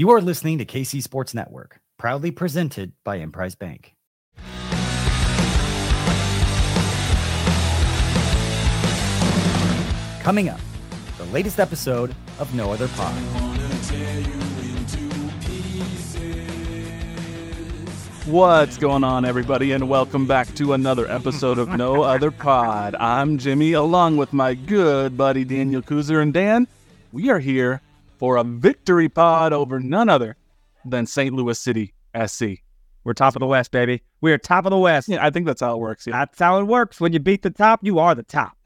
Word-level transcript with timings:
You 0.00 0.10
are 0.10 0.20
listening 0.20 0.58
to 0.58 0.64
KC 0.64 1.02
Sports 1.02 1.34
Network, 1.34 1.80
proudly 1.98 2.30
presented 2.30 2.92
by 3.02 3.16
Emprise 3.16 3.56
Bank. 3.56 3.96
Coming 10.22 10.50
up, 10.50 10.60
the 11.16 11.24
latest 11.32 11.58
episode 11.58 12.14
of 12.38 12.54
No 12.54 12.70
Other 12.70 12.86
Pod. 12.86 13.12
What's 18.26 18.76
going 18.76 19.02
on, 19.02 19.24
everybody, 19.24 19.72
and 19.72 19.88
welcome 19.88 20.28
back 20.28 20.54
to 20.54 20.74
another 20.74 21.10
episode 21.10 21.58
of 21.58 21.70
No 21.70 22.02
Other 22.04 22.30
Pod. 22.30 22.94
I'm 22.94 23.36
Jimmy, 23.36 23.72
along 23.72 24.16
with 24.16 24.32
my 24.32 24.54
good 24.54 25.16
buddy 25.16 25.44
Daniel 25.44 25.82
Kooser 25.82 26.22
and 26.22 26.32
Dan. 26.32 26.68
We 27.10 27.30
are 27.30 27.40
here 27.40 27.80
for 28.18 28.36
a 28.36 28.44
victory 28.44 29.08
pod 29.08 29.52
over 29.52 29.80
none 29.80 30.08
other 30.08 30.36
than 30.84 31.06
St. 31.06 31.34
Louis 31.34 31.58
City 31.58 31.94
SC. 32.26 32.44
We're 33.04 33.14
top 33.14 33.36
of 33.36 33.40
the 33.40 33.46
West, 33.46 33.70
baby. 33.70 34.02
We 34.20 34.32
are 34.32 34.38
top 34.38 34.66
of 34.66 34.70
the 34.70 34.78
West. 34.78 35.08
Yeah, 35.08 35.24
I 35.24 35.30
think 35.30 35.46
that's 35.46 35.60
how 35.60 35.74
it 35.74 35.78
works. 35.78 36.06
Yeah. 36.06 36.18
That's 36.18 36.38
how 36.38 36.60
it 36.60 36.64
works. 36.64 37.00
When 37.00 37.12
you 37.12 37.20
beat 37.20 37.42
the 37.42 37.50
top, 37.50 37.80
you 37.82 37.98
are 37.98 38.14
the 38.14 38.22
top. 38.22 38.56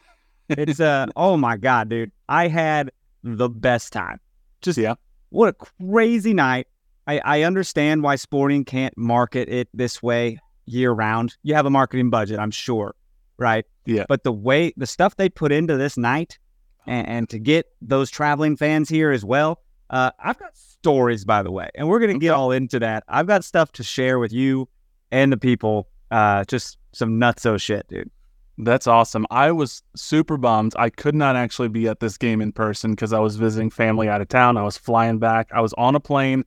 It's 0.48 0.80
uh 0.80 1.06
oh 1.16 1.37
my 1.37 1.56
god, 1.56 1.88
dude. 1.88 2.11
I 2.28 2.48
had 2.48 2.91
the 3.23 3.48
best 3.48 3.92
time. 3.92 4.19
Just 4.61 4.78
yeah. 4.78 4.95
What 5.30 5.48
a 5.48 5.53
crazy 5.53 6.34
night. 6.34 6.66
I, 7.06 7.20
I 7.25 7.42
understand 7.42 8.03
why 8.03 8.16
sporting 8.16 8.64
can't 8.64 8.97
market 8.97 9.48
it 9.48 9.69
this 9.75 10.03
way 10.03 10.39
year 10.66 10.92
round. 10.92 11.37
You 11.42 11.55
have 11.55 11.66
a 11.66 11.70
marketing 11.70 12.11
budget, 12.11 12.39
I'm 12.39 12.50
sure. 12.50 12.95
Right. 13.39 13.64
Yeah. 13.87 14.05
But 14.09 14.25
the 14.25 14.33
way 14.33 14.73
the 14.77 14.87
stuff 14.87 15.16
they 15.16 15.28
put 15.28 15.53
into 15.53 15.77
this 15.77 15.97
night 15.97 16.39
and, 16.87 17.09
and 17.09 17.29
to 17.31 17.39
get 17.39 17.67
those 17.81 18.11
traveling 18.11 18.57
fans 18.57 18.89
here 18.89 19.11
as 19.11 19.25
well. 19.25 19.61
Uh, 19.91 20.11
I've 20.19 20.39
got 20.39 20.56
stories, 20.56 21.25
by 21.25 21.43
the 21.43 21.51
way, 21.51 21.69
and 21.75 21.89
we're 21.89 21.98
going 21.98 22.12
to 22.12 22.19
get 22.19 22.33
all 22.33 22.51
into 22.51 22.79
that. 22.79 23.05
I've 23.09 23.27
got 23.27 23.45
stuff 23.45 23.73
to 23.73 23.83
share 23.83 24.19
with 24.19 24.33
you 24.33 24.69
and 25.11 25.31
the 25.31 25.37
people. 25.37 25.89
Uh, 26.11 26.45
just 26.45 26.79
some 26.93 27.21
nutso 27.21 27.61
shit, 27.61 27.87
dude. 27.89 28.11
That's 28.59 28.87
awesome. 28.87 29.27
I 29.31 29.51
was 29.53 29.83
super 29.97 30.37
bummed. 30.37 30.75
I 30.77 30.91
could 30.91 31.15
not 31.15 31.37
actually 31.37 31.69
be 31.69 31.89
at 31.89 32.01
this 32.01 32.19
game 32.19 32.41
in 32.41 32.53
person 32.53 32.93
because 32.93 33.12
I 33.12 33.19
was 33.19 33.37
visiting 33.37 33.71
family 33.71 34.09
out 34.09 34.21
of 34.21 34.28
town. 34.28 34.56
I 34.56 34.62
was 34.62 34.77
flying 34.77 35.19
back. 35.19 35.49
I 35.55 35.61
was 35.61 35.73
on 35.75 35.95
a 35.95 36.01
plane 36.01 36.45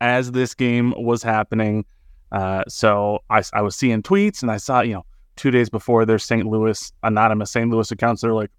as 0.00 0.32
this 0.32 0.54
game 0.54 0.94
was 0.96 1.22
happening. 1.22 1.84
Uh, 2.30 2.64
so 2.68 3.20
I, 3.30 3.42
I 3.52 3.62
was 3.62 3.76
seeing 3.76 4.02
tweets 4.02 4.42
and 4.42 4.50
I 4.50 4.56
saw, 4.56 4.80
you 4.80 4.94
know, 4.94 5.04
two 5.36 5.50
days 5.50 5.68
before 5.68 6.04
their 6.06 6.18
St. 6.18 6.46
Louis, 6.46 6.92
anonymous 7.02 7.50
St. 7.52 7.70
Louis 7.70 7.90
accounts, 7.90 8.22
they're 8.22 8.32
like, 8.32 8.50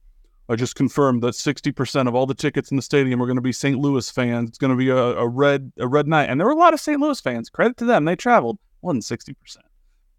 I 0.49 0.55
just 0.55 0.75
confirmed 0.75 1.23
that 1.23 1.35
60% 1.35 2.07
of 2.07 2.15
all 2.15 2.25
the 2.25 2.33
tickets 2.33 2.69
in 2.69 2.75
the 2.75 2.83
stadium 2.83 3.21
are 3.21 3.25
going 3.25 3.37
to 3.37 3.41
be 3.41 3.53
St. 3.53 3.79
Louis 3.79 4.09
fans. 4.09 4.49
It's 4.49 4.57
going 4.57 4.71
to 4.71 4.77
be 4.77 4.89
a, 4.89 4.97
a 4.97 5.27
red 5.27 5.71
a 5.77 5.87
red 5.87 6.07
night. 6.07 6.29
And 6.29 6.39
there 6.39 6.45
were 6.47 6.53
a 6.53 6.57
lot 6.57 6.73
of 6.73 6.79
St. 6.79 6.99
Louis 6.99 7.19
fans. 7.19 7.49
Credit 7.49 7.77
to 7.77 7.85
them. 7.85 8.05
They 8.05 8.15
traveled. 8.15 8.59
Wasn't 8.81 9.03
60%. 9.03 9.35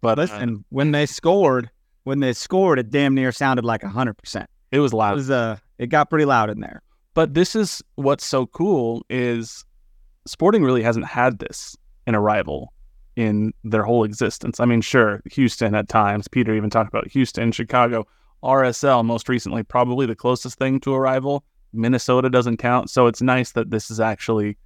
But 0.01 0.17
listen, 0.17 0.55
uh, 0.55 0.57
when 0.69 0.91
they 0.91 1.05
scored, 1.05 1.69
when 2.03 2.19
they 2.19 2.33
scored, 2.33 2.79
it 2.79 2.89
damn 2.89 3.13
near 3.13 3.31
sounded 3.31 3.65
like 3.65 3.81
100%. 3.81 4.45
It 4.71 4.79
was 4.79 4.93
loud. 4.93 5.13
It, 5.13 5.15
was, 5.15 5.29
uh, 5.29 5.57
it 5.77 5.87
got 5.87 6.09
pretty 6.09 6.25
loud 6.25 6.49
in 6.49 6.59
there. 6.59 6.81
But 7.13 7.33
this 7.33 7.55
is 7.55 7.83
what's 7.95 8.25
so 8.25 8.47
cool 8.47 9.05
is 9.09 9.63
Sporting 10.27 10.63
really 10.63 10.81
hasn't 10.81 11.05
had 11.05 11.39
this 11.39 11.77
in 12.07 12.15
a 12.15 12.19
rival 12.19 12.73
in 13.15 13.53
their 13.63 13.83
whole 13.83 14.03
existence. 14.03 14.59
I 14.59 14.65
mean, 14.65 14.81
sure, 14.81 15.21
Houston 15.31 15.75
at 15.75 15.87
times. 15.87 16.27
Peter 16.27 16.53
even 16.53 16.69
talked 16.69 16.89
about 16.89 17.07
Houston, 17.07 17.51
Chicago 17.51 18.07
RSL 18.45 19.03
most 19.03 19.27
recently, 19.27 19.63
probably 19.63 20.05
the 20.05 20.15
closest 20.15 20.57
thing 20.57 20.79
to 20.81 20.93
a 20.93 20.99
rival. 20.99 21.43
Minnesota 21.73 22.29
doesn't 22.29 22.57
count. 22.57 22.89
So 22.89 23.07
it's 23.07 23.21
nice 23.21 23.51
that 23.51 23.69
this 23.69 23.91
is 23.91 23.99
actually 23.99 24.57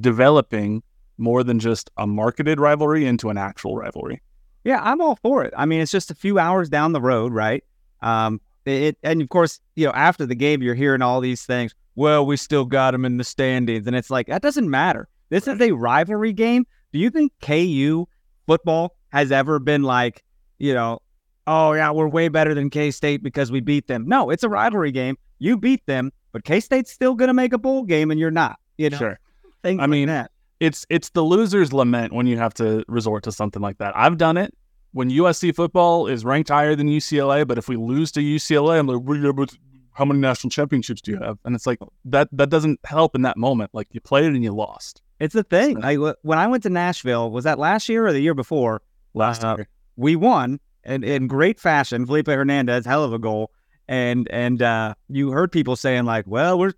developing 0.00 0.82
more 1.18 1.42
than 1.44 1.58
just 1.58 1.90
a 1.96 2.06
marketed 2.06 2.60
rivalry 2.60 3.06
into 3.06 3.30
an 3.30 3.38
actual 3.38 3.76
rivalry. 3.76 4.20
Yeah, 4.64 4.80
I'm 4.82 5.00
all 5.00 5.16
for 5.16 5.44
it. 5.44 5.52
I 5.56 5.66
mean, 5.66 5.80
it's 5.80 5.92
just 5.92 6.10
a 6.10 6.14
few 6.14 6.38
hours 6.38 6.68
down 6.68 6.92
the 6.92 7.00
road, 7.00 7.32
right? 7.32 7.62
Um, 8.02 8.40
it, 8.64 8.96
and 9.02 9.20
of 9.20 9.28
course, 9.28 9.60
you 9.76 9.86
know, 9.86 9.92
after 9.92 10.26
the 10.26 10.34
game, 10.34 10.62
you're 10.62 10.74
hearing 10.74 11.02
all 11.02 11.20
these 11.20 11.44
things. 11.44 11.74
Well, 11.96 12.24
we 12.26 12.36
still 12.36 12.64
got 12.64 12.92
them 12.92 13.04
in 13.04 13.18
the 13.18 13.24
standings, 13.24 13.86
and 13.86 13.94
it's 13.94 14.10
like 14.10 14.26
that 14.28 14.42
doesn't 14.42 14.68
matter. 14.68 15.08
This 15.28 15.46
right. 15.46 15.60
is 15.60 15.68
a 15.68 15.72
rivalry 15.72 16.32
game. 16.32 16.66
Do 16.92 16.98
you 16.98 17.10
think 17.10 17.32
KU 17.40 18.06
football 18.46 18.96
has 19.12 19.30
ever 19.30 19.58
been 19.58 19.82
like, 19.82 20.24
you 20.58 20.74
know, 20.74 21.00
oh 21.46 21.72
yeah, 21.72 21.90
we're 21.90 22.08
way 22.08 22.28
better 22.28 22.54
than 22.54 22.70
K 22.70 22.90
State 22.90 23.22
because 23.22 23.50
we 23.50 23.60
beat 23.60 23.86
them. 23.86 24.06
No, 24.06 24.30
it's 24.30 24.42
a 24.42 24.48
rivalry 24.48 24.92
game. 24.92 25.16
You 25.38 25.56
beat 25.56 25.84
them, 25.86 26.12
but 26.32 26.44
K 26.44 26.60
State's 26.60 26.90
still 26.90 27.14
gonna 27.14 27.34
make 27.34 27.52
a 27.52 27.58
bowl 27.58 27.84
game, 27.84 28.10
and 28.10 28.18
you're 28.18 28.30
not. 28.30 28.58
You 28.76 28.90
know, 28.90 28.98
sure. 28.98 29.20
Things 29.62 29.80
I 29.80 29.86
mean, 29.86 30.08
that. 30.08 30.30
it's 30.60 30.86
it's 30.90 31.10
the 31.10 31.24
loser's 31.24 31.72
lament 31.72 32.12
when 32.12 32.26
you 32.26 32.36
have 32.38 32.54
to 32.54 32.84
resort 32.88 33.24
to 33.24 33.32
something 33.32 33.62
like 33.62 33.78
that. 33.78 33.96
I've 33.96 34.18
done 34.18 34.36
it 34.36 34.54
when 34.94 35.10
USC 35.10 35.54
football 35.54 36.06
is 36.06 36.24
ranked 36.24 36.48
higher 36.48 36.76
than 36.76 36.88
UCLA, 36.88 37.46
but 37.46 37.58
if 37.58 37.68
we 37.68 37.76
lose 37.76 38.12
to 38.12 38.20
UCLA, 38.20 38.78
I'm 38.78 38.86
like, 38.86 39.00
well, 39.02 39.18
yeah, 39.18 39.32
but 39.32 39.52
how 39.92 40.04
many 40.04 40.20
national 40.20 40.50
championships 40.50 41.00
do 41.00 41.10
you 41.10 41.18
have? 41.18 41.38
And 41.44 41.54
it's 41.54 41.66
like 41.66 41.78
that 42.06 42.28
that 42.32 42.48
doesn't 42.48 42.80
help 42.84 43.14
in 43.14 43.22
that 43.22 43.36
moment. 43.36 43.70
Like 43.72 43.88
you 43.92 44.00
played 44.00 44.26
and 44.26 44.42
you 44.42 44.52
lost. 44.52 45.02
It's 45.20 45.34
the 45.34 45.42
thing. 45.42 45.80
Like 45.80 45.98
when 46.22 46.38
I 46.38 46.46
went 46.46 46.62
to 46.64 46.70
Nashville, 46.70 47.30
was 47.30 47.44
that 47.44 47.58
last 47.58 47.88
year 47.88 48.06
or 48.06 48.12
the 48.12 48.20
year 48.20 48.34
before? 48.34 48.82
Last 49.14 49.44
uh, 49.44 49.56
year. 49.56 49.68
We 49.96 50.16
won, 50.16 50.58
in, 50.86 51.04
in 51.04 51.26
great 51.26 51.60
fashion. 51.60 52.06
Felipe 52.06 52.26
Hernandez, 52.26 52.86
hell 52.86 53.04
of 53.04 53.12
a 53.12 53.18
goal. 53.18 53.50
And 53.86 54.28
and 54.30 54.62
uh, 54.62 54.94
you 55.08 55.30
heard 55.30 55.52
people 55.52 55.76
saying 55.76 56.04
like, 56.04 56.24
"Well, 56.26 56.58
we're 56.58 56.72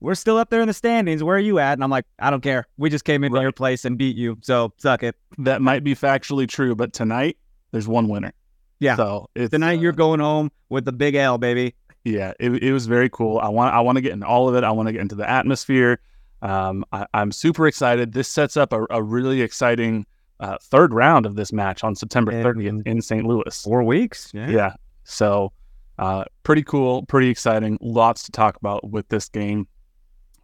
we're 0.00 0.16
still 0.16 0.38
up 0.38 0.50
there 0.50 0.60
in 0.60 0.66
the 0.66 0.74
standings. 0.74 1.22
Where 1.22 1.36
are 1.36 1.40
you 1.40 1.60
at?" 1.60 1.74
And 1.74 1.84
I'm 1.84 1.90
like, 1.90 2.04
"I 2.18 2.30
don't 2.30 2.42
care. 2.42 2.66
We 2.78 2.90
just 2.90 3.04
came 3.04 3.22
into 3.22 3.36
right. 3.36 3.42
your 3.42 3.52
place 3.52 3.84
and 3.84 3.96
beat 3.96 4.16
you. 4.16 4.38
So 4.42 4.72
suck 4.78 5.04
it." 5.04 5.14
That 5.38 5.62
might 5.62 5.84
be 5.84 5.94
factually 5.94 6.48
true, 6.48 6.74
but 6.74 6.92
tonight 6.92 7.36
there's 7.70 7.86
one 7.86 8.08
winner. 8.08 8.32
Yeah. 8.80 8.96
So 8.96 9.30
tonight 9.36 9.78
uh, 9.78 9.80
you're 9.80 9.92
going 9.92 10.18
home 10.18 10.50
with 10.68 10.84
the 10.84 10.92
big 10.92 11.14
L, 11.14 11.38
baby. 11.38 11.76
Yeah, 12.04 12.32
it, 12.40 12.50
it 12.50 12.72
was 12.72 12.86
very 12.86 13.08
cool. 13.08 13.38
I 13.38 13.48
want 13.48 13.72
I 13.72 13.80
want 13.80 13.96
to 13.96 14.02
get 14.02 14.12
into 14.12 14.26
all 14.26 14.48
of 14.48 14.56
it. 14.56 14.64
I 14.64 14.72
want 14.72 14.88
to 14.88 14.92
get 14.92 15.00
into 15.00 15.14
the 15.14 15.28
atmosphere. 15.28 16.00
Um, 16.42 16.84
I, 16.90 17.06
am 17.14 17.30
super 17.30 17.68
excited. 17.68 18.12
This 18.12 18.26
sets 18.26 18.56
up 18.56 18.72
a, 18.72 18.84
a 18.90 19.00
really 19.00 19.42
exciting 19.42 20.06
uh, 20.42 20.58
third 20.60 20.92
round 20.92 21.24
of 21.24 21.36
this 21.36 21.52
match 21.52 21.84
on 21.84 21.94
September 21.94 22.32
30th 22.32 22.84
in 22.84 23.00
St. 23.00 23.24
Louis. 23.24 23.62
Four 23.62 23.84
weeks. 23.84 24.30
Yeah. 24.34 24.50
Yeah. 24.50 24.74
So, 25.04 25.52
uh, 25.98 26.24
pretty 26.42 26.64
cool, 26.64 27.06
pretty 27.06 27.28
exciting. 27.28 27.78
Lots 27.80 28.24
to 28.24 28.32
talk 28.32 28.56
about 28.56 28.90
with 28.90 29.08
this 29.08 29.28
game. 29.28 29.68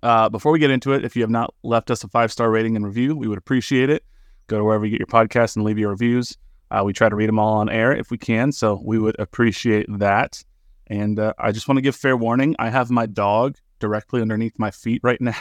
Uh, 0.02 0.28
before 0.28 0.52
we 0.52 0.60
get 0.60 0.70
into 0.70 0.92
it, 0.92 1.04
if 1.04 1.16
you 1.16 1.22
have 1.22 1.30
not 1.30 1.52
left 1.64 1.90
us 1.90 2.04
a 2.04 2.08
five 2.08 2.30
star 2.30 2.48
rating 2.48 2.76
and 2.76 2.86
review, 2.86 3.16
we 3.16 3.26
would 3.26 3.38
appreciate 3.38 3.90
it. 3.90 4.04
Go 4.46 4.58
to 4.58 4.64
wherever 4.64 4.86
you 4.86 4.96
get 4.96 5.00
your 5.00 5.06
podcast 5.06 5.56
and 5.56 5.64
leave 5.64 5.78
your 5.78 5.90
reviews. 5.90 6.36
Uh, 6.70 6.82
we 6.84 6.92
try 6.92 7.08
to 7.08 7.16
read 7.16 7.28
them 7.28 7.40
all 7.40 7.54
on 7.54 7.68
air 7.68 7.92
if 7.92 8.10
we 8.10 8.18
can, 8.18 8.52
so 8.52 8.80
we 8.84 8.98
would 9.00 9.18
appreciate 9.18 9.86
that. 9.98 10.42
And 10.86 11.18
uh, 11.18 11.32
I 11.38 11.50
just 11.50 11.66
want 11.66 11.78
to 11.78 11.82
give 11.82 11.96
fair 11.96 12.16
warning 12.16 12.54
I 12.58 12.70
have 12.70 12.90
my 12.90 13.06
dog 13.06 13.56
directly 13.80 14.22
underneath 14.22 14.58
my 14.58 14.70
feet 14.70 15.00
right 15.02 15.20
now. 15.20 15.34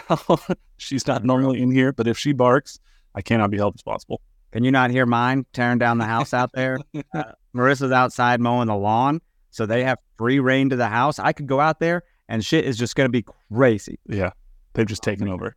She's 0.77 1.05
not 1.05 1.23
normally 1.23 1.61
in 1.61 1.69
here, 1.69 1.93
but 1.93 2.07
if 2.07 2.17
she 2.17 2.33
barks, 2.33 2.79
I 3.13 3.21
cannot 3.21 3.51
be 3.51 3.57
held 3.57 3.75
responsible. 3.75 4.21
Can 4.57 4.63
you 4.63 4.71
not 4.71 4.89
hear 4.89 5.05
mine 5.05 5.45
tearing 5.53 5.77
down 5.77 5.99
the 5.99 6.05
house 6.05 6.33
out 6.33 6.49
there? 6.53 6.79
Uh, 7.13 7.23
Marissa's 7.55 7.91
outside 7.91 8.41
mowing 8.41 8.67
the 8.67 8.75
lawn, 8.75 9.21
so 9.51 9.67
they 9.67 9.83
have 9.83 9.99
free 10.17 10.39
reign 10.39 10.67
to 10.71 10.75
the 10.75 10.87
house. 10.87 11.19
I 11.19 11.31
could 11.31 11.45
go 11.45 11.59
out 11.59 11.79
there 11.79 12.01
and 12.27 12.43
shit 12.43 12.65
is 12.65 12.75
just 12.75 12.95
going 12.95 13.05
to 13.05 13.11
be 13.11 13.23
crazy. 13.53 13.99
Yeah, 14.07 14.31
they've 14.73 14.87
just 14.87 15.03
taken 15.03 15.27
over. 15.27 15.55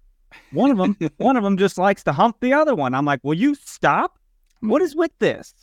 One 0.52 0.70
of 0.70 0.76
them, 0.76 0.98
one 1.16 1.38
of 1.38 1.44
them 1.44 1.56
just 1.56 1.78
likes 1.78 2.04
to 2.04 2.12
hump 2.12 2.36
the 2.40 2.52
other 2.52 2.74
one. 2.74 2.92
I'm 2.92 3.06
like, 3.06 3.20
will 3.22 3.32
you 3.32 3.54
stop? 3.54 4.18
What 4.60 4.82
is 4.82 4.94
with 4.94 5.12
this? 5.18 5.54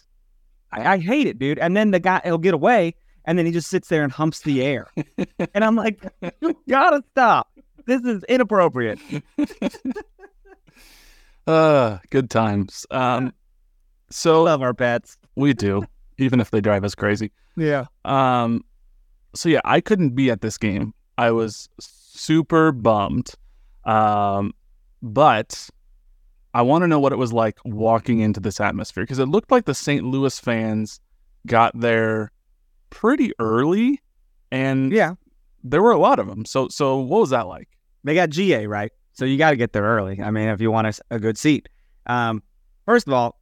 I, 0.72 0.94
I 0.94 0.98
hate 0.98 1.28
it, 1.28 1.38
dude. 1.38 1.60
And 1.60 1.78
then 1.78 1.92
the 1.92 2.00
guy, 2.00 2.22
he'll 2.24 2.40
get 2.40 2.56
away, 2.56 2.96
and 3.26 3.38
then 3.38 3.46
he 3.46 3.52
just 3.52 3.70
sits 3.70 3.88
there 3.88 4.04
and 4.04 4.12
humps 4.12 4.42
the 4.42 4.64
air, 4.64 4.88
and 5.54 5.64
I'm 5.64 5.76
like, 5.76 6.04
you 6.42 6.58
gotta 6.68 7.04
stop. 7.12 7.52
This 7.86 8.02
is 8.02 8.24
inappropriate. 8.24 8.98
Uh, 11.48 11.98
good 12.10 12.30
times. 12.30 12.86
Um, 12.92 13.34
so 14.10 14.44
love 14.44 14.62
our 14.62 14.74
pets. 14.74 15.18
We 15.36 15.54
do, 15.54 15.86
even 16.18 16.40
if 16.40 16.52
they 16.52 16.62
drive 16.62 16.84
us 16.84 16.94
crazy. 16.94 17.32
Yeah. 17.56 17.86
Um, 18.06 18.64
so 19.34 19.50
yeah, 19.50 19.62
I 19.66 19.82
couldn't 19.82 20.10
be 20.10 20.30
at 20.30 20.42
this 20.42 20.58
game. 20.58 20.94
I 21.18 21.32
was 21.32 21.70
super 21.80 22.72
bummed. 22.72 23.34
Um, 23.86 24.54
but 25.02 25.70
I 26.54 26.62
want 26.62 26.84
to 26.84 26.88
know 26.88 27.00
what 27.00 27.14
it 27.14 27.18
was 27.18 27.34
like 27.34 27.58
walking 27.64 28.20
into 28.20 28.40
this 28.40 28.60
atmosphere 28.60 29.04
because 29.04 29.20
it 29.20 29.28
looked 29.28 29.52
like 29.52 29.66
the 29.66 29.74
St. 29.74 30.04
Louis 30.04 30.38
fans 30.40 31.00
got 31.46 31.80
there 31.80 32.32
pretty 32.90 33.32
early, 33.40 34.02
and 34.52 34.92
yeah, 34.92 35.14
there 35.64 35.82
were 35.82 35.92
a 35.92 36.00
lot 36.00 36.20
of 36.20 36.28
them. 36.28 36.46
So, 36.46 36.68
so 36.68 37.00
what 37.00 37.22
was 37.22 37.30
that 37.30 37.48
like? 37.48 37.70
They 38.04 38.16
got 38.16 38.30
GA 38.30 38.68
right. 38.68 38.92
So 39.18 39.26
you 39.26 39.40
got 39.40 39.50
to 39.50 39.56
get 39.56 39.74
there 39.74 39.82
early. 39.82 40.22
I 40.22 40.30
mean, 40.30 40.48
if 40.48 40.62
you 40.62 40.70
want 40.70 40.86
a, 40.86 41.16
a 41.16 41.20
good 41.20 41.40
seat. 41.40 41.68
Um, 42.06 42.44
first 42.86 43.08
of 43.08 43.14
all, 43.14 43.40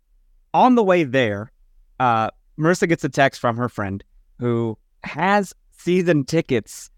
on 0.54 0.76
the 0.76 0.84
way 0.84 1.04
there, 1.04 1.52
uh, 2.00 2.30
Marissa 2.58 2.88
gets 2.88 3.04
a 3.04 3.10
text 3.10 3.42
from 3.42 3.58
her 3.58 3.68
friend 3.68 4.02
who 4.40 4.78
has 5.04 5.54
season 5.78 6.24
tickets 6.24 6.90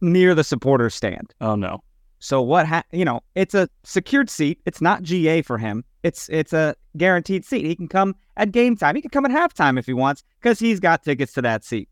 near 0.00 0.34
the 0.34 0.42
supporter 0.42 0.88
stand. 0.88 1.34
Oh 1.42 1.56
no. 1.56 1.84
So 2.20 2.40
what? 2.40 2.66
Ha- 2.66 2.84
you 2.90 3.04
know, 3.04 3.20
it's 3.34 3.54
a 3.54 3.68
secured 3.82 4.30
seat. 4.30 4.62
It's 4.64 4.80
not 4.80 5.02
GA 5.02 5.42
for 5.42 5.58
him. 5.58 5.84
It's 6.02 6.30
it's 6.30 6.54
a 6.54 6.74
guaranteed 6.96 7.44
seat. 7.44 7.66
He 7.66 7.76
can 7.76 7.88
come 7.88 8.16
at 8.38 8.50
game 8.50 8.78
time. 8.78 8.96
He 8.96 9.02
can 9.02 9.10
come 9.10 9.26
at 9.26 9.30
halftime 9.30 9.78
if 9.78 9.84
he 9.84 9.92
wants 9.92 10.24
because 10.40 10.58
he's 10.58 10.80
got 10.80 11.02
tickets 11.02 11.34
to 11.34 11.42
that 11.42 11.64
seat. 11.64 11.90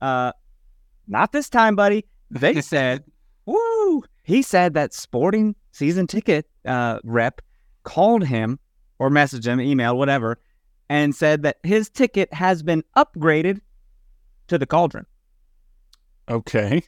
Uh, 0.00 0.32
not 1.06 1.32
this 1.32 1.50
time, 1.50 1.76
buddy. 1.76 2.06
They 2.30 2.60
said! 2.62 3.04
He 4.24 4.42
said 4.42 4.74
that 4.74 4.92
Sporting 4.92 5.54
season 5.70 6.06
ticket 6.06 6.46
uh, 6.64 6.98
rep 7.04 7.40
called 7.84 8.24
him 8.24 8.58
or 8.98 9.10
messaged 9.10 9.44
him, 9.46 9.60
email, 9.60 9.96
whatever, 9.96 10.38
and 10.88 11.14
said 11.14 11.42
that 11.42 11.58
his 11.62 11.88
ticket 11.90 12.32
has 12.32 12.62
been 12.62 12.82
upgraded 12.96 13.60
to 14.48 14.58
the 14.58 14.66
Cauldron. 14.66 15.06
Okay. 16.28 16.82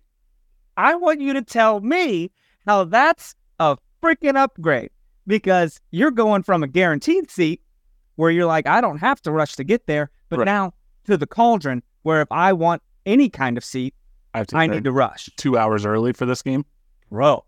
I 0.76 0.94
want 0.94 1.20
you 1.20 1.32
to 1.34 1.42
tell 1.42 1.80
me 1.80 2.30
how 2.66 2.84
that's 2.84 3.34
a 3.58 3.76
freaking 4.02 4.36
upgrade 4.36 4.90
because 5.26 5.80
you're 5.90 6.10
going 6.10 6.42
from 6.42 6.62
a 6.62 6.66
guaranteed 6.66 7.30
seat 7.30 7.60
where 8.16 8.30
you're 8.30 8.46
like, 8.46 8.66
I 8.66 8.80
don't 8.80 8.98
have 8.98 9.20
to 9.22 9.32
rush 9.32 9.56
to 9.56 9.64
get 9.64 9.86
there, 9.86 10.10
but 10.28 10.38
Right. 10.40 10.44
now 10.46 10.72
to 11.04 11.16
the 11.16 11.26
Cauldron 11.26 11.82
where 12.02 12.22
if 12.22 12.28
I 12.30 12.52
want 12.52 12.82
any 13.04 13.28
kind 13.28 13.56
of 13.58 13.64
seat, 13.64 13.94
I 14.32 14.38
have 14.38 14.46
to 14.48 14.56
I 14.56 14.66
need 14.66 14.84
to 14.84 14.92
rush. 14.92 15.28
two 15.36 15.58
hours 15.58 15.84
early 15.84 16.12
for 16.12 16.24
this 16.26 16.42
game. 16.42 16.64
Bro. 17.10 17.44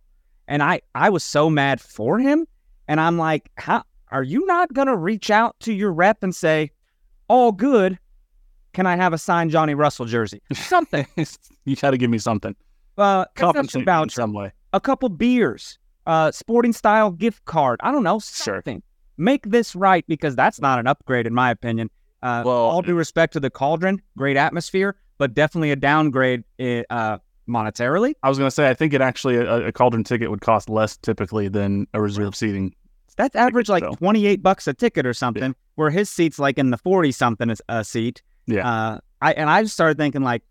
And 0.47 0.63
I 0.63 0.81
I 0.95 1.11
was 1.11 1.25
so 1.25 1.51
mad 1.51 1.81
for 1.81 2.19
him, 2.19 2.47
and 2.87 3.01
I'm 3.01 3.19
like, 3.19 3.51
how 3.57 3.83
are 4.11 4.23
you 4.23 4.47
not 4.47 4.73
gonna 4.73 4.97
reach 4.97 5.31
out 5.31 5.57
to 5.61 5.73
your 5.73 5.93
rep 5.93 6.23
and 6.23 6.35
say, 6.35 6.71
all 7.29 7.53
good? 7.53 7.99
Can 8.73 8.87
I 8.87 8.97
have 8.97 9.13
a 9.13 9.19
signed 9.19 9.51
Johnny 9.51 9.75
Russell 9.75 10.07
jersey? 10.07 10.41
Something. 10.53 11.07
you 11.65 11.77
got 11.77 11.91
to 11.91 11.99
give 11.99 12.11
me 12.11 12.19
something. 12.19 12.55
Uh, 12.97 13.25
Compensate 13.35 13.87
me 13.87 14.03
in 14.03 14.09
some 14.09 14.33
way. 14.33 14.53
a 14.73 14.81
couple 14.81 15.09
beers, 15.09 15.79
uh, 16.07 16.31
sporting 16.31 16.73
style 16.73 17.11
gift 17.11 17.45
card. 17.45 17.81
I 17.83 17.91
don't 17.91 18.03
know, 18.05 18.19
Sure. 18.21 18.57
something. 18.57 18.83
Make 19.17 19.49
this 19.51 19.75
right 19.75 20.05
because 20.07 20.37
that's 20.37 20.61
not 20.61 20.79
an 20.79 20.87
upgrade 20.87 21.27
in 21.27 21.35
my 21.35 21.51
opinion. 21.51 21.91
Uh, 22.23 22.43
Well- 22.45 22.55
all 22.57 22.83
due 22.83 22.95
respect 22.95 23.33
to 23.35 23.41
the 23.41 23.51
Cauldron, 23.51 24.01
great 24.17 24.37
atmosphere, 24.37 24.97
but 25.17 25.35
definitely 25.35 25.71
a 25.73 25.77
downgrade 25.77 26.45
eh, 26.59 26.83
uh, 26.91 27.19
monetarily. 27.49 28.15
I 28.23 28.29
was 28.29 28.39
going 28.39 28.47
to 28.47 28.55
say, 28.55 28.69
I 28.69 28.75
think 28.75 28.93
it 28.93 29.01
actually, 29.01 29.37
a, 29.37 29.69
a 29.69 29.73
Cauldron 29.73 30.05
ticket 30.05 30.31
would 30.31 30.41
cost 30.41 30.69
less 30.69 30.97
typically 30.97 31.49
than 31.49 31.87
a 31.95 32.01
reserve 32.01 32.37
seating. 32.37 32.75
That's 33.17 33.35
average 33.35 33.69
like 33.69 33.83
though. 33.83 33.95
28 33.95 34.43
bucks 34.43 34.69
a 34.69 34.75
ticket 34.75 35.05
or 35.05 35.13
something, 35.13 35.55
where 35.75 35.91
his 35.91 36.09
seat's 36.09 36.39
like 36.39 36.57
in 36.57 36.71
the 36.71 36.79
40 36.79 37.11
something 37.13 37.53
a 37.69 37.85
seat. 37.85 38.23
Yeah. 38.47 38.69
Uh, 38.69 38.99
I 39.21 39.33
and 39.33 39.51
I 39.51 39.63
just 39.63 39.75
started 39.75 39.99
thinking 39.99 40.23
like, 40.23 40.43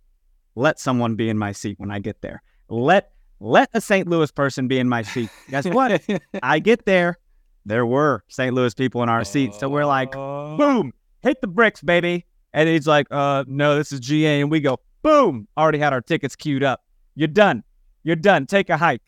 let 0.56 0.80
someone 0.80 1.16
be 1.16 1.30
in 1.30 1.38
my 1.38 1.54
seat 1.54 1.80
when 1.80 1.92
I 1.92 2.00
get 2.00 2.22
there. 2.22 2.44
Let 2.68 3.12
let 3.40 3.70
a 3.74 3.80
St. 3.80 4.08
Louis 4.08 4.32
person 4.32 4.68
be 4.68 4.80
in 4.80 4.90
my 4.90 5.04
seat. 5.04 5.30
Guess 5.50 5.68
what? 5.68 6.02
I 6.44 6.60
get 6.60 6.86
there, 6.86 7.18
there 7.66 7.86
were 7.86 8.24
St. 8.28 8.54
Louis 8.54 8.74
people 8.74 9.04
in 9.04 9.10
our 9.10 9.24
seats, 9.24 9.60
so 9.60 9.70
we're 9.70 9.86
like, 9.86 10.12
boom, 10.12 10.94
hit 11.22 11.40
the 11.42 11.48
bricks, 11.48 11.82
baby. 11.82 12.26
And 12.54 12.68
he's 12.68 12.88
like, 12.88 13.08
uh, 13.12 13.44
no, 13.48 13.76
this 13.78 13.92
is 13.92 14.00
GA, 14.00 14.42
and 14.42 14.50
we 14.50 14.60
go, 14.60 14.80
boom, 15.04 15.48
already 15.58 15.78
had 15.78 15.94
our 15.94 16.02
tickets 16.02 16.36
queued 16.36 16.64
up. 16.64 16.84
You're 17.18 17.28
done. 17.28 17.64
You're 18.04 18.16
done. 18.16 18.46
Take 18.46 18.69
a 18.69 18.78
hike. 18.78 19.02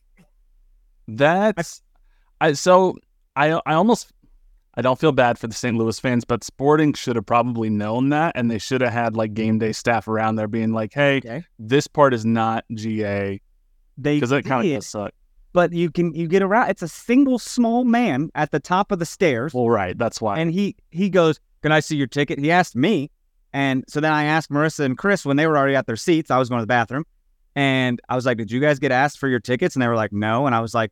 That's 1.07 1.81
I 2.41 2.53
so 2.53 2.95
I 3.35 3.51
I 3.65 3.73
almost 3.73 4.11
I 4.75 4.81
don't 4.81 4.99
feel 4.99 5.11
bad 5.11 5.37
for 5.37 5.47
the 5.47 5.53
St. 5.53 5.75
Louis 5.77 5.99
fans, 5.99 6.23
but 6.25 6.43
Sporting 6.43 6.93
should 6.93 7.15
have 7.15 7.25
probably 7.25 7.69
known 7.69 8.09
that, 8.09 8.33
and 8.35 8.49
they 8.49 8.57
should 8.57 8.81
have 8.81 8.93
had 8.93 9.15
like 9.15 9.33
game 9.33 9.59
day 9.59 9.71
staff 9.73 10.07
around 10.07 10.35
there 10.35 10.47
being 10.47 10.71
like, 10.71 10.93
"Hey, 10.93 11.17
Okay. 11.17 11.43
this 11.57 11.87
part 11.87 12.13
is 12.13 12.25
not 12.25 12.65
GA," 12.73 13.39
They 13.97 14.15
because 14.17 14.31
it 14.31 14.43
kind 14.43 14.71
of 14.71 14.83
suck. 14.83 15.11
but 15.53 15.73
you 15.73 15.91
can 15.91 16.13
you 16.15 16.27
get 16.27 16.41
around. 16.41 16.69
It's 16.69 16.81
a 16.83 16.87
single 16.87 17.39
small 17.39 17.83
man 17.83 18.29
at 18.35 18.51
the 18.51 18.59
top 18.59 18.91
of 18.91 18.99
the 18.99 19.05
stairs, 19.05 19.53
Well, 19.53 19.69
right, 19.69 19.97
that's 19.97 20.19
why. 20.21 20.39
and 20.39 20.51
he 20.51 20.75
he 20.91 21.09
goes, 21.09 21.39
"Can 21.61 21.71
I 21.71 21.79
see 21.79 21.95
your 21.97 22.07
ticket?" 22.07 22.39
He 22.39 22.51
asked 22.51 22.75
me, 22.75 23.11
and 23.53 23.83
so 23.87 23.99
then 23.99 24.13
I 24.13 24.23
asked 24.25 24.49
Marissa 24.51 24.85
and 24.85 24.97
Chris 24.97 25.25
when 25.25 25.37
they 25.37 25.45
were 25.47 25.57
already 25.57 25.75
at 25.75 25.87
their 25.87 25.95
seats. 25.97 26.31
I 26.31 26.37
was 26.37 26.47
going 26.49 26.59
to 26.59 26.63
the 26.63 26.67
bathroom, 26.67 27.05
and 27.55 27.99
I 28.09 28.15
was 28.15 28.25
like, 28.25 28.37
"Did 28.37 28.51
you 28.51 28.59
guys 28.59 28.79
get 28.79 28.91
asked 28.91 29.17
for 29.19 29.27
your 29.27 29.39
tickets?" 29.39 29.75
And 29.75 29.81
they 29.83 29.87
were 29.87 29.95
like, 29.95 30.11
"No," 30.13 30.45
and 30.45 30.55
I 30.55 30.59
was 30.59 30.73
like, 30.73 30.91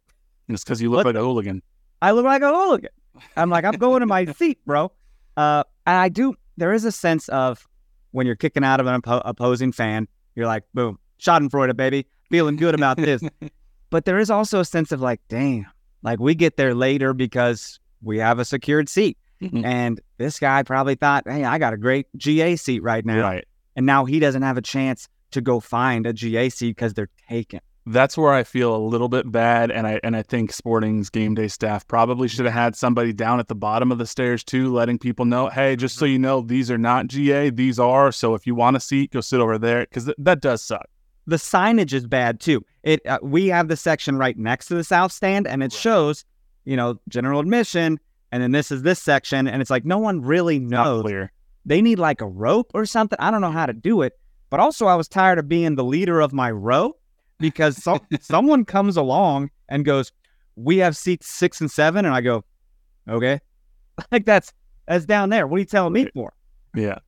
it's 0.50 0.63
because 0.63 0.81
you 0.81 0.89
look 0.89 1.06
What- 1.06 1.15
like 1.15 1.21
a 1.21 1.25
hooligan. 1.25 1.62
"I 2.01 2.12
look 2.12 2.25
like 2.25 2.42
a 2.42 2.50
hooligan." 2.54 2.89
I'm 3.36 3.50
like, 3.50 3.65
"I'm 3.65 3.74
going 3.75 4.01
to 4.01 4.06
my 4.06 4.25
seat, 4.33 4.59
bro." 4.65 4.92
Uh, 5.36 5.63
and 5.86 5.95
I 5.98 6.09
do. 6.09 6.36
There 6.57 6.74
is 6.74 6.86
a 6.86 6.92
sense 6.92 7.30
of 7.30 7.68
when 8.12 8.25
you're 8.25 8.36
kicking 8.36 8.63
out 8.63 8.80
of 8.80 8.88
an 8.88 9.01
oppo- 9.01 9.21
opposing 9.25 9.71
fan, 9.71 10.07
you're 10.36 10.48
like, 10.48 10.63
"Boom, 10.74 10.98
Schadenfreude, 11.19 11.75
baby, 11.75 12.06
feeling 12.30 12.56
good 12.56 12.75
about 12.75 12.98
this." 12.98 13.21
but 13.89 14.06
there 14.06 14.18
is 14.19 14.30
also 14.30 14.59
a 14.59 14.65
sense 14.65 14.92
of 14.92 15.01
like, 15.01 15.21
"Damn." 15.30 15.65
Like 16.04 16.19
we 16.19 16.36
get 16.36 16.57
there 16.57 16.74
later 16.75 17.13
because 17.13 17.80
we 18.01 18.19
have 18.19 18.39
a 18.39 18.45
secured 18.45 18.88
seat. 18.88 19.18
Mhm. 19.42 19.65
And 19.65 20.01
this 20.18 20.39
guy 20.39 20.63
probably 20.63 20.95
thought, 20.95 21.24
hey, 21.27 21.44
I 21.44 21.57
got 21.57 21.74
a 21.74 21.77
great 21.77 22.07
GA 22.15 22.56
seat 22.56 22.81
right 22.81 23.06
now. 23.06 23.21
Right. 23.21 23.45
And 23.75 23.86
now 23.86 24.06
he 24.06 24.19
doesn't 24.19 24.42
have 24.44 24.57
a 24.57 24.62
chance 24.62 25.07
to 25.32 25.42
go 25.42 25.60
find 25.60 26.06
a 26.06 26.14
GA 26.14 26.50
seat 26.50 26.76
because 26.76 26.94
they're 26.94 27.10
taken. 27.30 27.60
That's 27.86 28.18
where 28.18 28.34
I 28.34 28.44
feel 28.44 28.76
a 28.76 28.78
little 28.78 29.08
bit 29.08 29.32
bad, 29.32 29.72
and 29.72 29.88
I 29.88 30.02
and 30.04 30.14
I 30.14 30.22
think 30.22 30.52
Sporting's 30.52 31.10
game 31.10 31.36
day 31.36 31.48
staff 31.48 31.88
probably 31.88 32.28
should 32.28 32.44
have 32.44 32.54
had 32.54 32.76
somebody 32.76 33.14
down 33.14 33.40
at 33.40 33.48
the 33.48 33.56
bottom 33.56 33.94
of 33.94 33.98
the 33.98 34.06
stairs 34.06 34.44
too, 34.44 34.74
letting 34.74 35.00
people 35.00 35.24
know, 35.24 35.48
"Hey, 35.48 35.78
just 35.78 35.96
so 35.96 36.04
you 36.04 36.20
know, 36.20 36.42
these 36.42 36.70
are 36.70 36.78
not 36.78 37.08
GA, 37.08 37.50
these 37.50 37.80
are. 37.80 38.12
So 38.12 38.34
if 38.34 38.46
you 38.46 38.56
want 38.56 38.76
a 38.76 38.82
seat, 38.82 39.12
go 39.12 39.22
sit 39.22 39.40
over 39.40 39.58
there," 39.58 39.82
because 39.82 40.04
th- 40.04 40.18
that 40.20 40.42
does 40.42 40.62
suck. 40.62 40.86
The 41.28 41.38
signage 41.38 41.94
is 41.94 42.06
bad 42.06 42.42
too. 42.42 42.66
It 42.84 43.06
uh, 43.06 43.20
we 43.22 43.48
have 43.48 43.70
the 43.70 43.78
section 43.78 44.18
right 44.18 44.38
next 44.38 44.66
to 44.68 44.76
the 44.76 44.84
south 44.84 45.14
stand, 45.14 45.48
and 45.48 45.64
it 45.64 45.72
shows, 45.72 46.26
you 46.66 46.76
know, 46.76 47.00
general 47.08 47.40
admission, 47.40 48.02
and 48.34 48.44
then 48.44 48.52
this 48.52 48.70
is 48.70 48.82
this 48.82 49.02
section, 49.02 49.48
and 49.48 49.62
it's 49.62 49.72
like 49.72 49.86
no 49.86 49.98
one 49.98 50.22
really 50.22 50.60
knows. 50.60 51.04
clear. 51.04 51.32
They 51.66 51.82
need 51.82 52.00
like 52.00 52.20
a 52.20 52.28
rope 52.28 52.72
or 52.74 52.86
something. 52.86 53.18
I 53.20 53.32
don't 53.32 53.42
know 53.42 53.52
how 53.52 53.66
to 53.66 53.74
do 53.74 54.02
it. 54.02 54.14
But 54.50 54.60
also, 54.60 54.86
I 54.88 54.96
was 54.96 55.08
tired 55.08 55.40
of 55.40 55.48
being 55.48 55.76
the 55.76 55.84
leader 55.84 56.20
of 56.22 56.34
my 56.34 56.52
row 56.52 56.96
because 57.40 57.82
some 57.82 58.00
someone 58.22 58.66
comes 58.66 58.98
along 58.98 59.50
and 59.70 59.84
goes, 59.86 60.12
"We 60.56 60.78
have 60.78 60.96
seats 60.96 61.28
six 61.28 61.60
and 61.62 61.70
seven. 61.70 62.06
and 62.06 62.14
I 62.16 62.22
go, 62.22 62.44
"Okay, 63.10 63.40
like 64.12 64.26
that's 64.26 64.54
that's 64.88 65.06
down 65.06 65.30
there. 65.30 65.48
What 65.48 65.58
are 65.58 65.60
you 65.60 65.66
telling 65.66 65.94
me 65.94 66.08
for?" 66.14 66.34
Yeah. 66.76 67.00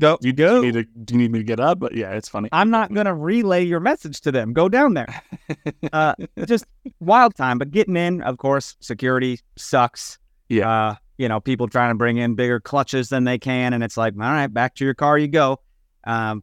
Go, 0.00 0.18
You 0.20 0.32
go. 0.32 0.60
do 0.60 0.66
you 0.66 0.72
need 0.72 0.86
to 0.94 1.02
do 1.04 1.14
you 1.14 1.18
need 1.20 1.30
me 1.30 1.38
to 1.38 1.44
get 1.44 1.60
up? 1.60 1.78
But 1.78 1.94
yeah, 1.94 2.10
it's 2.14 2.28
funny. 2.28 2.48
I'm 2.50 2.68
not 2.68 2.92
gonna 2.92 3.14
relay 3.14 3.64
your 3.64 3.78
message 3.78 4.20
to 4.22 4.32
them. 4.32 4.52
Go 4.52 4.68
down 4.68 4.94
there. 4.94 5.22
Uh, 5.92 6.14
just 6.44 6.64
wild 7.00 7.34
time. 7.34 7.56
But 7.58 7.70
getting 7.70 7.96
in, 7.96 8.20
of 8.22 8.36
course, 8.38 8.76
security 8.80 9.38
sucks. 9.56 10.18
Yeah. 10.48 10.68
Uh, 10.68 10.94
you 11.16 11.28
know, 11.28 11.40
people 11.40 11.68
trying 11.68 11.90
to 11.90 11.94
bring 11.94 12.16
in 12.18 12.34
bigger 12.34 12.58
clutches 12.60 13.08
than 13.08 13.24
they 13.24 13.38
can, 13.38 13.72
and 13.72 13.82
it's 13.82 13.96
like, 13.96 14.12
all 14.14 14.20
right, 14.20 14.48
back 14.52 14.74
to 14.76 14.84
your 14.84 14.94
car 14.94 15.16
you 15.16 15.28
go. 15.28 15.60
Um, 16.04 16.42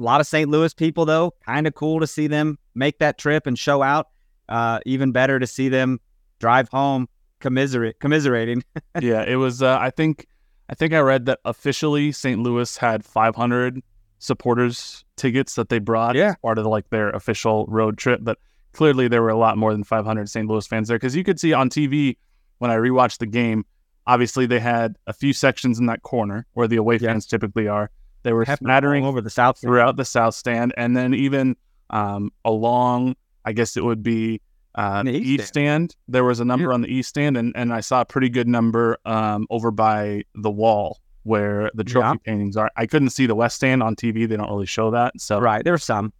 a 0.00 0.02
lot 0.02 0.20
of 0.20 0.26
St. 0.26 0.48
Louis 0.50 0.72
people, 0.74 1.04
though, 1.04 1.34
kind 1.46 1.66
of 1.66 1.74
cool 1.74 2.00
to 2.00 2.06
see 2.06 2.26
them 2.26 2.58
make 2.74 2.98
that 2.98 3.18
trip 3.18 3.46
and 3.46 3.58
show 3.58 3.82
out. 3.82 4.08
Uh, 4.48 4.80
even 4.86 5.12
better 5.12 5.38
to 5.38 5.46
see 5.46 5.68
them 5.68 6.00
drive 6.40 6.68
home 6.70 7.08
commiserate, 7.38 8.00
commiserating. 8.00 8.64
yeah, 9.00 9.22
it 9.22 9.36
was. 9.36 9.62
Uh, 9.62 9.78
I 9.80 9.90
think. 9.90 10.26
I 10.68 10.74
think 10.74 10.92
I 10.92 11.00
read 11.00 11.26
that 11.26 11.40
officially 11.44 12.12
St. 12.12 12.40
Louis 12.40 12.76
had 12.76 13.04
500 13.04 13.82
supporters 14.20 15.04
tickets 15.16 15.56
that 15.56 15.68
they 15.68 15.80
brought 15.80 16.14
Yeah. 16.14 16.30
as 16.30 16.36
part 16.42 16.58
of 16.58 16.66
like 16.66 16.88
their 16.90 17.10
official 17.10 17.66
road 17.66 17.98
trip. 17.98 18.20
But 18.22 18.38
clearly 18.72 19.08
there 19.08 19.20
were 19.20 19.30
a 19.30 19.36
lot 19.36 19.58
more 19.58 19.72
than 19.72 19.82
500 19.82 20.28
St. 20.28 20.46
Louis 20.48 20.64
fans 20.66 20.86
there 20.88 20.96
because 20.96 21.16
you 21.16 21.24
could 21.24 21.40
see 21.40 21.52
on 21.52 21.70
TV 21.70 22.16
when 22.58 22.70
I 22.70 22.76
rewatched 22.76 23.18
the 23.18 23.26
game. 23.26 23.64
Obviously, 24.06 24.46
they 24.46 24.60
had 24.60 24.96
a 25.08 25.12
few 25.12 25.32
sections 25.32 25.80
in 25.80 25.86
that 25.86 26.02
corner 26.02 26.46
where 26.52 26.68
the 26.68 26.76
away 26.76 26.98
Yeah. 27.00 27.08
fans 27.08 27.26
typically 27.26 27.66
are. 27.66 27.90
They 28.22 28.32
were 28.32 28.44
smattering 28.44 29.04
over 29.04 29.20
the 29.20 29.30
south. 29.30 29.58
throughout 29.60 29.96
the 29.96 30.04
south 30.04 30.34
stand, 30.34 30.74
and 30.76 30.96
then 30.96 31.14
even 31.14 31.56
um, 31.90 32.32
along, 32.44 33.16
I 33.44 33.52
guess 33.52 33.76
it 33.76 33.84
would 33.84 34.02
be 34.02 34.40
uh, 34.74 35.02
The 35.02 35.12
east 35.12 35.26
east 35.26 35.48
stand. 35.48 35.96
There 36.08 36.24
was 36.24 36.38
a 36.40 36.44
number 36.44 36.72
on 36.72 36.80
the 36.82 36.88
east 36.88 37.08
stand, 37.08 37.36
and, 37.36 37.52
and 37.56 37.72
I 37.72 37.80
saw 37.80 38.02
a 38.02 38.04
pretty 38.04 38.28
good 38.28 38.46
number 38.48 38.98
um, 39.04 39.46
over 39.50 39.70
by 39.70 40.22
the 40.34 40.50
wall 40.50 41.00
where 41.24 41.70
the 41.74 41.84
trophy 41.84 42.06
Yeah. 42.06 42.14
paintings 42.24 42.56
are. 42.56 42.70
I 42.76 42.86
couldn't 42.86 43.10
see 43.10 43.26
the 43.26 43.34
west 43.34 43.56
stand 43.56 43.82
on 43.82 43.96
TV; 43.96 44.28
they 44.28 44.36
don't 44.36 44.48
really 44.48 44.66
show 44.66 44.90
that. 44.92 45.20
So 45.20 45.40
Right. 45.40 45.64
There's 45.64 45.82
some. 45.84 46.12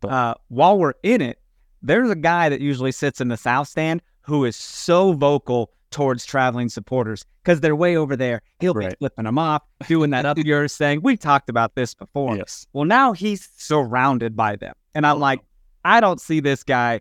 But- 0.00 0.10
uh, 0.12 0.34
while 0.48 0.78
we're 0.78 0.94
in 1.02 1.20
it, 1.20 1.38
there's 1.82 2.10
a 2.10 2.16
guy 2.16 2.48
that 2.48 2.60
usually 2.60 2.92
sits 2.92 3.20
in 3.20 3.28
the 3.28 3.36
south 3.36 3.68
stand 3.68 4.02
who 4.22 4.44
is 4.44 4.56
so 4.56 5.12
vocal 5.12 5.70
towards 5.90 6.24
traveling 6.24 6.68
supporters 6.68 7.24
because 7.42 7.60
they're 7.60 7.76
way 7.76 7.96
over 7.96 8.16
there. 8.16 8.42
He'll 8.60 8.74
be 8.74 8.88
flipping 8.98 9.24
them 9.24 9.38
off, 9.38 9.62
doing 9.86 10.10
that 10.10 10.26
up 10.26 10.38
yours, 10.44 10.72
saying, 10.72 11.02
We 11.02 11.16
talked 11.16 11.50
about 11.50 11.74
this 11.74 11.94
before. 11.94 12.36
yes, 12.36 12.66
Well, 12.72 12.84
now 12.84 13.12
he's 13.12 13.48
surrounded 13.56 14.36
by 14.36 14.56
them. 14.56 14.74
And 14.94 15.06
I'm 15.06 15.18
like, 15.18 15.40
I 15.84 16.00
don't 16.00 16.20
see 16.20 16.40
this 16.40 16.62
guy 16.62 17.00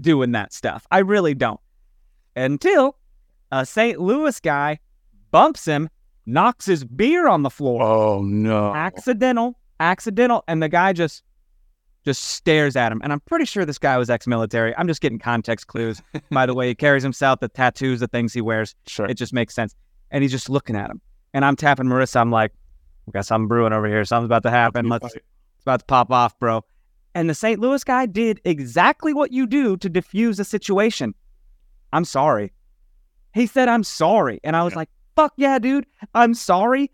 doing 0.00 0.32
that 0.32 0.52
stuff. 0.52 0.86
I 0.90 0.98
really 0.98 1.34
don't. 1.34 1.60
Until 2.34 2.96
a 3.52 3.64
St. 3.64 4.00
Louis 4.00 4.38
guy 4.40 4.78
bumps 5.30 5.64
him, 5.64 5.88
knocks 6.26 6.66
his 6.66 6.84
beer 6.84 7.28
on 7.28 7.42
the 7.42 7.50
floor 7.50 7.82
oh 7.82 8.20
no, 8.22 8.74
accidental, 8.74 9.58
accidental, 9.80 10.42
and 10.48 10.62
the 10.62 10.68
guy 10.68 10.92
just 10.92 11.22
just 12.06 12.22
stares 12.22 12.76
at 12.76 12.90
him. 12.92 13.00
And 13.04 13.12
I'm 13.12 13.20
pretty 13.20 13.44
sure 13.44 13.66
this 13.66 13.78
guy 13.78 13.98
was 13.98 14.08
ex-military. 14.08 14.74
I'm 14.76 14.86
just 14.86 15.02
getting 15.02 15.18
context 15.18 15.66
clues 15.66 16.00
by 16.30 16.46
the 16.46 16.54
way 16.54 16.68
he 16.68 16.74
carries 16.74 17.02
himself, 17.02 17.40
the 17.40 17.48
tattoos, 17.48 18.00
the 18.00 18.06
things 18.06 18.32
he 18.32 18.40
wears. 18.40 18.74
Sure. 18.86 19.06
It 19.06 19.14
just 19.14 19.32
makes 19.32 19.54
sense. 19.54 19.74
And 20.10 20.22
he's 20.22 20.30
just 20.30 20.48
looking 20.48 20.76
at 20.76 20.88
him. 20.88 21.00
And 21.34 21.44
I'm 21.44 21.56
tapping 21.56 21.86
Marissa. 21.86 22.20
I'm 22.20 22.30
like, 22.30 22.52
we 23.06 23.10
got 23.10 23.26
something 23.26 23.48
brewing 23.48 23.72
over 23.72 23.86
here. 23.86 24.04
Something's 24.04 24.28
about 24.28 24.44
to 24.44 24.50
happen. 24.50 24.88
Let's 24.88 25.14
it's 25.14 25.62
about 25.62 25.80
to 25.80 25.84
pop 25.86 26.10
off, 26.10 26.38
bro. 26.38 26.64
And 27.14 27.28
the 27.28 27.34
St. 27.34 27.58
Louis 27.58 27.82
guy 27.82 28.06
did 28.06 28.40
exactly 28.44 29.12
what 29.12 29.32
you 29.32 29.46
do 29.46 29.76
to 29.78 29.88
diffuse 29.88 30.38
a 30.38 30.44
situation. 30.44 31.14
I'm 31.92 32.04
sorry. 32.04 32.52
He 33.34 33.46
said, 33.46 33.68
I'm 33.68 33.84
sorry. 33.84 34.40
And 34.44 34.54
I 34.54 34.62
was 34.62 34.76
like, 34.76 34.88
fuck 35.16 35.32
yeah, 35.36 35.58
dude. 35.58 35.86
I'm 36.14 36.34
sorry. 36.34 36.90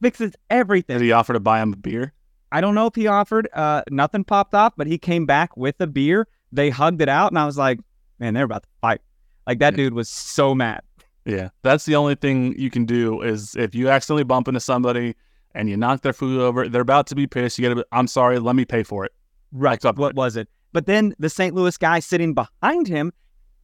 Fixes 0.00 0.32
everything. 0.48 0.98
Did 0.98 1.04
he 1.04 1.12
offer 1.12 1.34
to 1.34 1.40
buy 1.40 1.60
him 1.60 1.72
a 1.74 1.76
beer? 1.76 2.12
I 2.54 2.60
don't 2.60 2.74
know 2.76 2.86
if 2.86 2.94
he 2.94 3.08
offered. 3.08 3.48
Uh, 3.52 3.82
nothing 3.90 4.22
popped 4.22 4.54
off, 4.54 4.74
but 4.76 4.86
he 4.86 4.96
came 4.96 5.26
back 5.26 5.56
with 5.56 5.74
a 5.80 5.86
beer. 5.88 6.28
They 6.52 6.70
hugged 6.70 7.02
it 7.02 7.08
out, 7.08 7.32
and 7.32 7.38
I 7.38 7.46
was 7.46 7.58
like, 7.58 7.80
man, 8.20 8.32
they're 8.34 8.44
about 8.44 8.62
to 8.62 8.68
fight. 8.80 9.00
Like 9.46 9.58
that 9.58 9.72
Yeah. 9.72 9.76
dude 9.84 9.94
was 9.94 10.08
so 10.08 10.54
mad. 10.54 10.82
Yeah, 11.26 11.48
that's 11.62 11.84
the 11.84 11.96
only 11.96 12.14
thing 12.14 12.54
you 12.58 12.70
can 12.70 12.84
do 12.84 13.20
is 13.22 13.56
if 13.56 13.74
you 13.74 13.88
accidentally 13.88 14.24
bump 14.24 14.46
into 14.46 14.60
somebody 14.60 15.16
and 15.54 15.68
you 15.68 15.76
knock 15.76 16.02
their 16.02 16.12
food 16.12 16.40
over, 16.40 16.68
they're 16.68 16.82
about 16.82 17.06
to 17.08 17.14
be 17.16 17.26
pissed. 17.26 17.58
You 17.58 17.68
get 17.68 17.78
a, 17.78 17.86
I'm 17.92 18.06
sorry, 18.06 18.38
let 18.38 18.54
me 18.54 18.64
pay 18.64 18.82
for 18.84 19.04
it. 19.04 19.12
Right. 19.50 19.82
Up, 19.84 19.96
What 19.98 20.14
was 20.14 20.36
it? 20.36 20.48
But 20.72 20.86
then 20.86 21.14
the 21.18 21.30
St. 21.30 21.54
Louis 21.54 21.76
guy 21.78 21.98
sitting 22.00 22.34
behind 22.34 22.86
him 22.88 23.12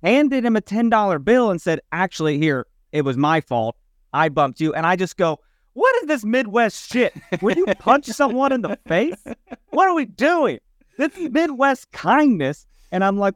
handed 0.02 0.44
him 0.44 0.56
a 0.56 0.60
$10 0.62 1.24
bill 1.24 1.50
and 1.50 1.60
said, 1.60 1.80
actually, 1.92 2.38
here, 2.38 2.66
it 2.92 3.02
was 3.02 3.16
my 3.16 3.40
fault. 3.40 3.76
I 4.12 4.30
bumped 4.30 4.60
you. 4.60 4.72
And 4.74 4.86
I 4.86 4.96
just 4.96 5.16
go, 5.16 5.38
what 5.74 5.94
is 6.02 6.08
this 6.08 6.24
Midwest 6.24 6.90
shit? 6.92 7.14
Would 7.42 7.56
you 7.56 7.66
punch 7.78 8.06
someone 8.20 8.52
in 8.52 8.62
the 8.62 8.78
face? 8.86 9.16
What 9.70 9.88
are 9.88 9.94
we 9.94 10.04
doing? 10.04 10.58
This 10.98 11.16
is 11.16 11.30
Midwest 11.30 11.90
kindness. 11.92 12.66
And 12.92 13.04
I'm 13.04 13.18
like, 13.18 13.34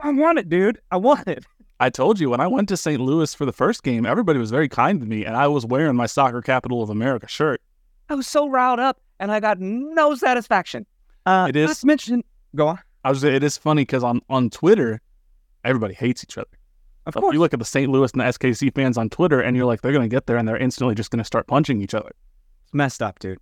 I 0.00 0.10
want 0.12 0.38
it, 0.38 0.48
dude. 0.48 0.80
I 0.90 0.96
want 0.96 1.28
it. 1.28 1.44
I 1.78 1.90
told 1.90 2.18
you 2.18 2.30
when 2.30 2.40
I 2.40 2.46
went 2.46 2.68
to 2.70 2.76
St. 2.76 3.00
Louis 3.00 3.34
for 3.34 3.44
the 3.44 3.52
first 3.52 3.82
game, 3.82 4.06
everybody 4.06 4.38
was 4.38 4.50
very 4.50 4.68
kind 4.68 4.98
to 5.00 5.06
me, 5.06 5.26
and 5.26 5.36
I 5.36 5.46
was 5.46 5.66
wearing 5.66 5.94
my 5.94 6.06
Soccer 6.06 6.40
Capital 6.40 6.82
of 6.82 6.88
America 6.88 7.28
shirt. 7.28 7.60
I 8.08 8.14
was 8.14 8.26
so 8.26 8.48
riled 8.48 8.78
up 8.80 8.98
and 9.20 9.30
I 9.30 9.40
got 9.40 9.60
no 9.60 10.14
satisfaction. 10.14 10.86
Uh, 11.26 11.46
It 11.50 11.56
is- 11.56 11.68
Not 11.68 11.84
mention, 11.84 12.24
go 12.54 12.68
on. 12.68 12.78
I 13.04 13.10
was. 13.10 13.22
It 13.24 13.42
is 13.44 13.56
funny 13.58 13.82
because 13.82 14.02
on 14.02 14.20
on 14.28 14.48
Twitter, 14.50 15.00
everybody 15.64 15.94
hates 15.94 16.24
each 16.24 16.36
other. 16.38 16.48
Of 17.06 17.14
course. 17.14 17.34
you 17.34 17.40
look 17.40 17.52
at 17.52 17.58
the 17.58 17.64
St. 17.64 17.90
Louis 17.90 18.10
and 18.12 18.20
the 18.20 18.24
SKC 18.24 18.74
fans 18.74 18.98
on 18.98 19.08
Twitter, 19.08 19.40
and 19.40 19.56
you're 19.56 19.66
like, 19.66 19.80
they're 19.82 19.92
going 19.92 20.08
to 20.08 20.14
get 20.14 20.26
there, 20.26 20.36
and 20.36 20.46
they're 20.48 20.56
instantly 20.56 20.94
just 20.94 21.10
going 21.10 21.18
to 21.18 21.24
start 21.24 21.46
punching 21.46 21.80
each 21.80 21.94
other. 21.94 22.10
It's 22.64 22.74
messed 22.74 23.02
up, 23.02 23.18
dude. 23.20 23.38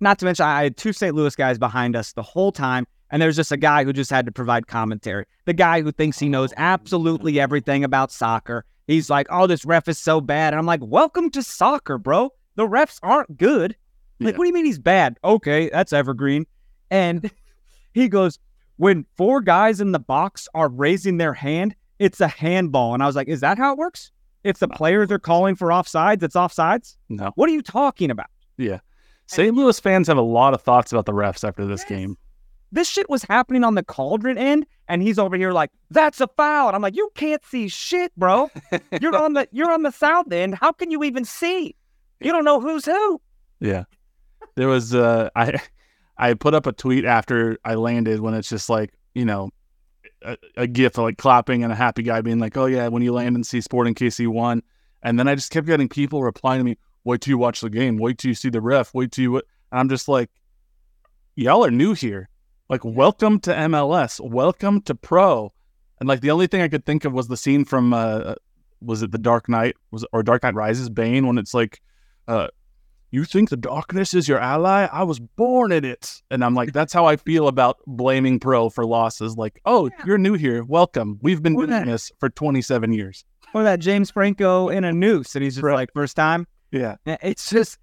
Not 0.00 0.18
to 0.18 0.24
mention, 0.26 0.44
I 0.46 0.62
had 0.64 0.76
two 0.76 0.92
St. 0.92 1.14
Louis 1.14 1.34
guys 1.34 1.58
behind 1.58 1.96
us 1.96 2.12
the 2.12 2.22
whole 2.22 2.52
time, 2.52 2.86
and 3.10 3.20
there's 3.22 3.36
just 3.36 3.50
a 3.50 3.56
guy 3.56 3.82
who 3.84 3.92
just 3.92 4.10
had 4.10 4.26
to 4.26 4.32
provide 4.32 4.66
commentary. 4.66 5.24
The 5.46 5.54
guy 5.54 5.80
who 5.82 5.90
thinks 5.90 6.18
he 6.18 6.28
knows 6.28 6.52
oh, 6.52 6.56
absolutely 6.58 7.40
everything 7.40 7.82
about 7.82 8.12
soccer. 8.12 8.64
He's 8.86 9.08
like, 9.10 9.26
"Oh, 9.30 9.46
this 9.46 9.64
ref 9.64 9.88
is 9.88 9.98
so 9.98 10.20
bad," 10.20 10.52
and 10.52 10.58
I'm 10.60 10.66
like, 10.66 10.80
"Welcome 10.82 11.30
to 11.30 11.42
soccer, 11.42 11.98
bro. 11.98 12.30
The 12.56 12.66
refs 12.68 12.98
aren't 13.02 13.36
good." 13.38 13.74
Like, 14.20 14.34
Yeah. 14.34 14.38
what 14.38 14.44
do 14.44 14.48
you 14.48 14.54
mean 14.54 14.66
he's 14.66 14.78
bad? 14.78 15.18
Okay, 15.24 15.68
that's 15.70 15.92
evergreen. 15.92 16.46
And 16.90 17.30
he 17.94 18.08
goes, 18.08 18.38
"When 18.76 19.04
four 19.16 19.40
guys 19.40 19.80
in 19.80 19.92
the 19.92 19.98
box 19.98 20.46
are 20.54 20.68
raising 20.68 21.16
their 21.16 21.34
hand, 21.34 21.74
it's 21.98 22.20
a 22.20 22.28
handball." 22.28 22.94
And 22.94 23.02
I 23.02 23.06
was 23.06 23.16
like, 23.16 23.28
"Is 23.28 23.40
that 23.40 23.58
how 23.58 23.72
it 23.72 23.78
works? 23.78 24.10
If 24.44 24.58
the 24.58 24.68
players 24.68 25.10
are 25.10 25.18
calling 25.18 25.54
for 25.56 25.68
offsides, 25.68 26.22
it's 26.22 26.36
offsides." 26.36 26.96
No. 27.08 27.32
What 27.34 27.48
are 27.48 27.52
you 27.52 27.62
talking 27.62 28.10
about? 28.10 28.28
Yeah. 28.56 28.78
St. 29.26 29.54
Louis 29.54 29.78
fans 29.78 30.08
have 30.08 30.16
a 30.16 30.22
lot 30.22 30.54
of 30.54 30.62
thoughts 30.62 30.90
about 30.92 31.06
the 31.06 31.12
refs 31.12 31.46
after 31.46 31.66
this 31.66 31.82
Yes. 31.82 31.88
game. 31.88 32.16
This 32.72 32.88
shit 32.88 33.08
was 33.08 33.22
happening 33.24 33.64
on 33.64 33.74
the 33.74 33.82
cauldron 33.82 34.36
end, 34.38 34.66
and 34.88 35.02
he's 35.02 35.18
over 35.18 35.36
here 35.36 35.52
like, 35.52 35.70
"That's 35.90 36.20
a 36.20 36.28
foul." 36.28 36.68
And 36.68 36.76
I'm 36.76 36.82
like, 36.82 36.96
"You 36.96 37.10
can't 37.14 37.42
see 37.44 37.68
shit, 37.68 38.12
bro. 38.16 38.50
You're 39.00 39.16
on 39.16 39.32
the 39.34 39.48
you're 39.52 39.70
on 39.72 39.82
the 39.82 39.90
south 39.92 40.30
end. 40.32 40.54
How 40.54 40.72
can 40.72 40.90
you 40.90 41.02
even 41.04 41.24
see? 41.24 41.74
You 42.20 42.32
don't 42.32 42.44
know 42.44 42.60
who's 42.60 42.84
who." 42.84 43.20
Yeah. 43.60 43.84
There 44.54 44.68
was 44.68 44.94
uh 44.94 45.30
I 45.36 45.58
I 46.18 46.34
put 46.34 46.52
up 46.54 46.66
a 46.66 46.72
tweet 46.72 47.04
after 47.04 47.58
I 47.64 47.74
landed 47.74 48.20
when 48.20 48.34
it's 48.34 48.48
just 48.48 48.68
like, 48.68 48.92
you 49.14 49.24
know, 49.24 49.50
a, 50.22 50.36
a 50.56 50.66
gif 50.66 50.98
of 50.98 51.04
like 51.04 51.18
clapping 51.18 51.62
and 51.62 51.72
a 51.72 51.76
happy 51.76 52.02
guy 52.02 52.20
being 52.20 52.38
like, 52.38 52.56
Oh 52.56 52.66
yeah, 52.66 52.88
when 52.88 53.02
you 53.02 53.12
land 53.12 53.36
and 53.36 53.46
see 53.46 53.60
Sporting 53.60 53.94
KC 53.94 54.26
won. 54.28 54.62
And 55.02 55.18
then 55.18 55.28
I 55.28 55.34
just 55.34 55.50
kept 55.50 55.66
getting 55.66 55.88
people 55.88 56.22
replying 56.22 56.60
to 56.60 56.64
me, 56.64 56.76
Wait 57.04 57.20
till 57.20 57.32
you 57.32 57.38
watch 57.38 57.60
the 57.60 57.70
game, 57.70 57.98
wait 57.98 58.18
till 58.18 58.30
you 58.30 58.34
see 58.34 58.50
the 58.50 58.60
ref, 58.60 58.94
wait 58.94 59.12
till 59.12 59.22
you 59.22 59.36
and 59.36 59.42
I'm 59.72 59.88
just 59.88 60.08
like, 60.08 60.30
Y'all 61.36 61.64
are 61.64 61.70
new 61.70 61.94
here. 61.94 62.28
Like, 62.68 62.84
welcome 62.84 63.40
to 63.40 63.54
MLS, 63.54 64.20
welcome 64.20 64.82
to 64.82 64.94
pro. 64.94 65.50
And 66.00 66.08
like 66.08 66.20
the 66.20 66.30
only 66.30 66.46
thing 66.46 66.62
I 66.62 66.68
could 66.68 66.84
think 66.84 67.04
of 67.04 67.12
was 67.12 67.28
the 67.28 67.36
scene 67.36 67.64
from 67.64 67.92
uh 67.92 68.34
was 68.80 69.02
it 69.02 69.10
the 69.10 69.18
Dark 69.18 69.48
Knight? 69.48 69.76
Was 69.90 70.04
or 70.12 70.22
Dark 70.22 70.42
Knight 70.42 70.54
Rises, 70.54 70.88
Bane, 70.88 71.26
when 71.26 71.38
it's 71.38 71.54
like 71.54 71.80
uh 72.26 72.48
you 73.10 73.24
think 73.24 73.48
the 73.50 73.56
darkness 73.56 74.12
is 74.14 74.28
your 74.28 74.38
ally? 74.38 74.86
I 74.92 75.02
was 75.04 75.18
born 75.20 75.72
in 75.72 75.84
it. 75.84 76.22
And 76.30 76.44
I'm 76.44 76.54
like, 76.54 76.72
that's 76.72 76.92
how 76.92 77.06
I 77.06 77.16
feel 77.16 77.48
about 77.48 77.78
blaming 77.86 78.38
pro 78.38 78.68
for 78.70 78.84
losses. 78.84 79.36
Like, 79.36 79.60
oh, 79.64 79.86
Yeah. 79.86 80.04
you're 80.06 80.18
new 80.18 80.34
here. 80.34 80.64
Welcome. 80.64 81.18
We've 81.22 81.42
been 81.42 81.54
doing 81.56 81.86
this 81.86 82.12
for 82.20 82.28
27 82.28 82.92
years. 82.92 83.24
Or 83.54 83.62
that 83.62 83.78
James 83.80 84.10
Franco 84.10 84.68
in 84.68 84.84
a 84.84 84.92
noose, 84.92 85.34
and 85.34 85.42
he's 85.42 85.54
just 85.54 85.64
Right. 85.64 85.74
like, 85.74 85.92
first 85.94 86.16
time. 86.16 86.46
Yeah. 86.70 86.96
It's 87.06 87.48
just, 87.48 87.78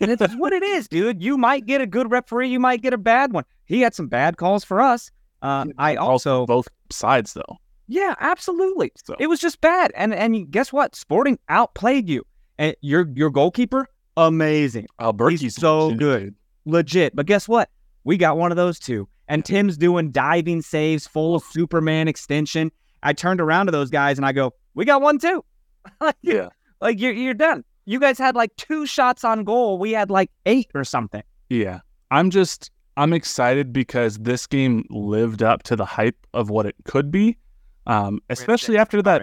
and 0.00 0.10
it's 0.10 0.34
what 0.36 0.54
it 0.54 0.62
is, 0.62 0.88
dude. 0.88 1.22
You 1.22 1.36
might 1.36 1.66
get 1.66 1.82
a 1.82 1.86
good 1.86 2.10
referee, 2.10 2.48
you 2.48 2.58
might 2.58 2.80
get 2.80 2.94
a 2.94 2.98
bad 2.98 3.32
one. 3.34 3.44
He 3.66 3.82
had 3.82 3.94
some 3.94 4.08
bad 4.08 4.38
calls 4.38 4.64
for 4.64 4.80
us. 4.80 5.10
Uh, 5.42 5.66
I 5.76 5.96
also, 5.96 6.46
both 6.46 6.68
sides 6.90 7.34
though. 7.34 7.58
yeah, 7.86 8.14
absolutely. 8.20 8.92
So 9.04 9.14
It 9.18 9.26
was 9.26 9.40
just 9.40 9.60
bad, 9.60 9.90
and 9.94 10.14
and 10.14 10.50
guess 10.50 10.72
what? 10.72 10.94
Sporting 10.96 11.38
outplayed 11.50 12.08
you, 12.08 12.24
and 12.58 12.74
your 12.80 13.06
your 13.14 13.30
goalkeeper, 13.30 13.86
amazing, 14.16 14.86
Alberti's 15.00 15.54
so 15.54 15.86
legit, 15.88 15.98
good. 15.98 16.34
legit. 16.64 17.16
But 17.16 17.26
guess 17.26 17.48
what? 17.48 17.70
We 18.04 18.16
got 18.16 18.36
one 18.38 18.50
of 18.50 18.56
those 18.56 18.78
too, 18.78 19.08
and 19.28 19.44
Tim's 19.44 19.76
doing 19.76 20.10
diving 20.10 20.62
saves, 20.62 21.06
full 21.06 21.34
of 21.34 21.42
Superman 21.44 22.08
extension. 22.08 22.70
I 23.02 23.12
turned 23.12 23.40
around 23.40 23.66
to 23.66 23.72
those 23.72 23.90
guys 23.90 24.18
and 24.18 24.26
I 24.26 24.32
go, 24.32 24.54
"We 24.74 24.84
got 24.84 25.00
one 25.02 25.18
too." 25.18 25.44
like, 26.00 26.16
Yeah. 26.22 26.48
like 26.80 27.00
you're 27.00 27.12
you're 27.12 27.34
done. 27.34 27.64
You 27.86 27.98
guys 27.98 28.18
had 28.18 28.34
like 28.36 28.54
two 28.56 28.86
shots 28.86 29.24
on 29.24 29.44
goal. 29.44 29.78
We 29.78 29.92
had 29.92 30.10
like 30.10 30.30
eight 30.46 30.70
or 30.74 30.84
something. 30.84 31.22
Yeah. 31.48 31.80
I'm 32.10 32.30
just 32.30 32.70
I'm 32.96 33.12
excited 33.12 33.72
because 33.72 34.18
this 34.18 34.46
game 34.46 34.84
lived 34.90 35.42
up 35.42 35.62
to 35.64 35.76
the 35.76 35.84
hype 35.86 36.16
of 36.34 36.50
what 36.50 36.66
it 36.66 36.74
could 36.84 37.10
be. 37.10 37.38
Um, 37.86 38.20
especially 38.28 38.76
after 38.78 39.00
that. 39.02 39.22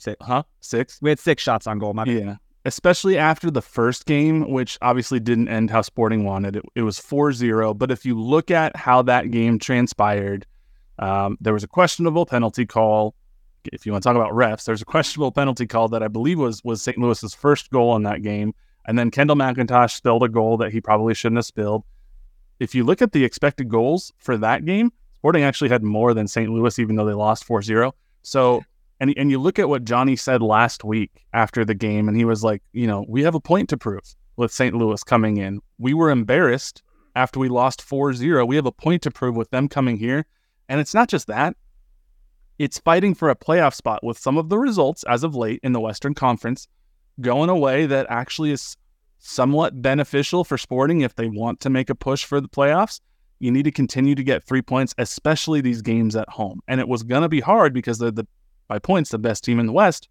Six. 0.00 0.16
huh? 0.20 0.42
Six? 0.60 0.98
We 1.00 1.10
had 1.10 1.18
six 1.18 1.42
shots 1.42 1.66
on 1.66 1.78
goal. 1.78 1.94
My 1.94 2.04
bad. 2.04 2.14
Yeah. 2.14 2.34
Especially 2.66 3.16
after 3.16 3.48
the 3.48 3.62
first 3.62 4.06
game, 4.06 4.50
which 4.50 4.76
obviously 4.82 5.20
didn't 5.20 5.48
end 5.48 5.70
how 5.70 5.82
Sporting 5.82 6.24
wanted. 6.24 6.56
It, 6.56 6.64
it 6.74 6.82
was 6.82 6.98
4 6.98 7.32
0. 7.32 7.74
But 7.74 7.92
if 7.92 8.04
you 8.04 8.18
look 8.20 8.50
at 8.50 8.74
how 8.74 9.02
that 9.02 9.30
game 9.30 9.60
transpired, 9.60 10.46
um, 10.98 11.38
there 11.40 11.52
was 11.52 11.62
a 11.62 11.68
questionable 11.68 12.26
penalty 12.26 12.66
call. 12.66 13.14
If 13.72 13.86
you 13.86 13.92
want 13.92 14.02
to 14.02 14.08
talk 14.08 14.16
about 14.16 14.32
refs, 14.32 14.64
there's 14.64 14.82
a 14.82 14.86
questionable 14.86 15.30
penalty 15.30 15.66
call 15.66 15.88
that 15.88 16.02
I 16.02 16.08
believe 16.08 16.40
was 16.40 16.62
was 16.64 16.82
St. 16.82 16.98
Louis's 16.98 17.34
first 17.34 17.70
goal 17.70 17.94
in 17.94 18.02
that 18.02 18.22
game. 18.22 18.52
And 18.86 18.98
then 18.98 19.10
Kendall 19.12 19.36
McIntosh 19.36 19.92
spilled 19.92 20.24
a 20.24 20.28
goal 20.28 20.56
that 20.58 20.72
he 20.72 20.80
probably 20.80 21.14
shouldn't 21.14 21.38
have 21.38 21.46
spilled. 21.46 21.84
If 22.58 22.74
you 22.74 22.82
look 22.82 23.00
at 23.00 23.12
the 23.12 23.24
expected 23.24 23.68
goals 23.68 24.12
for 24.18 24.36
that 24.38 24.64
game, 24.64 24.92
Sporting 25.14 25.44
actually 25.44 25.70
had 25.70 25.82
more 25.82 26.14
than 26.14 26.26
St. 26.26 26.50
Louis, 26.50 26.78
even 26.78 26.96
though 26.96 27.04
they 27.04 27.12
lost 27.12 27.44
4 27.44 27.62
0. 27.62 27.94
So 28.22 28.64
and 29.00 29.12
and 29.16 29.30
you 29.30 29.38
look 29.38 29.58
at 29.58 29.68
what 29.68 29.84
Johnny 29.84 30.16
said 30.16 30.42
last 30.42 30.84
week 30.84 31.24
after 31.32 31.64
the 31.64 31.74
game, 31.74 32.08
and 32.08 32.16
he 32.16 32.24
was 32.24 32.42
like, 32.42 32.62
you 32.72 32.86
know, 32.86 33.04
we 33.08 33.22
have 33.22 33.34
a 33.34 33.40
point 33.40 33.68
to 33.70 33.76
prove 33.76 34.14
with 34.36 34.52
St. 34.52 34.74
Louis 34.74 35.02
coming 35.04 35.38
in. 35.38 35.60
We 35.78 35.94
were 35.94 36.10
embarrassed 36.10 36.82
after 37.14 37.40
we 37.40 37.48
lost 37.48 37.86
4-0. 37.86 38.46
We 38.46 38.56
have 38.56 38.66
a 38.66 38.72
point 38.72 39.02
to 39.02 39.10
prove 39.10 39.34
with 39.34 39.50
them 39.50 39.68
coming 39.68 39.96
here. 39.96 40.26
And 40.68 40.80
it's 40.80 40.94
not 40.94 41.08
just 41.08 41.26
that. 41.28 41.56
It's 42.58 42.78
fighting 42.78 43.14
for 43.14 43.30
a 43.30 43.36
playoff 43.36 43.74
spot 43.74 44.04
with 44.04 44.18
some 44.18 44.36
of 44.36 44.48
the 44.48 44.58
results 44.58 45.02
as 45.04 45.24
of 45.24 45.34
late 45.34 45.60
in 45.62 45.72
the 45.72 45.80
Western 45.80 46.14
Conference 46.14 46.68
going 47.20 47.48
away 47.48 47.86
that 47.86 48.06
actually 48.10 48.50
is 48.50 48.76
somewhat 49.18 49.80
beneficial 49.80 50.44
for 50.44 50.58
Sporting 50.58 51.00
if 51.00 51.14
they 51.14 51.28
want 51.28 51.60
to 51.60 51.70
make 51.70 51.90
a 51.90 51.94
push 51.94 52.24
for 52.24 52.40
the 52.40 52.48
playoffs. 52.48 53.00
You 53.38 53.50
need 53.50 53.64
to 53.64 53.70
continue 53.70 54.14
to 54.14 54.22
get 54.22 54.44
three 54.44 54.62
points, 54.62 54.94
especially 54.98 55.60
these 55.60 55.82
games 55.82 56.16
at 56.16 56.28
home. 56.28 56.60
And 56.68 56.80
it 56.80 56.88
was 56.88 57.02
going 57.02 57.22
to 57.22 57.28
be 57.28 57.40
hard 57.40 57.74
because 57.74 57.98
they're 57.98 58.10
the 58.10 58.26
by 58.68 58.78
points 58.78 59.10
the 59.10 59.18
best 59.18 59.44
team 59.44 59.58
in 59.60 59.66
the 59.66 59.72
West. 59.72 60.08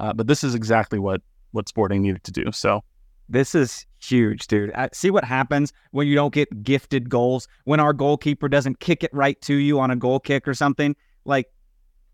Uh, 0.00 0.12
but 0.12 0.26
this 0.26 0.44
is 0.44 0.54
exactly 0.54 0.98
what 0.98 1.20
what 1.52 1.68
Sporting 1.68 2.02
needed 2.02 2.22
to 2.24 2.32
do. 2.32 2.52
So 2.52 2.82
This 3.28 3.54
is 3.54 3.86
huge, 4.02 4.46
dude. 4.46 4.70
I, 4.74 4.90
see 4.92 5.10
what 5.10 5.24
happens 5.24 5.72
when 5.92 6.06
you 6.06 6.14
don't 6.14 6.32
get 6.32 6.62
gifted 6.62 7.08
goals, 7.08 7.48
when 7.64 7.80
our 7.80 7.92
goalkeeper 7.92 8.48
doesn't 8.48 8.80
kick 8.80 9.02
it 9.02 9.10
right 9.12 9.40
to 9.42 9.54
you 9.54 9.80
on 9.80 9.90
a 9.90 9.96
goal 9.96 10.20
kick 10.20 10.46
or 10.46 10.54
something. 10.54 10.94
Like, 11.24 11.46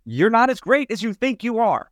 you're 0.05 0.31
not 0.31 0.51
as 0.51 0.61
great 0.61 0.91
as 0.91 1.03
you 1.03 1.13
think 1.15 1.43
you 1.45 1.59
are. 1.59 1.91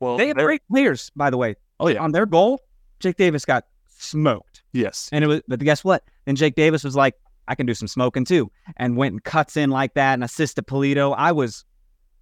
well, 0.00 0.16
They 0.16 0.28
have 0.28 0.36
great 0.36 0.62
players, 0.70 1.10
by 1.16 1.30
the 1.30 1.36
way. 1.36 1.56
Oh 1.80 1.88
yeah, 1.88 2.00
On 2.02 2.12
their 2.12 2.26
goal, 2.26 2.60
Jake 3.00 3.16
Davis 3.16 3.44
got 3.44 3.64
smoked. 3.86 4.62
yes, 4.72 5.08
And 5.12 5.24
it 5.24 5.26
was, 5.28 5.42
but 5.48 5.58
guess 5.60 5.82
what? 5.84 6.04
Then 6.24 6.36
Jake 6.36 6.54
Davis 6.54 6.84
was 6.84 6.94
like, 6.96 7.14
I 7.48 7.54
can 7.54 7.66
do 7.66 7.74
some 7.74 7.88
smoking 7.88 8.24
too. 8.24 8.50
And 8.76 8.96
went 8.96 9.12
and 9.12 9.24
cuts 9.24 9.56
in 9.56 9.70
like 9.70 9.94
that 9.94 10.14
and 10.14 10.22
assists 10.24 10.54
to 10.54 10.62
Pulido. 10.62 11.14
I 11.16 11.32
was, 11.32 11.64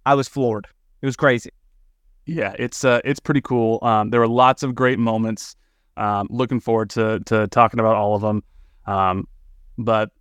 I 0.05 0.15
was 0.15 0.27
floored. 0.27 0.67
It 1.01 1.05
was 1.05 1.15
crazy. 1.15 1.51
Yeah, 2.25 2.53
it's 2.59 2.83
uh, 2.83 2.99
it's 3.05 3.19
pretty 3.19 3.41
cool. 3.41 3.79
Um, 3.81 4.09
there 4.09 4.19
were 4.19 4.27
lots 4.27 4.63
of 4.63 4.75
great 4.75 4.99
moments. 4.99 5.55
Um, 5.95 6.27
looking 6.29 6.59
forward 6.59 6.89
to 6.91 7.19
to 7.25 7.47
talking 7.47 7.79
about 7.79 7.95
all 7.95 8.15
of 8.15 8.21
them. 8.21 8.43
Um, 8.85 9.27
but 9.77 10.11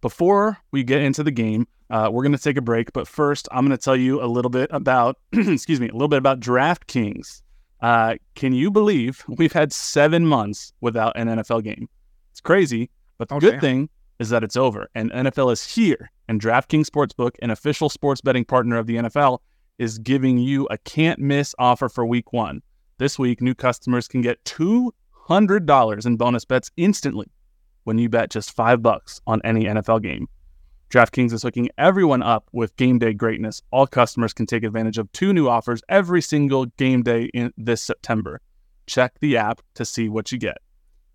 before 0.00 0.58
we 0.70 0.82
get 0.84 1.02
into 1.02 1.22
the 1.22 1.30
game, 1.30 1.66
uh, 1.90 2.08
we're 2.12 2.22
going 2.22 2.32
to 2.36 2.38
take 2.42 2.56
a 2.56 2.62
break. 2.62 2.92
But 2.92 3.06
first, 3.08 3.48
I'm 3.52 3.66
going 3.66 3.76
to 3.76 3.82
tell 3.82 3.96
you 3.96 4.22
a 4.22 4.26
little 4.26 4.50
bit 4.50 4.68
about, 4.72 5.18
excuse 5.32 5.80
me, 5.80 5.88
a 5.88 5.92
little 5.92 6.08
bit 6.08 6.18
about 6.18 6.40
DraftKings. 6.40 7.42
Uh, 7.80 8.14
can 8.34 8.52
you 8.54 8.70
believe 8.70 9.22
we've 9.28 9.52
had 9.52 9.72
seven 9.72 10.26
months 10.26 10.72
without 10.80 11.16
an 11.16 11.28
NFL 11.28 11.64
game? 11.64 11.88
It's 12.32 12.40
crazy, 12.40 12.90
but 13.18 13.28
the 13.28 13.34
Oh, 13.36 13.40
good 13.40 13.52
damn. 13.52 13.60
thing 13.60 13.88
is 14.18 14.30
that 14.30 14.42
it's 14.44 14.56
over 14.56 14.88
and 14.94 15.10
NFL 15.10 15.52
is 15.52 15.64
here. 15.74 16.10
And 16.28 16.40
DraftKings 16.40 16.86
Sportsbook, 16.86 17.32
an 17.42 17.50
official 17.50 17.88
sports 17.88 18.20
betting 18.20 18.44
partner 18.44 18.78
of 18.78 18.86
the 18.86 18.96
NFL, 18.96 19.38
is 19.78 19.98
giving 19.98 20.38
you 20.38 20.66
a 20.70 20.78
can't 20.78 21.18
miss 21.18 21.54
offer 21.58 21.88
for 21.88 22.06
week 22.06 22.32
one. 22.32 22.62
This 22.98 23.18
week, 23.18 23.40
new 23.40 23.54
customers 23.54 24.06
can 24.06 24.20
get 24.20 24.42
$200 24.44 26.06
in 26.06 26.16
bonus 26.16 26.44
bets 26.44 26.70
instantly 26.76 27.26
when 27.84 27.98
you 27.98 28.08
bet 28.08 28.30
just 28.30 28.52
five 28.52 28.82
bucks 28.82 29.20
on 29.26 29.40
any 29.44 29.64
NFL 29.64 30.02
game. 30.02 30.28
DraftKings 30.90 31.32
is 31.32 31.42
hooking 31.42 31.70
everyone 31.76 32.22
up 32.22 32.48
with 32.52 32.76
game 32.76 32.98
day 32.98 33.12
greatness. 33.12 33.60
All 33.72 33.86
customers 33.86 34.32
can 34.32 34.46
take 34.46 34.62
advantage 34.62 34.98
of 34.98 35.10
two 35.12 35.32
new 35.32 35.48
offers 35.48 35.82
every 35.88 36.22
single 36.22 36.66
game 36.66 37.02
day 37.02 37.30
in 37.34 37.52
this 37.56 37.82
September. 37.82 38.40
Check 38.86 39.14
the 39.20 39.36
app 39.36 39.60
to 39.74 39.84
see 39.84 40.08
what 40.08 40.30
you 40.30 40.38
get. 40.38 40.58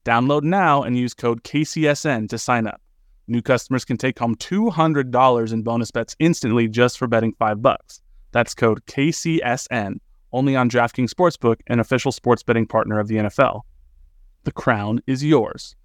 Download 0.04 0.44
now 0.44 0.84
and 0.84 0.98
use 0.98 1.14
code 1.14 1.44
KCSN 1.44 2.28
to 2.30 2.38
sign 2.38 2.68
up. 2.68 2.82
New 3.28 3.42
customers 3.42 3.86
can 3.86 3.96
take 3.96 4.18
home 4.18 4.36
$200 4.36 5.54
in 5.54 5.62
bonus 5.62 5.92
bets 5.92 6.16
instantly 6.20 6.68
just 6.68 6.98
for 6.98 7.08
betting 7.08 7.34
5 7.40 7.62
bucks. 7.62 8.02
That's 8.32 8.54
code 8.54 8.86
KCSN 8.86 10.00
only 10.32 10.56
on 10.56 10.70
DraftKings 10.70 11.10
Sportsbook, 11.10 11.62
an 11.68 11.80
official 11.80 12.12
sports 12.12 12.44
betting 12.44 12.68
partner 12.68 13.00
of 13.00 13.08
the 13.08 13.16
NFL. 13.16 13.62
The 14.44 14.52
crown 14.52 15.02
is 15.08 15.24
yours. 15.24 15.76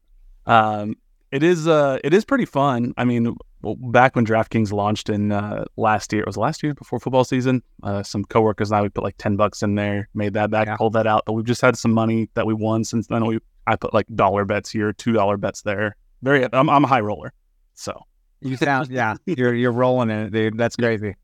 um, 0.47 0.97
it 1.31 1.43
is 1.43 1.67
uh, 1.67 1.99
it 2.05 2.13
is 2.13 2.25
pretty 2.25 2.45
fun. 2.45 2.93
I 2.97 3.05
mean, 3.05 3.35
well, 3.63 3.77
back 3.77 4.17
when 4.17 4.27
DraftKings 4.27 4.73
launched 4.73 5.09
in 5.09 5.33
uh, 5.33 5.65
last 5.77 6.13
year, 6.13 6.23
it 6.23 6.27
was 6.27 6.37
last 6.37 6.63
year 6.63 6.75
before 6.75 7.01
football 7.01 7.25
season. 7.25 7.63
Uh, 7.83 8.03
some 8.03 8.25
coworkers 8.25 8.71
and 8.71 8.79
I 8.79 8.83
we 8.83 8.89
put 8.91 9.05
like 9.05 9.17
ten 9.19 9.37
bucks 9.37 9.63
in 9.63 9.75
there, 9.75 10.09
made 10.15 10.35
that 10.35 10.51
back, 10.51 10.67
Yeah. 10.67 10.77
pulled 10.77 10.93
that 10.93 11.07
out. 11.07 11.23
But 11.27 11.33
we've 11.35 11.45
just 11.47 11.63
had 11.63 11.77
some 11.79 11.93
money 11.93 12.29
that 12.35 12.47
we 12.47 12.53
won 12.55 12.85
since 12.85 13.07
then. 13.07 13.25
We 13.25 13.39
I 13.67 13.77
put 13.77 13.95
like 13.95 14.07
dollar 14.15 14.45
bets 14.45 14.71
here, 14.71 14.93
two 14.93 15.13
dollar 15.13 15.37
bets 15.37 15.63
there. 15.63 15.97
Very, 16.23 16.45
I'm, 16.53 16.69
I'm 16.69 16.85
a 16.85 16.89
high 16.89 17.01
roller, 17.01 17.33
so 17.75 17.99
You 18.41 18.57
sound 18.57 18.91
yeah. 18.91 19.17
You're 19.25 19.55
you're 19.55 19.73
rolling 19.73 20.11
in 20.11 20.19
it, 20.27 20.33
dude. 20.33 20.59
That's 20.59 20.77
crazy. 20.77 21.15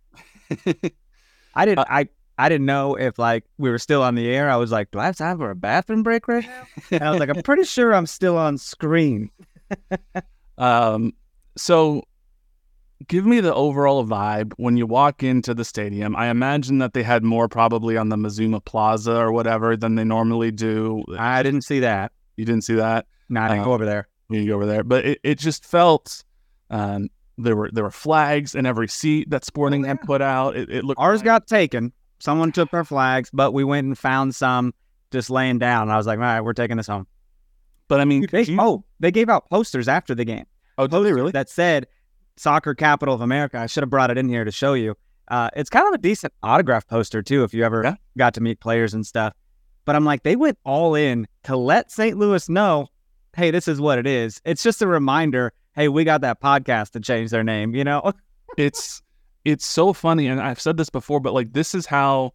I 1.54 1.64
didn't 1.66 1.80
I 1.90 2.08
I 2.38 2.48
didn't 2.48 2.66
know 2.66 2.94
if 2.94 3.18
like 3.18 3.44
we 3.58 3.68
were 3.70 3.78
still 3.78 4.02
on 4.02 4.14
the 4.14 4.28
air. 4.28 4.48
I 4.48 4.56
was 4.56 4.70
like, 4.70 4.90
do 4.92 4.98
I 5.00 5.06
have 5.06 5.16
time 5.16 5.38
for 5.38 5.50
a 5.50 5.56
bathroom 5.56 6.02
break 6.04 6.28
right 6.28 6.46
now? 6.46 6.66
And 6.92 7.02
I 7.02 7.10
was 7.10 7.18
like, 7.20 7.28
I'm 7.28 7.42
pretty 7.42 7.64
sure 7.64 7.92
I'm 7.94 8.06
still 8.06 8.38
on 8.38 8.56
screen. 8.58 9.30
Um, 10.56 11.12
so 11.56 12.02
give 13.06 13.24
me 13.26 13.40
the 13.40 13.54
overall 13.54 14.04
vibe 14.04 14.52
when 14.56 14.76
you 14.76 14.86
walk 14.86 15.22
into 15.22 15.54
the 15.54 15.64
stadium. 15.64 16.16
I 16.16 16.28
imagine 16.28 16.78
that 16.78 16.94
they 16.94 17.02
had 17.02 17.22
more 17.22 17.48
probably 17.48 17.96
on 17.96 18.08
the 18.08 18.16
Mazuma 18.16 18.60
Plaza 18.60 19.16
or 19.16 19.32
whatever 19.32 19.76
than 19.76 19.94
they 19.94 20.04
normally 20.04 20.50
do. 20.50 21.04
I 21.18 21.42
didn't 21.42 21.62
see 21.62 21.80
that. 21.80 22.12
You 22.36 22.44
didn't 22.44 22.62
see 22.64 22.74
that. 22.74 23.06
No, 23.28 23.40
I 23.42 23.48
didn't 23.48 23.60
Uh, 23.60 23.64
go 23.64 23.72
over 23.74 23.84
there. 23.84 24.08
You 24.30 24.46
go 24.46 24.54
over 24.54 24.66
there, 24.66 24.84
but 24.84 25.04
it, 25.04 25.20
it 25.22 25.38
just 25.38 25.64
felt 25.64 26.22
um, 26.70 27.08
there 27.38 27.56
were 27.56 27.70
there 27.72 27.84
were 27.84 27.90
flags 27.90 28.54
in 28.54 28.66
every 28.66 28.88
seat 28.88 29.30
that 29.30 29.44
Sporting 29.44 29.84
had 29.84 29.98
yeah. 30.02 30.06
put 30.06 30.20
out. 30.20 30.56
It, 30.56 30.68
it 30.70 30.84
looked 30.84 31.00
Ours 31.00 31.20
like- 31.20 31.24
got 31.24 31.46
taken. 31.46 31.92
Someone 32.20 32.52
took 32.52 32.72
our 32.74 32.84
flags, 32.84 33.30
but 33.32 33.52
we 33.52 33.64
went 33.64 33.86
and 33.86 33.96
found 33.96 34.34
some 34.34 34.74
just 35.10 35.30
laying 35.30 35.58
down. 35.58 35.82
And 35.82 35.92
I 35.92 35.96
was 35.96 36.06
like, 36.06 36.18
all 36.18 36.24
right, 36.24 36.40
we're 36.40 36.52
taking 36.52 36.76
this 36.76 36.86
home. 36.88 37.06
but 37.88 38.00
I 38.00 38.04
mean, 38.04 38.26
They, 38.30 38.46
oh, 38.58 38.84
they 39.00 39.10
gave 39.10 39.28
out 39.28 39.48
posters 39.50 39.88
after 39.88 40.14
the 40.14 40.24
game. 40.24 40.44
oh, 40.76 40.86
did 40.86 41.02
they 41.04 41.12
really? 41.12 41.32
that 41.32 41.48
said 41.48 41.86
soccer 42.36 42.74
capital 42.74 43.14
of 43.14 43.20
America. 43.20 43.58
I 43.58 43.66
should 43.66 43.82
have 43.82 43.90
brought 43.90 44.10
it 44.10 44.18
in 44.18 44.28
here 44.28 44.44
to 44.44 44.50
show 44.52 44.74
you. 44.74 44.94
Uh, 45.28 45.50
it's 45.56 45.70
kind 45.70 45.86
of 45.86 45.92
a 45.94 45.98
decent 45.98 46.32
autograph 46.42 46.86
poster 46.86 47.22
too, 47.22 47.44
if 47.44 47.52
you 47.54 47.64
ever 47.64 47.82
Yeah. 47.84 47.94
got 48.16 48.34
to 48.34 48.40
meet 48.40 48.60
players 48.60 48.94
and 48.94 49.06
stuff. 49.06 49.32
But 49.84 49.96
I'm 49.96 50.04
like, 50.04 50.22
they 50.22 50.36
went 50.36 50.58
all 50.64 50.94
in 50.94 51.26
to 51.44 51.56
let 51.56 51.90
St. 51.90 52.16
Louis 52.18 52.48
know, 52.48 52.88
hey, 53.36 53.50
this 53.50 53.68
is 53.68 53.80
what 53.80 53.98
it 53.98 54.06
is. 54.06 54.40
It's 54.44 54.62
just 54.62 54.82
a 54.82 54.86
reminder, 54.86 55.52
hey, 55.74 55.88
we 55.88 56.04
got 56.04 56.20
that 56.22 56.40
podcast 56.40 56.90
to 56.92 57.00
change 57.00 57.30
their 57.30 57.44
name, 57.44 57.74
you 57.74 57.84
know? 57.84 58.12
it's 58.58 59.02
it's 59.52 59.66
so 59.66 59.92
funny 59.92 60.26
and 60.26 60.40
i've 60.40 60.60
said 60.60 60.76
this 60.76 60.90
before 60.90 61.20
but 61.20 61.34
like 61.34 61.52
this 61.52 61.74
is 61.74 61.86
how 61.86 62.32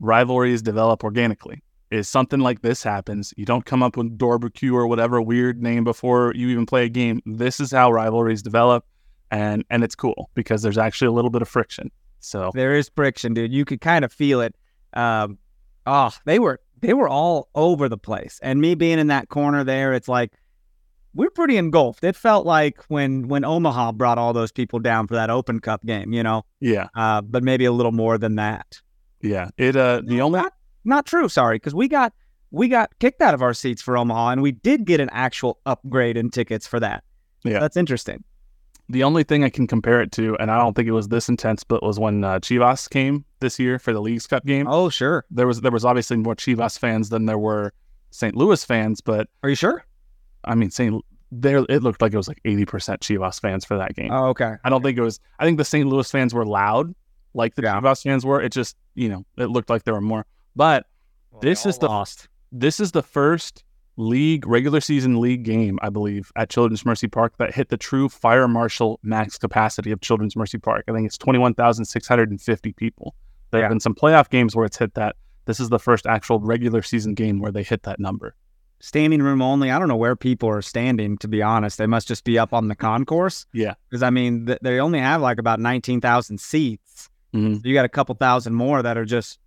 rivalries 0.00 0.62
develop 0.62 1.04
organically 1.04 1.62
is 1.90 2.08
something 2.08 2.40
like 2.40 2.62
this 2.62 2.82
happens 2.82 3.32
you 3.36 3.44
don't 3.44 3.66
come 3.66 3.82
up 3.82 3.96
with 3.96 4.16
barbecue 4.18 4.74
or 4.74 4.86
whatever 4.86 5.20
weird 5.20 5.62
name 5.62 5.84
before 5.84 6.32
you 6.34 6.48
even 6.48 6.66
play 6.66 6.84
a 6.84 6.88
game 6.88 7.20
this 7.26 7.60
is 7.60 7.70
how 7.70 7.90
rivalries 7.90 8.42
develop 8.42 8.84
and 9.30 9.64
and 9.70 9.84
it's 9.84 9.94
cool 9.94 10.30
because 10.34 10.62
there's 10.62 10.78
actually 10.78 11.08
a 11.08 11.12
little 11.12 11.30
bit 11.30 11.42
of 11.42 11.48
friction 11.48 11.90
so 12.22 12.50
there 12.54 12.74
is 12.74 12.88
friction, 12.94 13.34
dude. 13.34 13.52
You 13.52 13.64
could 13.64 13.80
kind 13.80 14.04
of 14.04 14.12
feel 14.12 14.40
it. 14.40 14.54
Um, 14.94 15.38
oh, 15.86 16.12
they 16.24 16.38
were 16.38 16.60
they 16.80 16.94
were 16.94 17.08
all 17.08 17.48
over 17.54 17.88
the 17.88 17.98
place. 17.98 18.38
And 18.42 18.60
me 18.60 18.74
being 18.74 18.98
in 18.98 19.08
that 19.08 19.28
corner 19.28 19.64
there, 19.64 19.92
it's 19.92 20.08
like 20.08 20.32
we're 21.14 21.30
pretty 21.30 21.56
engulfed. 21.56 22.04
It 22.04 22.16
felt 22.16 22.46
like 22.46 22.82
when 22.88 23.28
when 23.28 23.44
Omaha 23.44 23.92
brought 23.92 24.18
all 24.18 24.32
those 24.32 24.52
people 24.52 24.78
down 24.78 25.06
for 25.06 25.14
that 25.14 25.30
Open 25.30 25.60
Cup 25.60 25.84
game, 25.84 26.12
you 26.12 26.22
know. 26.22 26.44
yeah 26.60 26.88
Uh, 26.94 27.20
but 27.20 27.42
maybe 27.44 27.64
a 27.64 27.72
little 27.72 27.92
more 27.92 28.18
than 28.18 28.36
that. 28.36 28.80
yeah 29.20 29.50
it 29.58 29.76
uh 29.76 30.00
the 30.04 30.16
No, 30.16 30.26
only 30.26 30.40
not, 30.40 30.52
not 30.84 31.06
true. 31.06 31.28
Sorry, 31.28 31.56
because 31.56 31.74
we 31.74 31.88
got 31.88 32.12
we 32.50 32.68
got 32.68 32.90
kicked 32.98 33.22
out 33.22 33.34
of 33.34 33.40
our 33.42 33.54
seats 33.54 33.80
for 33.80 33.96
Omaha, 33.96 34.30
and 34.30 34.42
we 34.42 34.52
did 34.52 34.84
get 34.84 35.00
an 35.00 35.08
actual 35.12 35.58
upgrade 35.66 36.16
in 36.16 36.28
tickets 36.30 36.66
for 36.66 36.78
that. 36.80 37.02
Yeah. 37.44 37.58
that's 37.60 37.76
interesting. 37.76 38.22
the 38.88 39.02
only 39.04 39.22
thing 39.24 39.42
i 39.44 39.48
can 39.48 39.66
compare 39.66 40.00
it 40.02 40.12
to 40.12 40.36
and 40.38 40.50
i 40.50 40.58
don't 40.58 40.74
think 40.76 40.86
it 40.86 40.92
was 40.92 41.08
this 41.08 41.28
intense 41.28 41.64
but 41.64 41.82
was 41.82 41.98
when 41.98 42.22
uh, 42.24 42.38
chivas 42.40 42.88
came 42.90 43.24
this 43.40 43.58
year 43.58 43.78
for 43.78 43.92
the 43.92 44.00
league's 44.00 44.26
cup 44.26 44.44
game 44.44 44.66
Oh, 44.68 44.88
sure. 44.90 45.24
there 45.30 45.46
was 45.46 45.60
there 45.60 45.70
was 45.72 45.84
obviously 45.84 46.16
more 46.18 46.36
chivas 46.36 46.78
fans 46.78 47.08
than 47.08 47.26
there 47.26 47.38
were 47.38 47.72
st 48.10 48.36
louis 48.36 48.62
fans 48.64 49.00
but 49.00 49.28
Are 49.42 49.48
you 49.48 49.54
sure? 49.56 49.84
I 50.44 50.54
mean, 50.54 50.70
St. 50.70 51.04
There, 51.30 51.64
it 51.68 51.82
looked 51.82 52.02
like 52.02 52.12
it 52.12 52.16
was 52.18 52.28
like 52.28 52.40
eighty 52.44 52.66
percent 52.66 53.00
Chivas 53.00 53.40
fans 53.40 53.64
for 53.64 53.78
that 53.78 53.94
game. 53.94 54.10
Oh, 54.12 54.26
okay. 54.26 54.54
I 54.64 54.68
don't 54.70 54.82
think 54.82 54.98
it 54.98 55.02
was. 55.02 55.18
I 55.38 55.44
think 55.46 55.56
the 55.58 55.64
St. 55.64 55.88
Louis 55.88 56.10
fans 56.10 56.34
were 56.34 56.44
loud, 56.44 56.94
like 57.34 57.54
the 57.54 57.62
Yeah. 57.62 57.80
Chivas 57.80 58.02
fans 58.02 58.26
were. 58.26 58.40
It 58.42 58.52
just, 58.52 58.76
you 58.94 59.08
know, 59.08 59.24
it 59.38 59.46
looked 59.46 59.70
like 59.70 59.84
there 59.84 59.94
were 59.94 60.00
more. 60.02 60.26
But 60.54 60.84
This 61.40 61.64
is 61.64 61.78
the- 61.78 61.88
lost. 61.88 62.28
this 62.50 62.80
is 62.80 62.92
the 62.92 63.02
first 63.02 63.64
league 63.96 64.46
regular 64.46 64.80
season 64.80 65.20
league 65.20 65.42
game, 65.42 65.78
I 65.82 65.88
believe, 65.90 66.30
at 66.36 66.48
Children's 66.50 66.84
Mercy 66.84 67.08
Park 67.08 67.36
that 67.38 67.54
hit 67.54 67.68
the 67.70 67.76
true 67.78 68.08
fire 68.08 68.48
marshal 68.48 68.98
max 69.02 69.38
capacity 69.38 69.90
of 69.90 70.00
Children's 70.02 70.36
Mercy 70.36 70.58
Park. 70.58 70.84
I 70.88 70.92
think 70.92 71.06
it's 71.06 71.16
twenty 71.18 71.38
one 71.38 71.54
thousand 71.54 71.86
six 71.86 72.06
hundred 72.06 72.30
and 72.30 72.40
fifty 72.40 72.72
people. 72.72 73.14
There 73.50 73.60
Yeah. 73.60 73.64
have 73.64 73.70
been 73.70 73.80
some 73.80 73.94
playoff 73.94 74.28
games 74.28 74.54
where 74.54 74.66
it's 74.66 74.76
hit 74.78 74.94
that. 74.94 75.16
This 75.46 75.58
is 75.60 75.70
the 75.70 75.78
first 75.78 76.06
actual 76.06 76.38
regular 76.40 76.82
season 76.82 77.14
game 77.14 77.40
where 77.40 77.50
they 77.52 77.62
hit 77.64 77.82
that 77.82 77.98
number. 77.98 78.34
Standing 78.82 79.22
room 79.22 79.40
only. 79.40 79.70
I 79.70 79.78
don't 79.78 79.88
know 79.88 79.96
where 79.96 80.14
people 80.16 80.48
are 80.50 80.60
standing. 80.60 81.16
To 81.18 81.28
be 81.28 81.40
honest, 81.40 81.78
they 81.78 81.86
must 81.86 82.06
just 82.08 82.24
be 82.24 82.38
up 82.38 82.52
on 82.52 82.68
the 82.68 82.74
concourse. 82.74 83.46
Yeah. 83.54 83.74
because 83.88 84.02
I 84.02 84.10
mean 84.10 84.44
th- 84.46 84.58
they 84.60 84.78
only 84.80 84.98
have 84.98 85.22
like 85.22 85.38
about 85.38 85.58
nineteen 85.60 86.00
thousand 86.02 86.38
seats. 86.40 87.08
Mhm. 87.32 87.64
You 87.64 87.72
got 87.72 87.86
a 87.86 87.88
couple 87.88 88.14
thousand 88.16 88.54
more 88.54 88.82
that 88.82 88.98
are 88.98 89.06
just 89.06 89.38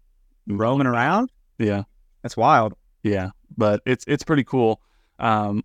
roaming 0.48 0.88
around. 0.88 1.32
Yeah. 1.60 1.84
That's 2.24 2.36
wild. 2.36 2.74
Yeah, 3.04 3.30
but 3.56 3.82
it's 3.86 4.04
it's 4.08 4.24
pretty 4.24 4.43
cool. 4.43 4.82
Um, 5.19 5.63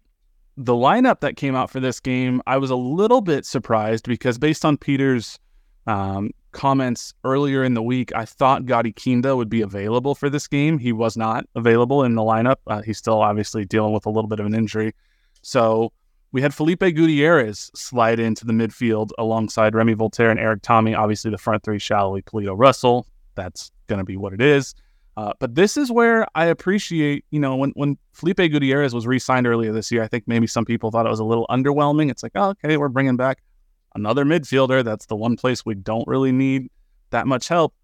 the 0.58 0.74
lineup 0.74 1.20
that 1.20 1.36
came 1.36 1.54
out 1.56 1.70
for 1.70 1.80
this 1.80 2.00
game, 2.00 2.42
I 2.46 2.58
was 2.58 2.68
a 2.70 2.76
little 2.76 3.22
bit 3.22 3.46
surprised 3.46 4.06
because 4.06 4.36
based 4.36 4.62
on 4.66 4.76
Peter's 4.76 5.38
um, 5.86 6.32
comments 6.52 7.14
earlier 7.24 7.64
in 7.64 7.74
the 7.74 7.82
week, 7.82 8.14
I 8.14 8.24
thought 8.24 8.66
Gadi 8.66 8.92
Kinda 8.92 9.36
would 9.36 9.48
be 9.48 9.62
available 9.62 10.14
for 10.14 10.30
this 10.30 10.46
game. 10.46 10.78
He 10.78 10.92
was 10.92 11.16
not 11.16 11.46
available 11.54 12.04
in 12.04 12.14
the 12.14 12.22
lineup. 12.22 12.56
Uh, 12.66 12.82
he's 12.82 12.98
still 12.98 13.20
obviously 13.20 13.64
dealing 13.64 13.92
with 13.92 14.06
a 14.06 14.10
little 14.10 14.28
bit 14.28 14.40
of 14.40 14.46
an 14.46 14.54
injury. 14.54 14.94
So 15.42 15.92
we 16.32 16.42
had 16.42 16.54
Felipe 16.54 16.80
Gutierrez 16.80 17.70
slide 17.74 18.20
into 18.20 18.44
the 18.44 18.52
midfield 18.52 19.10
alongside 19.18 19.74
Remi 19.74 19.94
Walter 19.94 20.30
and 20.30 20.38
Erik 20.38 20.62
Thommy. 20.62 20.96
Obviously, 20.96 21.30
the 21.30 21.38
front 21.38 21.62
three, 21.62 21.78
Salloi, 21.78 22.22
Pulido, 22.24 22.54
Russell. 22.56 23.06
That's 23.34 23.72
going 23.86 23.98
to 23.98 24.04
be 24.04 24.16
what 24.16 24.32
it 24.32 24.40
is. 24.40 24.74
Uh, 25.16 25.32
but 25.38 25.54
this 25.54 25.76
is 25.76 25.90
where 25.90 26.26
I 26.34 26.46
appreciate, 26.46 27.24
you 27.30 27.40
know, 27.40 27.56
when, 27.56 27.70
when 27.70 27.98
Felipe 28.12 28.38
Gutierrez 28.38 28.94
was 28.94 29.06
re 29.06 29.18
signed 29.18 29.46
earlier 29.46 29.72
this 29.72 29.90
year, 29.90 30.02
I 30.02 30.08
think 30.08 30.24
maybe 30.26 30.46
some 30.46 30.64
people 30.64 30.90
thought 30.90 31.04
it 31.04 31.10
was 31.10 31.20
a 31.20 31.24
little 31.24 31.46
underwhelming. 31.50 32.10
It's 32.10 32.22
like, 32.22 32.32
oh, 32.36 32.50
okay, 32.50 32.76
we're 32.76 32.88
bringing 32.88 33.16
back 33.16 33.42
another 33.94 34.24
midfielder. 34.24 34.84
That's 34.84 35.06
the 35.06 35.16
one 35.16 35.36
place 35.36 35.64
we 35.64 35.74
don't 35.74 36.06
really 36.06 36.32
need 36.32 36.70
that 37.10 37.26
much 37.26 37.48
help. 37.48 37.74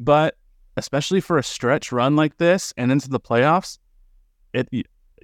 But 0.00 0.36
especially 0.76 1.20
for 1.20 1.38
a 1.38 1.42
stretch 1.42 1.90
run 1.92 2.16
like 2.16 2.36
this 2.38 2.72
and 2.76 2.92
into 2.92 3.08
the 3.08 3.20
playoffs, 3.20 3.78
it 4.52 4.68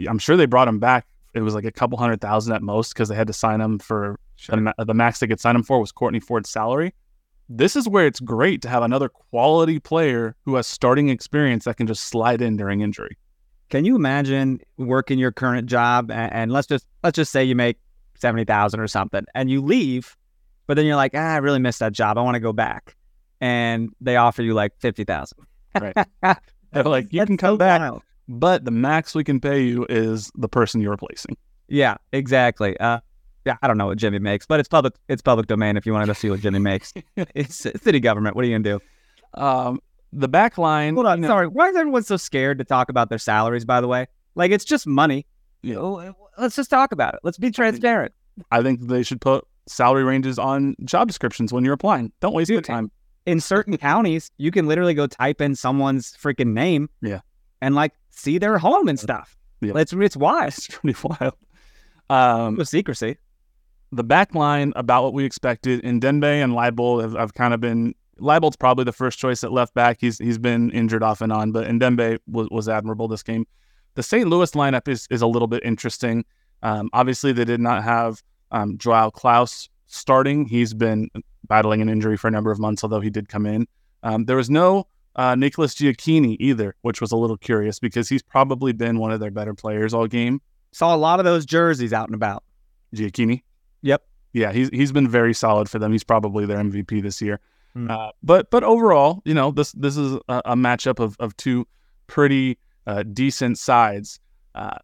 I'm 0.09 0.19
sure 0.19 0.37
they 0.37 0.47
brought 0.47 0.69
him 0.69 0.79
back. 0.79 1.07
It 1.35 1.41
was 1.41 1.55
like 1.55 1.65
a 1.65 1.73
couple 1.73 1.99
hundred 1.99 2.21
thousand 2.21 2.55
at 2.55 2.63
most 2.63 2.95
because 2.95 3.09
they 3.09 3.15
had 3.15 3.27
to 3.27 3.33
sign 3.33 3.61
him 3.61 3.79
for 3.79 4.19
the, 4.49 4.75
the 4.79 4.95
max 4.95 5.21
they 5.21 5.27
could 5.27 5.41
sign 5.41 5.57
him 5.57 5.63
for 5.63 5.81
was 5.81 5.93
Courtney 5.93 6.21
Ford's 6.21 6.51
salary. 6.51 6.95
This 7.49 7.77
is 7.77 7.89
where 7.89 8.07
it's 8.07 8.21
great 8.21 8.63
to 8.63 8.69
have 8.69 8.83
another 8.83 9.09
quality 9.09 9.79
player 9.79 10.35
who 10.45 10.55
has 10.55 10.67
starting 10.67 11.09
experience 11.09 11.65
that 11.65 11.77
can 11.77 11.87
just 11.87 12.05
slide 12.05 12.41
in 12.41 12.57
during 12.57 12.81
injury. 12.81 13.19
Can 13.69 13.85
you 13.85 13.97
imagine 13.97 14.61
working 14.77 15.19
your 15.19 15.33
current 15.33 15.67
job 15.67 16.11
and, 16.11 16.33
and 16.33 16.53
let's 16.53 16.67
just 16.67 16.87
let's 17.03 17.17
just 17.17 17.33
say 17.33 17.45
you 17.45 17.55
make 17.55 17.79
seventy 18.25 18.45
thousand 18.45 18.81
or 18.81 18.89
something, 18.89 19.25
and 19.35 19.51
you 19.51 19.61
leave, 19.61 20.17
but 20.67 20.75
then 20.79 20.87
you're 20.87 20.97
like, 20.97 21.13
ah, 21.15 21.35
I 21.35 21.37
really 21.37 21.59
missed 21.59 21.81
that 21.81 21.93
job. 21.93 22.17
I 22.17 22.23
want 22.23 22.37
to 22.37 22.41
go 22.41 22.55
back, 22.55 22.97
and 23.41 23.91
they 24.01 24.17
offer 24.17 24.43
you 24.43 24.55
like 24.55 24.73
fifty 24.79 25.05
thousand. 25.05 25.39
Right. 25.79 25.95
They're 26.73 26.85
like, 26.85 27.13
you 27.13 27.25
can 27.27 27.37
come 27.37 27.59
back, 27.59 27.93
but 28.29 28.65
the 28.65 28.71
max 28.71 29.15
we 29.15 29.23
can 29.25 29.41
pay 29.41 29.63
you 29.63 29.87
is 29.89 30.31
the 30.35 30.49
person 30.49 30.81
you're 30.81 30.91
replacing. 30.93 31.37
Yeah, 31.69 31.97
exactly. 32.13 32.79
Uh, 32.81 33.01
yeah, 33.45 33.57
I 33.63 33.69
don't 33.69 33.77
know 33.77 33.87
what 33.87 33.99
Jimmy 33.99 34.19
makes, 34.19 34.47
but 34.47 34.59
it's 34.59 34.69
public. 34.69 34.95
It's 35.09 35.21
public 35.23 35.47
domain. 35.47 35.77
If 35.77 35.85
you 35.85 35.93
wanted 35.93 36.07
to 36.07 36.15
see 36.15 36.31
what 36.31 36.41
Jimmy 36.41 36.61
makes, 36.61 36.95
it's 37.17 37.57
city 37.57 38.01
government. 38.01 38.35
What 38.37 38.45
are 38.45 38.49
you 38.49 38.59
gonna 38.59 38.79
do? 38.79 39.41
Um, 39.41 39.81
the 40.13 40.29
back 40.29 40.57
line. 40.59 40.95
Hold 40.95 41.07
on, 41.07 41.19
you 41.19 41.23
know- 41.23 41.29
sorry. 41.29 41.49
Why 41.49 41.69
is 41.69 41.77
everyone 41.77 42.05
so 42.05 42.17
scared 42.17 42.59
to 42.59 42.65
talk 42.65 42.89
about 42.89 43.09
their 43.11 43.19
salaries? 43.19 43.65
By 43.65 43.81
the 43.81 43.89
way, 43.89 44.07
like 44.35 44.51
it's 44.51 44.65
just 44.65 44.87
money. 44.87 45.27
Yeah. 45.64 45.77
Oh, 45.77 46.14
Let's 46.38 46.57
just 46.57 46.70
talk 46.70 46.92
about 46.92 47.14
it. 47.14 47.20
Let's 47.22 47.38
be 47.38 47.50
transparent. 47.50 48.12
I 48.50 48.62
think 48.62 48.81
they 48.88 49.03
should 49.03 49.20
put 49.20 49.46
salary 49.66 50.05
ranges 50.05 50.38
on 50.38 50.74
job 50.85 51.07
descriptions 51.09 51.53
when 51.53 51.64
you're 51.64 51.74
applying. 51.74 52.12
Don't 52.20 52.35
waste 52.35 52.48
Dude, 52.48 52.64
time. 52.64 52.90
In 53.27 53.40
certain 53.40 53.77
counties, 53.79 54.31
you 54.37 54.50
can 54.50 54.66
literally 54.66 54.94
go 54.94 55.07
type 55.07 55.40
in 55.40 55.55
someone's 55.55 56.12
freaking 56.20 56.53
name, 56.53 56.90
Yeah. 57.00 57.20
and 57.62 57.74
like 57.74 57.92
see 58.11 58.38
their 58.38 58.59
home 58.59 58.88
and 58.88 58.98
stuff. 59.00 59.37
Yeah. 59.61 59.72
It's 59.77 59.92
it's 59.92 60.16
wild. 60.16 60.48
It's 60.48 60.66
pretty 60.68 60.98
wild. 61.05 61.35
Um, 62.11 62.57
With 62.57 62.68
secrecy. 62.68 63.16
the 63.92 64.05
back 64.05 64.35
line 64.35 64.72
about 64.77 65.05
what 65.05 65.14
we 65.14 65.24
expected 65.24 65.83
Ndenbe 65.83 66.42
and 66.44 66.53
Leibold 66.53 67.00
have, 67.03 67.12
have 67.14 67.35
kind 67.35 67.55
of 67.55 67.61
been 67.61 67.94
Leibold's 68.20 68.57
probably 68.57 68.85
the 68.85 68.92
first 68.92 69.18
choice 69.18 69.42
at 69.42 69.53
left 69.53 69.72
back. 69.74 69.98
He's 70.00 70.18
he's 70.18 70.37
been 70.38 70.70
injured 70.72 71.03
off 71.03 71.20
and 71.20 71.33
on, 71.33 71.53
but 71.53 71.66
Ndenbe 71.66 72.18
was, 72.27 72.48
was 72.50 72.68
admirable 72.68 73.09
this 73.09 73.22
game. 73.22 73.46
The 73.95 74.03
St. 74.03 74.29
Louis 74.29 74.51
lineup 74.53 74.89
is 74.89 75.07
is 75.11 75.23
a 75.23 75.27
little 75.27 75.49
bit 75.49 75.63
interesting. 75.65 76.25
Um, 76.63 76.91
obviously, 76.93 77.33
they 77.33 77.45
did 77.45 77.61
not 77.61 77.85
have 77.85 78.23
um, 78.51 78.79
João 78.79 79.13
Klauss 79.13 79.69
starting. 79.87 80.47
He's 80.47 80.75
been 80.75 81.11
battling 81.49 81.83
an 81.83 81.89
injury 81.89 82.17
for 82.17 82.29
a 82.29 82.31
number 82.31 82.51
of 82.51 82.59
months, 82.59 82.83
although 82.83 83.01
he 83.01 83.11
did 83.11 83.29
come 83.29 83.47
in. 83.47 83.67
Um, 84.03 84.25
there 84.25 84.37
was 84.37 84.51
no 84.51 84.87
uh, 85.17 85.35
Nicholas 85.35 85.75
Gioacchini 85.75 86.37
either, 86.41 86.75
which 86.83 87.01
was 87.01 87.13
a 87.13 87.17
little 87.17 87.37
curious 87.37 87.79
because 87.79 88.09
he's 88.09 88.23
probably 88.23 88.73
been 88.73 88.99
one 88.99 89.13
of 89.13 89.21
their 89.21 89.31
better 89.31 89.55
players 89.55 89.95
all 89.95 90.07
game. 90.07 90.41
Saw 90.73 90.95
a 90.95 90.99
lot 90.99 91.21
of 91.21 91.25
those 91.25 91.47
jerseys 91.47 91.93
out 91.93 92.09
and 92.09 92.15
about. 92.15 92.43
Gioacchini. 92.95 93.43
Yep. 93.83 94.03
Yeah, 94.33 94.53
he's 94.53 94.69
he's 94.71 94.91
been 94.91 95.09
very 95.09 95.33
solid 95.33 95.69
for 95.71 95.79
them. 95.79 95.93
He's 95.93 96.05
probably 96.05 96.45
their 96.45 96.59
MVP 96.59 97.03
this 97.03 97.23
year. 97.23 97.41
Hmm. 97.75 97.91
Uh, 97.91 98.11
but 98.23 98.51
but 98.51 98.65
overall, 98.65 99.23
you 99.25 99.35
know, 99.35 99.53
this 99.53 99.73
this 99.73 99.97
is 99.97 100.19
a, 100.29 100.43
a 100.45 100.57
matchup 100.57 100.99
of 100.99 101.17
of 101.21 101.37
two 101.37 101.67
pretty 102.09 102.59
uh, 102.87 103.03
decent 103.03 103.59
sides. 103.59 104.20
Uh, 104.55 104.77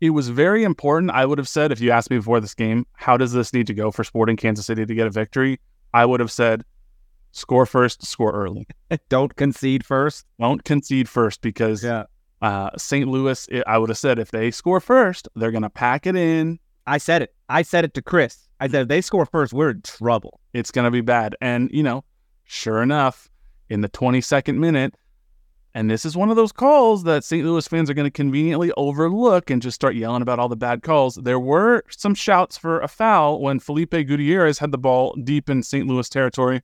it 0.00 0.10
was 0.10 0.28
very 0.28 0.64
important. 0.64 1.10
I 1.12 1.24
would 1.26 1.38
have 1.38 1.48
said 1.48 1.70
if 1.72 1.80
you 1.80 1.90
asked 1.90 2.10
me 2.10 2.16
before 2.18 2.40
this 2.40 2.54
game, 2.54 2.86
how 2.94 3.16
does 3.16 3.32
this 3.32 3.52
need 3.52 3.66
to 3.68 3.74
go 3.74 3.90
for 3.90 4.02
Sporting 4.04 4.36
Kansas 4.36 4.66
City 4.66 4.84
to 4.84 4.94
get 4.94 5.06
a 5.06 5.10
victory? 5.10 5.60
I 5.94 6.04
would 6.06 6.20
have 6.20 6.32
said, 6.32 6.64
score 7.32 7.66
first, 7.66 8.04
score 8.04 8.32
early. 8.32 8.66
Don't 9.08 9.34
concede 9.36 9.84
first. 9.86 10.26
Don't 10.40 10.64
concede 10.64 11.08
first 11.08 11.40
because 11.40 11.84
Yeah. 11.84 12.04
uh, 12.40 12.70
St. 12.76 13.08
Louis. 13.08 13.46
It, 13.50 13.62
I 13.66 13.78
would 13.78 13.90
have 13.90 13.98
said 13.98 14.18
if 14.18 14.30
they 14.32 14.50
score 14.50 14.80
first, 14.80 15.28
they're 15.36 15.52
gonna 15.52 15.70
pack 15.70 16.06
it 16.06 16.16
in. 16.16 16.58
I 16.86 16.98
said 16.98 17.22
it. 17.22 17.34
I 17.48 17.62
said 17.62 17.84
it 17.84 17.94
to 17.94 18.02
Chris. 18.02 18.48
I 18.58 18.66
said 18.68 18.82
if 18.82 18.88
they 18.88 19.00
score 19.02 19.24
first, 19.26 19.52
we're 19.52 19.70
in 19.70 19.82
trouble. 19.82 20.40
it's 20.52 20.70
going 20.72 20.84
to 20.84 20.90
be 20.90 21.00
bad. 21.00 21.36
And, 21.40 21.70
you 21.72 21.82
know, 21.84 22.02
sure 22.44 22.82
enough, 22.82 23.28
in 23.68 23.82
the 23.82 23.88
22nd 23.88 24.56
minute, 24.56 24.94
and 25.74 25.90
this 25.90 26.04
is 26.04 26.16
one 26.16 26.28
of 26.30 26.36
those 26.36 26.52
calls 26.52 27.04
that 27.04 27.24
St. 27.24 27.44
Louis 27.46 27.66
fans 27.66 27.88
are 27.88 27.94
going 27.94 28.06
to 28.06 28.10
conveniently 28.10 28.72
overlook 28.76 29.50
and 29.50 29.62
just 29.62 29.74
start 29.74 29.94
yelling 29.94 30.22
about 30.22 30.38
all 30.38 30.48
the 30.48 30.56
bad 30.56 30.82
calls. 30.82 31.14
There 31.16 31.40
were 31.40 31.82
some 31.90 32.14
shouts 32.14 32.58
for 32.58 32.80
a 32.80 32.88
foul 32.88 33.40
when 33.40 33.58
Felipe 33.58 33.90
Gutierrez 33.92 34.58
had 34.58 34.70
the 34.72 34.78
ball 34.78 35.14
deep 35.24 35.48
in 35.48 35.62
St. 35.62 35.86
Louis 35.86 36.08
territory. 36.08 36.62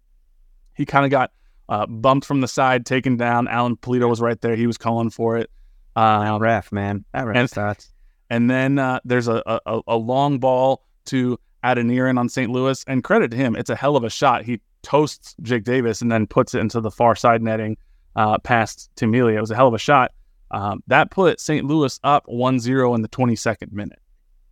He 0.75 0.85
kind 0.85 1.05
of 1.05 1.11
got 1.11 1.33
uh, 1.69 1.87
bumped 1.87 2.27
from 2.27 2.41
the 2.41 2.49
side, 2.49 2.85
taken 2.87 3.17
down. 3.17 3.49
Alan 3.49 3.77
Pulido 3.77 4.09
was 4.09 4.21
right 4.21 4.41
there. 4.41 4.57
He 4.57 4.67
was 4.67 4.79
calling 4.79 5.11
for 5.11 5.37
it. 5.39 5.51
Uh, 5.97 6.39
ref, 6.41 6.71
man. 6.71 7.05
That 7.13 7.27
ref 7.27 7.37
And- 7.37 7.51
sucks. 7.51 7.93
and 8.31 8.49
then 8.51 8.79
uh, 8.79 9.01
there's 9.05 9.27
a, 9.29 9.43
a 9.47 9.81
a 9.89 9.97
long 9.97 10.39
ball 10.39 10.85
to 11.07 11.39
Adeniran 11.65 12.19
on 12.19 12.29
St. 12.29 12.51
Louis, 12.53 12.85
and 12.87 13.03
credit 13.03 13.31
to 13.33 13.37
him, 13.37 13.57
it's 13.57 13.71
a 13.71 13.75
hell 13.77 13.97
of 13.97 14.05
a 14.05 14.11
shot. 14.11 14.45
He 14.45 14.61
toasts 14.83 15.35
Jake 15.43 15.65
Davis 15.65 16.01
and 16.01 16.13
then 16.13 16.27
puts 16.27 16.55
it 16.55 16.61
into 16.61 16.81
the 16.81 16.91
far 16.91 17.17
side 17.17 17.43
netting 17.43 17.77
uh, 18.17 18.39
past 18.39 18.91
Tim 18.97 19.11
Melia. 19.11 19.39
It 19.39 19.41
was 19.41 19.51
a 19.51 19.57
hell 19.57 19.69
of 19.69 19.75
a 19.75 19.79
shot. 19.79 20.13
Um, 20.51 20.83
that 20.87 21.11
put 21.11 21.41
St. 21.41 21.65
Louis 21.67 22.01
up 22.05 22.27
1-0 22.27 22.95
in 22.95 23.03
the 23.03 23.09
22nd 23.09 23.73
minute. 23.73 23.99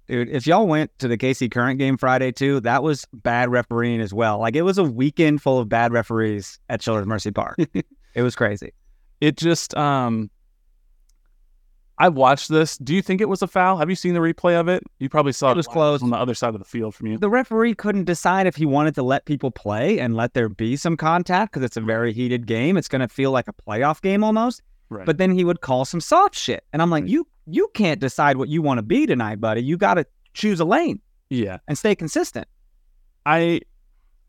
Dude, 0.07 0.29
if 0.29 0.47
y'all 0.47 0.67
went 0.67 0.97
to 1.01 1.09
the 1.09 1.19
KC 1.19 1.51
Current 1.51 1.79
game 1.79 1.97
Friday 1.97 2.31
too, 2.31 2.61
that 2.61 2.83
was 2.83 3.07
bad 3.13 3.51
refereeing 3.51 4.01
as 4.01 4.15
well. 4.15 4.39
Like 4.39 4.55
it 4.55 4.63
was 4.63 4.79
a 4.79 4.85
weekend 4.85 5.43
full 5.43 5.59
of 5.59 5.69
bad 5.69 5.93
referees 5.93 6.61
at 6.69 6.81
Children's 6.81 7.09
Mercy 7.09 7.33
Park. 7.33 7.59
it 8.15 8.23
was 8.23 8.37
crazy. 8.37 8.73
It 9.21 9.37
just, 9.37 9.77
um, 9.77 10.31
I 11.99 12.09
watched 12.11 12.51
this. 12.51 12.77
Do 12.77 12.95
you 12.95 13.01
think 13.01 13.21
it 13.21 13.29
was 13.29 13.41
a 13.41 13.47
foul? 13.47 13.79
Have 13.79 13.89
you 13.89 13.97
seen 13.97 14.13
the 14.13 14.21
replay 14.21 14.59
of 14.59 14.69
it? 14.69 14.83
You 14.99 15.09
probably 15.09 15.33
saw 15.33 15.49
It 15.49 15.53
it, 15.53 15.57
was 15.57 15.67
close. 15.67 16.03
on 16.03 16.11
the 16.11 16.17
other 16.17 16.35
side 16.35 16.55
of 16.55 16.59
the 16.59 16.65
field 16.67 16.95
from 16.95 17.07
you. 17.07 17.17
The 17.19 17.31
referee 17.31 17.75
couldn't 17.75 18.05
decide 18.05 18.47
if 18.47 18.55
he 18.57 18.67
wanted 18.67 18.95
to 18.97 19.03
let 19.03 19.25
people 19.25 19.51
play 19.51 19.99
and 19.99 20.15
let 20.15 20.35
there 20.35 20.49
be 20.51 20.77
some 20.77 20.97
contact 20.97 21.53
because 21.53 21.65
it's 21.65 21.77
a 21.79 21.81
very 21.81 22.13
heated 22.13 22.47
game. 22.47 22.77
It's 22.77 22.89
going 22.89 23.01
to 23.01 23.09
feel 23.09 23.31
like 23.31 23.49
a 23.49 23.53
playoff 23.55 24.03
game 24.03 24.23
almost. 24.23 24.63
Right. 24.91 25.07
But 25.07 25.17
then 25.19 25.31
he 25.33 25.43
would 25.43 25.63
call 25.63 25.85
some 25.85 26.01
soft 26.01 26.35
shit, 26.37 26.65
and 26.73 26.81
I'm 26.81 26.91
like, 26.91 27.03
Right. 27.05 27.11
you 27.11 27.27
you 27.49 27.69
can't 27.75 27.99
decide 28.01 28.37
what 28.37 28.49
you 28.49 28.61
want 28.63 28.79
to 28.79 28.83
be 28.83 29.07
tonight, 29.07 29.41
buddy. 29.41 29.63
You 29.63 29.77
got 29.77 29.95
to 29.95 30.07
choose 30.35 30.61
a 30.61 30.65
lane 30.65 31.01
yeah. 31.31 31.59
and 31.67 31.77
stay 31.79 31.95
consistent. 31.97 32.47
I 33.25 33.61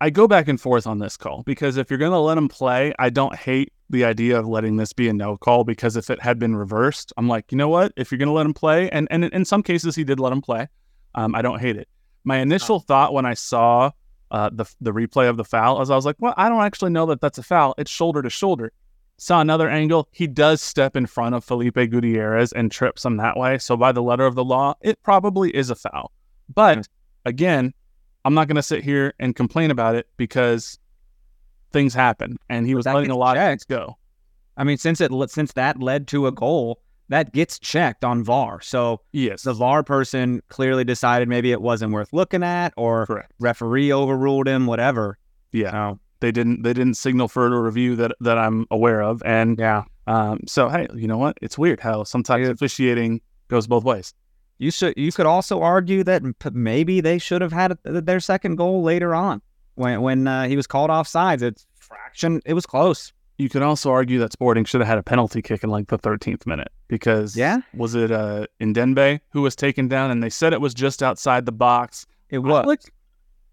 I 0.02 0.10
go 0.10 0.28
back 0.28 0.48
and 0.48 0.60
forth 0.60 0.88
on 0.88 1.00
this 1.00 1.18
call 1.18 1.44
because 1.44 1.78
if 1.78 1.90
you're 1.90 2.00
going 2.00 2.12
to 2.12 2.18
let 2.20 2.38
him 2.38 2.48
play, 2.48 2.94
I 2.98 3.10
don't 3.10 3.36
hate 3.36 3.74
the 3.90 4.06
idea 4.06 4.38
of 4.38 4.48
letting 4.48 4.78
this 4.78 4.94
be 4.94 5.08
a 5.08 5.14
no 5.14 5.38
call 5.38 5.64
because 5.64 5.96
if 5.96 6.10
it 6.10 6.22
had 6.22 6.40
been 6.40 6.56
reversed, 6.56 7.14
I'm 7.18 7.28
like, 7.28 7.52
you 7.52 7.58
know 7.58 7.70
what? 7.70 7.94
If 7.96 8.12
you're 8.12 8.18
going 8.18 8.28
to 8.28 8.34
let 8.34 8.46
him 8.46 8.54
play, 8.54 8.90
and 8.90 9.08
and 9.12 9.26
in 9.26 9.46
some 9.46 9.64
cases 9.64 9.96
he 9.96 10.04
did 10.04 10.20
let 10.20 10.34
him 10.34 10.42
play, 10.42 10.68
um, 11.16 11.36
I 11.36 11.42
don't 11.42 11.60
hate 11.60 11.78
it. 11.78 11.88
My 12.24 12.38
initial 12.38 12.80
thought 12.80 13.14
when 13.14 13.26
I 13.26 13.34
saw 13.34 13.92
uh, 14.32 14.50
the 14.52 14.66
the 14.82 14.92
replay 14.92 15.30
of 15.30 15.38
the 15.38 15.46
foul 15.46 15.82
is 15.82 15.90
I 15.90 15.96
was 15.96 16.06
like, 16.06 16.18
well, 16.20 16.34
I 16.38 16.50
don't 16.50 16.64
actually 16.64 16.92
know 16.92 17.06
that 17.08 17.22
that's 17.22 17.38
a 17.38 17.44
foul. 17.44 17.74
It's 17.78 17.92
shoulder 17.92 18.22
to 18.22 18.30
shoulder. 18.30 18.72
Saw 19.18 19.42
another 19.42 19.70
angle. 19.70 20.08
He 20.12 20.28
does 20.28 20.62
step 20.62 20.96
in 20.96 21.08
front 21.08 21.34
of 21.34 21.44
Felipe 21.44 21.76
Gutierrez 21.76 22.52
and 22.52 22.72
trips 22.72 23.04
him 23.04 23.18
that 23.18 23.36
way. 23.36 23.58
So 23.58 23.76
by 23.76 23.92
the 23.92 24.04
letter 24.04 24.26
of 24.26 24.36
the 24.36 24.44
law, 24.44 24.76
it 24.82 25.02
probably 25.02 25.56
is 25.56 25.72
a 25.72 25.76
foul. 25.76 26.12
But 26.54 26.88
again, 27.26 27.74
I'm 28.26 28.36
not 28.36 28.48
going 28.48 28.58
to 28.58 28.64
sit 28.64 28.84
here 28.84 29.14
and 29.20 29.36
complain 29.36 29.72
about 29.72 29.96
it 29.96 30.08
because 30.18 30.78
things 31.72 31.94
happen, 31.94 32.38
and 32.50 32.66
he 32.68 32.76
was 32.76 32.86
letting 32.86 33.12
a 33.12 33.16
lot 33.18 33.38
of 33.38 33.42
checked. 33.42 33.66
things 33.68 33.80
go. 33.80 33.98
I 34.56 34.64
mean, 34.64 34.78
since 34.78 35.02
it 35.02 35.12
since 35.30 35.54
that 35.54 35.80
led 35.80 36.08
to 36.10 36.28
a 36.28 36.32
goal, 36.32 36.80
that 37.10 37.32
gets 37.34 37.60
checked 37.60 38.04
on 38.04 38.24
VAR. 38.24 38.60
So 38.62 39.02
Yes. 39.12 39.44
the 39.44 39.54
VAR 39.54 39.84
person 39.84 40.42
clearly 40.50 40.84
decided 40.84 41.30
maybe 41.30 41.52
it 41.52 41.62
wasn't 41.62 41.94
worth 41.94 42.12
looking 42.12 42.44
at, 42.44 42.74
or 42.76 43.06
Correct. 43.06 43.32
referee 43.40 43.94
overruled 43.94 44.48
him, 44.48 44.66
whatever. 44.66 45.18
Yeah. 45.52 45.72
So 45.72 46.00
They 46.20 46.32
didn't 46.32 46.64
they 46.64 46.74
didn't 46.74 46.96
signal 46.96 47.28
further 47.28 47.62
review 47.62 47.96
that 47.98 48.12
that 48.22 48.38
I'm 48.38 48.66
aware 48.72 49.02
of. 49.04 49.22
And 49.24 49.58
yeah, 49.60 49.84
um 50.08 50.40
so 50.48 50.68
hey, 50.70 50.88
you 50.96 51.08
know 51.08 51.18
what? 51.20 51.38
It's 51.42 51.58
weird 51.58 51.80
how 51.80 52.04
sometimes 52.04 52.50
officiating 52.50 53.22
goes 53.50 53.68
both 53.68 53.84
ways. 53.84 54.14
you 54.58 54.72
should. 54.72 54.96
You 54.98 55.12
could 55.12 55.28
also 55.28 55.62
argue 55.62 56.04
that 56.04 56.24
maybe 56.54 57.00
they 57.00 57.20
should 57.20 57.42
have 57.44 57.52
had 57.54 57.78
their 57.84 58.20
second 58.20 58.56
goal 58.56 58.82
later 58.82 59.14
on 59.14 59.42
when 59.78 60.02
when 60.02 60.28
uh, 60.28 60.48
he 60.48 60.56
was 60.56 60.68
called 60.68 60.90
off 60.90 61.08
sides. 61.08 61.42
It's 61.44 61.66
fraction. 61.80 62.42
It 62.46 62.54
was 62.54 62.66
close. 62.66 63.14
You 63.38 63.50
could 63.50 63.62
also 63.62 63.92
argue 63.92 64.18
that 64.20 64.34
Sporting 64.34 64.66
should 64.66 64.82
have 64.82 64.88
had 64.88 64.98
a 64.98 65.04
penalty 65.04 65.42
kick 65.44 65.64
in 65.64 65.70
like 65.70 65.88
the 65.88 66.00
13th 66.00 66.48
minute 66.48 66.70
because 66.88 67.38
Yeah. 67.38 67.60
was 67.76 67.94
it 67.94 68.12
uh 68.12 68.48
Ndenbe 68.60 69.20
who 69.30 69.44
was 69.44 69.56
taken 69.56 69.88
down 69.88 70.10
and 70.12 70.24
they 70.24 70.30
said 70.30 70.54
it 70.54 70.62
was 70.62 70.74
just 70.74 71.04
outside 71.04 71.46
the 71.46 71.52
box. 71.52 72.06
It 72.30 72.40
was. 72.40 72.66
looked- 72.66 72.90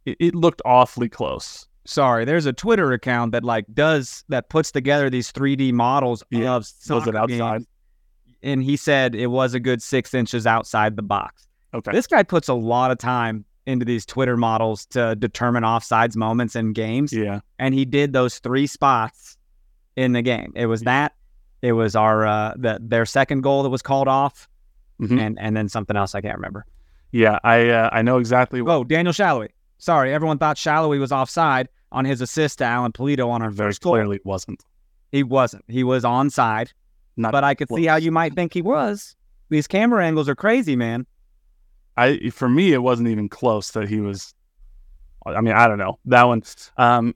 it, 0.06 0.16
it 0.20 0.34
looked 0.34 0.60
awfully 0.64 1.08
close. 1.08 1.66
Sorry, 1.86 2.24
there's 2.24 2.46
a 2.46 2.52
Twitter 2.52 2.92
account 2.92 3.32
that 3.32 3.44
like 3.44 3.66
does 3.74 4.24
that 4.30 4.48
puts 4.48 4.72
together 4.72 5.10
these 5.10 5.30
3D 5.30 5.72
models 5.72 6.22
Yeah. 6.30 6.54
of 6.54 6.66
Was 6.88 7.06
it 7.06 7.14
outside? 7.14 7.58
games, 7.58 7.66
and 8.42 8.62
he 8.62 8.76
said 8.78 9.14
it 9.14 9.26
was 9.26 9.52
a 9.52 9.60
good 9.60 9.82
six 9.82 10.14
inches 10.14 10.46
outside 10.46 10.96
the 10.96 11.02
box. 11.02 11.46
Okay. 11.74 11.92
This 11.92 12.06
guy 12.06 12.22
puts 12.22 12.48
a 12.48 12.54
lot 12.54 12.90
of 12.90 12.96
time 12.98 13.44
into 13.66 13.84
these 13.84 14.04
Twitter 14.04 14.36
models 14.36 14.86
to 14.86 15.14
determine 15.16 15.62
offsides 15.62 16.16
moments 16.16 16.54
in 16.56 16.72
games, 16.72 17.12
yeah. 17.12 17.40
and 17.58 17.74
he 17.74 17.84
did 17.84 18.12
those 18.12 18.38
three 18.38 18.66
spots 18.66 19.36
in 19.96 20.12
the 20.12 20.22
game. 20.22 20.52
It 20.54 20.66
was 20.66 20.82
that, 20.82 21.14
it 21.62 21.72
was 21.72 21.96
our 21.96 22.26
uh, 22.26 22.54
the, 22.56 22.78
their 22.82 23.06
second 23.06 23.40
goal 23.42 23.62
that 23.62 23.70
was 23.70 23.82
called 23.82 24.08
off, 24.08 24.48
Mhm. 25.00 25.20
and 25.20 25.38
and 25.40 25.56
then 25.56 25.68
something 25.68 25.96
else 25.96 26.14
I 26.14 26.20
can't 26.20 26.36
remember. 26.36 26.66
Yeah, 27.10 27.38
I 27.44 27.68
uh, 27.70 27.88
I 27.92 28.02
know 28.02 28.18
exactly 28.18 28.60
what 28.62 28.72
Oh, 28.72 28.84
Daniel 28.84 29.12
Salloi. 29.12 29.48
Sorry, 29.78 30.12
everyone 30.12 30.38
thought 30.38 30.56
Salloi 30.56 30.98
was 31.00 31.10
offside 31.12 31.68
on 31.90 32.04
his 32.04 32.20
assist 32.20 32.58
to 32.58 32.64
Alan 32.64 32.92
Pulido 32.92 33.28
on 33.28 33.40
our 33.42 33.50
very 33.50 33.70
first 33.70 33.82
goal. 33.82 33.92
clearly 33.94 34.20
wasn't. 34.24 34.64
He 35.12 35.22
wasn't. 35.22 35.64
He 35.68 35.84
was 35.84 36.02
onside, 36.04 36.72
Not 37.16 37.32
but 37.32 37.44
I 37.44 37.54
could 37.54 37.68
see 37.68 37.86
how 37.86 37.96
you 37.96 38.10
might 38.10 38.34
think 38.34 38.52
he 38.52 38.62
was. 38.62 39.14
These 39.48 39.66
camera 39.68 40.04
angles 40.04 40.28
are 40.28 40.34
crazy, 40.34 40.74
man. 40.76 41.06
I 41.96 42.30
for 42.30 42.48
me 42.48 42.72
it 42.72 42.82
wasn't 42.82 43.08
even 43.08 43.28
close 43.28 43.70
that 43.72 43.88
he 43.88 44.00
was 44.00 44.34
I 45.26 45.40
mean, 45.40 45.54
I 45.54 45.68
don't 45.68 45.78
know. 45.78 45.98
That 46.06 46.24
one 46.24 46.42
um 46.76 47.14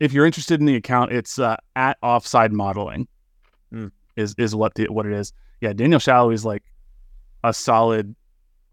if 0.00 0.12
you're 0.12 0.26
interested 0.26 0.58
in 0.58 0.66
the 0.66 0.74
account, 0.74 1.12
it's 1.12 1.38
uh, 1.38 1.56
at 1.76 1.96
offside 2.02 2.52
modeling. 2.52 3.06
Hmm. 3.70 3.88
Is 4.16 4.34
is 4.36 4.54
what 4.54 4.74
the, 4.74 4.86
what 4.86 5.06
it 5.06 5.12
is. 5.12 5.32
Yeah, 5.60 5.72
Daniel 5.72 6.00
Salloi 6.00 6.34
is 6.34 6.44
like 6.44 6.64
a 7.44 7.52
solid 7.52 8.14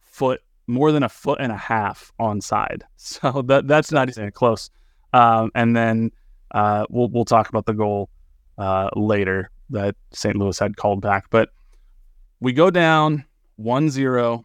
foot 0.02 0.42
more 0.68 0.92
than 0.92 1.04
a 1.04 1.10
foot 1.10 1.40
and 1.40 1.52
a 1.52 1.58
half 1.58 2.12
onside. 2.20 2.82
So 2.98 3.42
that 3.44 3.68
that's 3.68 3.92
not 3.92 4.10
even 4.10 4.32
close. 4.32 4.70
Um 5.14 5.52
and 5.56 5.76
then 5.76 6.12
uh 6.52 6.86
we'll 6.90 7.10
we'll 7.10 7.26
talk 7.26 7.50
about 7.50 7.66
the 7.66 7.74
goal 7.74 8.10
uh 8.58 8.90
later 8.96 9.52
that 9.70 9.96
St. 10.12 10.36
Louis 10.36 10.58
had 10.58 10.78
called 10.78 11.02
back. 11.02 11.30
But 11.30 11.50
we 12.40 12.54
go 12.54 12.70
down 12.72 13.24
1-0 13.60 14.44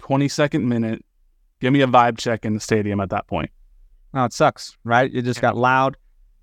22nd 0.00 0.64
minute. 0.64 1.04
Give 1.60 1.72
me 1.72 1.80
a 1.80 1.86
vibe 1.86 2.18
check 2.18 2.44
in 2.44 2.54
the 2.54 2.60
stadium 2.60 3.00
at 3.00 3.10
that 3.10 3.26
point. 3.26 3.50
Oh, 4.14 4.24
it 4.24 4.32
sucks, 4.32 4.76
right? 4.84 5.10
It 5.12 5.22
just 5.22 5.40
got 5.40 5.56
loud. 5.56 5.96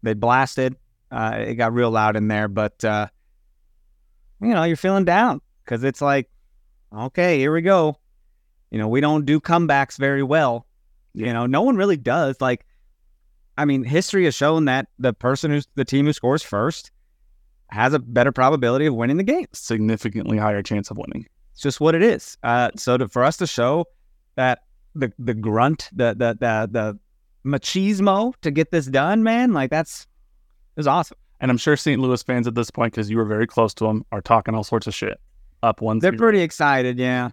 They 0.04 0.14
blasted. 0.14 0.76
Uh, 1.12 1.36
it 1.40 1.56
got 1.56 1.74
real 1.74 1.90
loud 1.92 2.16
in 2.16 2.28
there, 2.28 2.48
but 2.48 2.84
uh, 2.84 3.08
you 4.42 4.50
know 4.50 4.64
you're 4.64 4.76
feeling 4.76 5.06
down 5.06 5.42
because 5.64 5.84
it's 5.84 6.02
like, 6.02 6.30
okay, 6.96 7.40
here 7.40 7.54
we 7.54 7.62
go. 7.62 7.98
You 8.72 8.80
know 8.80 8.88
we 8.88 9.02
don't 9.02 9.26
do 9.26 9.40
comebacks 9.40 9.98
very 9.98 10.24
well. 10.24 10.66
You 11.14 11.32
know 11.32 11.46
no 11.46 11.62
one 11.62 11.78
really 11.78 11.98
does. 11.98 12.42
Like, 12.42 12.66
I 13.58 13.66
mean, 13.66 13.84
history 13.84 14.26
has 14.26 14.36
shown 14.36 14.66
that 14.66 14.88
the 15.00 15.14
person 15.14 15.52
who's 15.52 15.68
the 15.76 15.86
team 15.86 16.06
who 16.06 16.14
scores 16.14 16.44
first 16.44 16.92
has 17.70 17.94
a 17.94 18.00
better 18.00 18.32
probability 18.32 18.86
of 18.86 18.94
winning 18.94 19.18
the 19.18 19.24
game. 19.24 19.48
Significantly 19.54 20.38
higher 20.38 20.62
chance 20.62 20.92
of 20.92 20.98
winning. 20.98 21.26
It's 21.56 21.62
just 21.62 21.80
what 21.80 21.96
it 21.96 22.04
is. 22.04 22.38
Uh, 22.44 22.70
so 22.76 22.98
to, 22.98 23.08
for 23.08 23.24
us 23.24 23.38
to 23.38 23.48
show 23.48 23.86
that 24.36 24.64
the 24.94 25.14
the 25.18 25.34
grunt, 25.34 25.90
the 25.94 26.14
the 26.14 26.38
the 26.38 26.70
the 26.70 27.00
machismo 27.46 28.34
to 28.42 28.52
get 28.52 28.72
this 28.72 28.88
done, 28.88 29.24
man, 29.24 29.54
like 29.54 29.70
that's 29.70 30.06
is 30.76 30.86
awesome. 30.86 31.18
And 31.40 31.50
I'm 31.50 31.58
sure 31.58 31.78
St. 31.78 32.02
Louis 32.02 32.22
fans 32.24 32.46
at 32.46 32.56
this 32.56 32.70
point, 32.70 32.92
because 32.92 33.10
you 33.10 33.16
were 33.16 33.24
very 33.24 33.48
close 33.48 33.74
to 33.76 33.86
them, 33.86 34.06
are 34.12 34.22
talking 34.22 34.54
all 34.54 34.66
sorts 34.66 34.86
of 34.86 34.94
shit. 34.94 35.18
Up 35.64 35.80
one. 35.80 36.00
They're 36.00 36.12
pretty 36.12 36.42
excited, 36.42 37.00
yeah, 37.00 37.30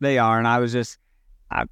they 0.00 0.16
are. 0.16 0.38
And 0.38 0.48
I 0.48 0.58
was 0.58 0.72
just, 0.72 0.96
I 1.50 1.66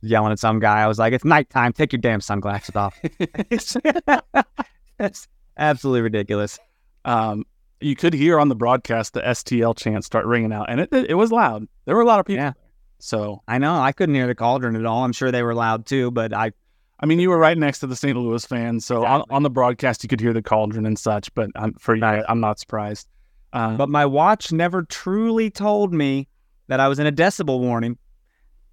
yelling 0.00 0.32
at 0.32 0.38
some 0.38 0.60
guy. 0.60 0.80
I 0.80 0.86
was 0.86 0.98
like, 0.98 1.12
"It's 1.12 1.26
nighttime. 1.26 1.74
Take 1.74 1.92
your 1.92 2.00
damn 2.00 2.22
sunglasses 2.22 2.74
off." 2.74 2.98
it's, 3.50 5.28
absolutely 5.58 6.00
ridiculous. 6.00 6.58
Um, 7.04 7.44
you 7.80 7.94
could 7.96 8.14
hear 8.14 8.38
on 8.38 8.48
the 8.48 8.54
broadcast 8.56 9.12
the 9.14 9.20
STL 9.22 9.76
chant 9.76 10.04
start 10.04 10.26
ringing 10.26 10.52
out, 10.52 10.70
and 10.70 10.80
it 10.80 10.88
it, 10.92 11.10
it 11.10 11.14
was 11.14 11.30
loud. 11.32 11.66
There 11.84 11.94
were 11.96 12.02
a 12.02 12.06
lot 12.06 12.20
of 12.20 12.26
people. 12.26 12.42
Yeah. 12.42 12.52
So 12.98 13.42
I 13.46 13.58
know 13.58 13.74
I 13.76 13.92
couldn't 13.92 14.14
hear 14.14 14.26
the 14.26 14.34
cauldron 14.34 14.74
at 14.76 14.86
all. 14.86 15.04
I'm 15.04 15.12
sure 15.12 15.30
they 15.30 15.42
were 15.42 15.54
loud 15.54 15.86
too, 15.86 16.10
but 16.10 16.32
I 16.32 16.52
I 16.98 17.04
mean, 17.06 17.18
you 17.20 17.28
were 17.28 17.36
right 17.38 17.58
next 17.58 17.80
to 17.80 17.86
the 17.86 17.94
St. 17.96 18.16
Louis 18.16 18.44
fans, 18.46 18.86
so 18.86 19.04
on, 19.04 19.16
Exactly. 19.20 19.36
on 19.36 19.42
the 19.42 19.50
broadcast 19.50 20.02
you 20.02 20.08
could 20.08 20.20
hear 20.20 20.32
the 20.32 20.40
cauldron 20.42 20.86
and 20.86 20.98
such. 20.98 21.32
But 21.34 21.50
um, 21.56 21.74
for 21.78 21.94
you, 21.94 22.02
I, 22.02 22.24
I'm 22.26 22.40
not 22.40 22.58
surprised. 22.58 23.06
Uh, 23.52 23.76
But 23.76 23.90
my 23.90 24.06
watch 24.06 24.50
never 24.50 24.82
truly 24.84 25.50
told 25.50 25.92
me 25.92 26.26
that 26.68 26.80
I 26.80 26.88
was 26.88 26.98
in 26.98 27.06
a 27.06 27.12
decibel 27.12 27.60
warning 27.60 27.98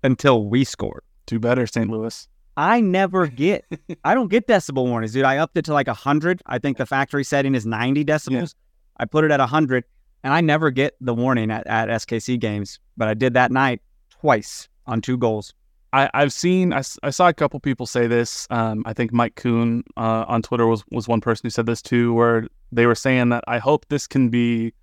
until 0.04 0.46
we 0.48 0.64
scored. 0.64 1.04
do 1.26 1.38
better, 1.40 1.68
St. 1.68 1.90
Louis. 1.90 2.28
I 2.56 2.80
never 2.82 3.28
get, 3.28 3.66
I 4.06 4.14
don't 4.14 4.30
get 4.30 4.48
decibel 4.48 4.86
warnings, 4.88 5.12
dude. 5.14 5.26
I 5.26 5.38
upped 5.38 5.58
it 5.58 5.66
to 5.66 5.74
like 5.74 5.88
100. 5.88 6.42
I 6.46 6.60
think 6.60 6.78
the 6.78 6.86
factory 6.86 7.24
setting 7.26 7.56
is 7.56 7.66
90 7.66 8.06
decibels. 8.06 8.56
I 8.98 9.06
put 9.06 9.24
it 9.24 9.32
at 9.32 9.40
100, 9.40 9.84
and 10.24 10.34
I 10.34 10.42
never 10.42 10.72
get 10.72 10.96
the 11.02 11.14
warning 11.14 11.52
at, 11.52 11.66
at 11.68 11.90
SKC 11.90 12.40
games. 12.40 12.80
But 12.98 13.08
I 13.08 13.14
did 13.14 13.34
that 13.34 13.52
night 13.52 13.82
twice 14.10 14.70
on 14.86 15.02
two 15.02 15.18
goals. 15.18 15.54
I, 15.94 16.10
I've 16.16 16.34
seen, 16.34 16.74
I 16.74 16.82
saw 16.82 17.28
a 17.28 17.34
couple 17.34 17.60
people 17.60 17.86
say 17.86 18.08
this. 18.08 18.48
Um, 18.50 18.82
I 18.86 18.94
think 18.94 19.14
Mike 19.14 19.36
Kuhn 19.36 19.84
uh, 19.96 20.26
on 20.28 20.42
Twitter 20.42 20.66
was, 20.66 20.84
was 20.92 21.08
one 21.08 21.22
person 21.22 21.46
who 21.46 21.52
said 21.52 21.68
this 21.68 21.84
too, 21.84 22.14
where 22.14 22.48
they 22.72 22.88
were 22.88 22.96
saying 22.96 23.30
that 23.30 23.44
I 23.48 23.60
hope 23.60 23.86
this 23.90 24.08
can 24.08 24.30
be 24.30 24.74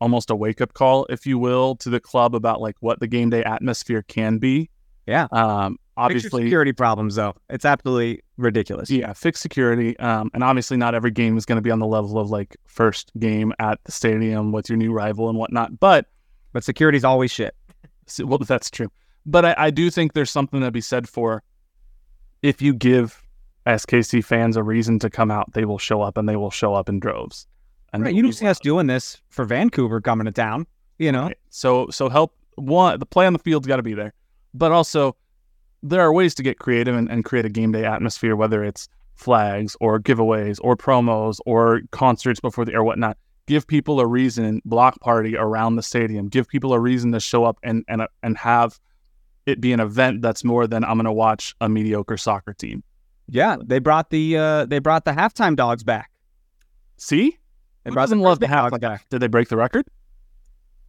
almost 0.00 0.30
a 0.30 0.36
wake 0.36 0.60
up 0.60 0.74
call, 0.74 1.06
if 1.06 1.26
you 1.26 1.38
will, 1.38 1.74
to 1.76 1.90
the 1.90 1.98
club 1.98 2.36
about 2.36 2.60
like 2.60 2.76
what 2.80 3.00
the 3.00 3.08
game 3.08 3.30
day 3.30 3.42
atmosphere 3.42 4.02
can 4.02 4.38
be. 4.38 4.70
Yeah. 5.06 5.26
Um, 5.32 5.78
obviously, 5.96 6.44
security 6.44 6.72
problems, 6.72 7.14
though. 7.16 7.34
It's 7.50 7.64
absolutely 7.64 8.22
ridiculous. 8.36 8.90
yeah, 8.90 9.12
fix 9.12 9.40
security. 9.40 9.98
Um, 9.98 10.30
and 10.34 10.42
obviously, 10.42 10.76
not 10.76 10.94
every 10.94 11.10
game 11.10 11.36
is 11.36 11.46
going 11.46 11.56
to 11.56 11.62
be 11.62 11.70
on 11.70 11.78
the 11.78 11.86
level 11.86 12.18
of 12.18 12.30
like 12.30 12.56
first 12.66 13.12
game 13.18 13.52
at 13.58 13.82
the 13.84 13.92
stadium 13.92 14.52
with 14.52 14.68
your 14.68 14.76
new 14.76 14.92
rival 14.92 15.28
and 15.28 15.38
whatnot. 15.38 15.78
But 15.78 16.06
But 16.52 16.64
security's 16.64 17.04
always 17.04 17.30
shit. 17.30 17.54
So, 18.06 18.26
well, 18.26 18.38
that's 18.38 18.70
true. 18.70 18.90
But 19.24 19.44
I, 19.44 19.54
I 19.56 19.70
do 19.70 19.90
think 19.90 20.14
there's 20.14 20.30
something 20.30 20.60
to 20.60 20.70
be 20.70 20.80
said 20.80 21.08
for 21.08 21.42
if 22.42 22.60
you 22.60 22.74
give 22.74 23.22
SKC 23.66 24.24
fans 24.24 24.56
a 24.56 24.62
reason 24.62 24.98
to 24.98 25.10
come 25.10 25.30
out, 25.30 25.52
they 25.52 25.64
will 25.64 25.78
show 25.78 26.02
up 26.02 26.16
and 26.16 26.28
they 26.28 26.36
will 26.36 26.50
show 26.50 26.74
up 26.74 26.88
in 26.88 26.98
droves. 26.98 27.46
And 27.92 28.02
Right, 28.02 28.14
you 28.14 28.22
don't 28.22 28.32
see 28.32 28.46
us 28.46 28.58
doing 28.58 28.86
this 28.86 29.20
for 29.28 29.44
Vancouver 29.44 30.00
coming 30.00 30.24
to 30.24 30.32
town, 30.32 30.66
you 30.98 31.12
know? 31.12 31.26
Right. 31.26 31.38
So 31.50 31.88
so 31.90 32.08
help 32.08 32.34
one 32.56 32.98
the 32.98 33.06
play 33.06 33.26
on 33.26 33.32
the 33.32 33.38
field's 33.38 33.66
got 33.66 33.76
to 33.76 33.82
be 33.82 33.94
there, 33.94 34.14
but 34.54 34.72
also 34.72 35.14
there 35.82 36.00
are 36.00 36.12
ways 36.12 36.34
to 36.36 36.42
get 36.42 36.58
creative 36.58 36.94
and, 36.94 37.10
and 37.10 37.24
create 37.24 37.44
a 37.44 37.48
game 37.48 37.72
day 37.72 37.84
atmosphere, 37.84 38.36
whether 38.36 38.62
it's 38.64 38.88
flags 39.14 39.76
or 39.80 40.00
giveaways 40.00 40.58
or 40.62 40.76
promos 40.76 41.38
or 41.46 41.80
concerts 41.90 42.40
before 42.40 42.64
the 42.64 42.74
or 42.74 42.84
whatnot. 42.84 43.16
Give 43.46 43.66
people 43.66 43.98
a 44.00 44.06
reason, 44.06 44.62
block 44.64 45.00
party 45.00 45.36
around 45.36 45.76
the 45.76 45.82
stadium. 45.82 46.28
Give 46.28 46.46
people 46.48 46.72
a 46.72 46.78
reason 46.80 47.10
to 47.12 47.20
show 47.20 47.44
up 47.44 47.58
and 47.62 47.84
and 47.88 48.02
and 48.22 48.38
have 48.38 48.78
it 49.46 49.60
be 49.60 49.72
an 49.72 49.80
event 49.80 50.22
that's 50.22 50.44
more 50.44 50.68
than 50.68 50.84
I'm 50.84 50.94
going 50.94 51.04
to 51.06 51.12
watch 51.12 51.54
a 51.60 51.68
mediocre 51.68 52.16
soccer 52.16 52.52
team. 52.54 52.84
Yeah, 53.26 53.56
they 53.62 53.80
brought 53.80 54.10
the 54.10 54.36
uh, 54.38 54.66
they 54.66 54.78
brought 54.78 55.04
the 55.04 55.10
halftime 55.10 55.56
dogs 55.56 55.82
back. 55.82 56.10
See, 56.96 57.36
They 57.82 57.90
Who 57.90 57.94
brought 57.94 58.04
doesn't 58.04 58.18
the 58.18 58.24
love 58.24 58.38
the 58.38 58.46
halftime? 58.46 58.80
back. 58.80 59.08
Did 59.08 59.18
they 59.20 59.26
break 59.26 59.48
the 59.48 59.56
record? 59.56 59.86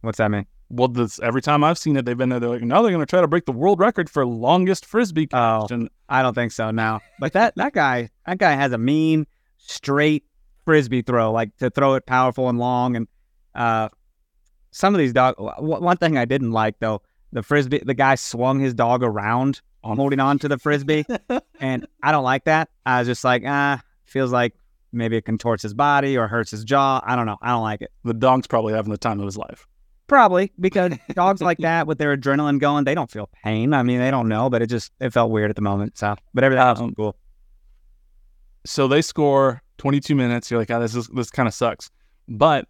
What's 0.02 0.18
that 0.18 0.30
mean? 0.30 0.46
Well, 0.70 0.88
this, 0.88 1.20
every 1.20 1.42
time 1.42 1.62
I've 1.62 1.78
seen 1.78 1.96
it, 1.96 2.04
they've 2.04 2.16
been 2.16 2.30
there. 2.30 2.40
They're 2.40 2.48
like, 2.48 2.62
now 2.62 2.82
they're 2.82 2.90
going 2.90 3.04
to 3.04 3.10
try 3.10 3.20
to 3.20 3.28
break 3.28 3.44
the 3.44 3.52
world 3.52 3.78
record 3.78 4.08
for 4.10 4.26
longest 4.26 4.86
frisbee. 4.86 5.28
Oh. 5.32 5.66
And 5.70 5.88
I 6.08 6.22
don't 6.22 6.34
think 6.34 6.52
so 6.52 6.70
now. 6.70 7.00
But 7.20 7.32
that 7.34 7.54
that 7.56 7.72
guy 7.74 8.10
that 8.26 8.38
guy 8.38 8.52
has 8.52 8.72
a 8.72 8.78
mean 8.78 9.26
straight 9.58 10.24
frisbee 10.64 11.02
throw, 11.02 11.30
like 11.32 11.56
to 11.58 11.70
throw 11.70 11.94
it 11.94 12.06
powerful 12.06 12.48
and 12.48 12.58
long. 12.58 12.96
And 12.96 13.08
uh, 13.54 13.88
some 14.70 14.94
of 14.94 14.98
these 14.98 15.12
dog. 15.12 15.36
w- 15.36 15.80
One 15.80 15.96
thing 15.96 16.18
I 16.18 16.24
didn't 16.24 16.52
like 16.52 16.78
though, 16.80 17.02
the 17.32 17.42
frisbee. 17.42 17.82
The 17.84 17.94
guy 17.94 18.14
swung 18.16 18.58
his 18.58 18.74
dog 18.74 19.02
around, 19.02 19.60
on 19.84 19.96
holding 19.96 20.18
on 20.18 20.38
to 20.40 20.48
the 20.48 20.58
frisbee, 20.58 21.04
and 21.60 21.86
I 22.02 22.10
don't 22.10 22.24
like 22.24 22.44
that. 22.44 22.70
I 22.86 22.98
was 23.00 23.06
just 23.06 23.22
like, 23.22 23.42
ah, 23.46 23.80
feels 24.04 24.32
like 24.32 24.54
maybe 24.92 25.16
it 25.16 25.26
contorts 25.26 25.62
his 25.62 25.74
body 25.74 26.16
or 26.16 26.26
hurts 26.26 26.50
his 26.50 26.64
jaw. 26.64 27.02
I 27.04 27.14
don't 27.16 27.26
know. 27.26 27.36
I 27.42 27.50
don't 27.50 27.62
like 27.62 27.82
it. 27.82 27.92
The 28.02 28.14
dog's 28.14 28.46
probably 28.46 28.72
having 28.72 28.90
the 28.92 28.98
time 28.98 29.20
of 29.20 29.26
his 29.26 29.36
life. 29.36 29.66
Probably 30.06 30.52
because 30.60 30.92
dogs 31.14 31.40
like 31.40 31.58
that 31.60 31.86
with 31.86 31.98
their 31.98 32.16
adrenaline 32.16 32.58
going, 32.58 32.84
they 32.84 32.94
don't 32.94 33.10
feel 33.10 33.28
pain. 33.42 33.72
I 33.72 33.82
mean, 33.82 33.98
they 33.98 34.10
don't 34.10 34.28
know, 34.28 34.50
but 34.50 34.62
it 34.62 34.66
just 34.66 34.92
it 35.00 35.12
felt 35.12 35.30
weird 35.30 35.50
at 35.50 35.56
the 35.56 35.62
moment. 35.62 35.98
So, 35.98 36.14
but 36.34 36.44
everything 36.44 36.62
else 36.62 36.78
was 36.78 36.88
Um, 36.88 36.94
cool. 36.94 37.16
So 38.66 38.88
they 38.88 39.02
score 39.02 39.62
22 39.78 40.14
minutes. 40.14 40.50
You're 40.50 40.60
like, 40.60 40.70
oh, 40.70 40.80
this 40.80 40.94
is 40.94 41.08
this 41.08 41.30
kind 41.30 41.48
of 41.48 41.54
sucks. 41.54 41.90
But 42.28 42.66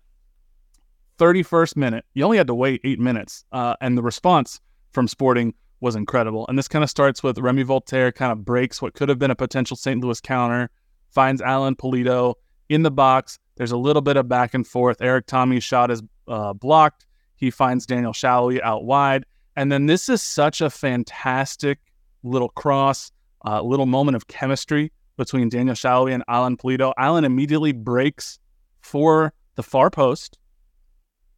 31st 1.19 1.77
minute, 1.77 2.05
you 2.15 2.25
only 2.25 2.37
had 2.39 2.49
to 2.49 2.55
wait 2.55 2.81
eight 2.85 2.99
minutes, 2.99 3.45
uh, 3.53 3.75
and 3.81 3.97
the 3.97 4.03
response 4.03 4.61
from 4.93 5.09
Sporting 5.09 5.55
was 5.81 5.95
incredible. 5.97 6.47
And 6.49 6.59
this 6.59 6.69
kind 6.69 6.83
of 6.83 6.91
starts 6.91 7.23
with 7.23 7.39
Remi 7.39 7.63
Walter 7.63 8.11
kind 8.11 8.33
of 8.33 8.45
breaks 8.45 8.81
what 8.81 8.95
could 8.95 9.09
have 9.09 9.19
been 9.19 9.31
a 9.31 9.37
potential 9.37 9.77
St. 9.77 10.01
Louis 10.01 10.21
counter, 10.21 10.71
finds 11.11 11.43
Alan 11.43 11.77
Pulido 11.77 12.35
in 12.69 12.83
the 12.83 12.91
box. 12.91 13.39
There's 13.57 13.73
a 13.73 13.77
little 13.77 14.03
bit 14.03 14.17
of 14.17 14.29
back 14.29 14.55
and 14.55 14.67
forth. 14.67 15.01
Erik 15.01 15.27
Thommy's 15.27 15.63
shot 15.63 15.91
is 15.91 16.03
uh, 16.27 16.55
blocked. 16.55 17.07
He 17.37 17.51
finds 17.51 17.87
Daniel 17.87 18.13
Salloi 18.13 18.61
out 18.63 18.85
wide. 18.85 19.25
And 19.57 19.71
then 19.71 19.87
this 19.87 20.09
is 20.09 20.23
such 20.23 20.61
a 20.61 20.71
fantastic 20.71 21.79
little 22.23 22.49
cross, 22.49 23.13
uh, 23.45 23.63
little 23.63 23.87
moment 23.87 24.17
of 24.17 24.27
chemistry 24.27 24.91
between 25.17 25.49
Daniel 25.49 25.77
Salloi 25.77 26.13
and 26.13 26.25
Alan 26.29 26.57
Pulido. 26.57 26.93
Alan 26.99 27.25
immediately 27.25 27.73
breaks 27.73 28.39
for 28.81 29.33
the 29.55 29.63
far 29.63 29.91
post, 29.91 30.39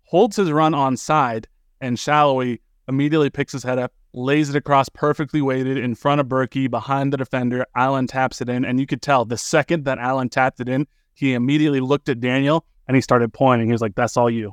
holds 0.05 0.37
his 0.37 0.51
run 0.51 0.75
on 0.75 0.97
side, 0.97 1.47
and 1.81 1.97
Salloi 1.97 2.59
immediately 2.89 3.29
picks 3.29 3.53
his 3.53 3.63
head 3.63 3.79
up, 3.79 3.93
lays 4.15 4.49
it 4.49 4.57
across 4.57 4.89
perfectly 4.89 5.43
weighted 5.43 5.77
in 5.77 5.95
front 5.95 6.21
of 6.21 6.27
Bürki 6.27 6.71
behind 6.71 7.13
the 7.13 7.19
defender. 7.19 7.67
Alan 7.75 8.07
taps 8.07 8.41
it 8.41 8.49
in, 8.49 8.65
and 8.65 8.81
you 8.81 8.87
could 8.87 9.03
tell 9.03 9.25
the 9.25 9.37
second 9.37 9.85
that 9.85 9.99
Alan 9.99 10.29
tapped 10.29 10.61
it 10.61 10.69
in, 10.69 10.87
he 11.13 11.35
immediately 11.35 11.81
looked 11.81 12.09
at 12.09 12.21
Daniel 12.21 12.65
and 12.89 12.95
he 12.95 13.01
started 13.01 13.33
pointing. 13.33 13.69
He 13.69 13.73
was 13.73 13.81
like, 13.81 13.95
"That's 13.95 14.17
all 14.17 14.31
you." 14.31 14.53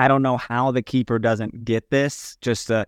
I 0.00 0.08
don't 0.08 0.22
know 0.22 0.38
how 0.38 0.70
the 0.70 0.80
keeper 0.80 1.18
doesn't 1.18 1.64
get 1.64 1.90
this. 1.90 2.36
Just 2.40 2.70
uh, 2.70 2.86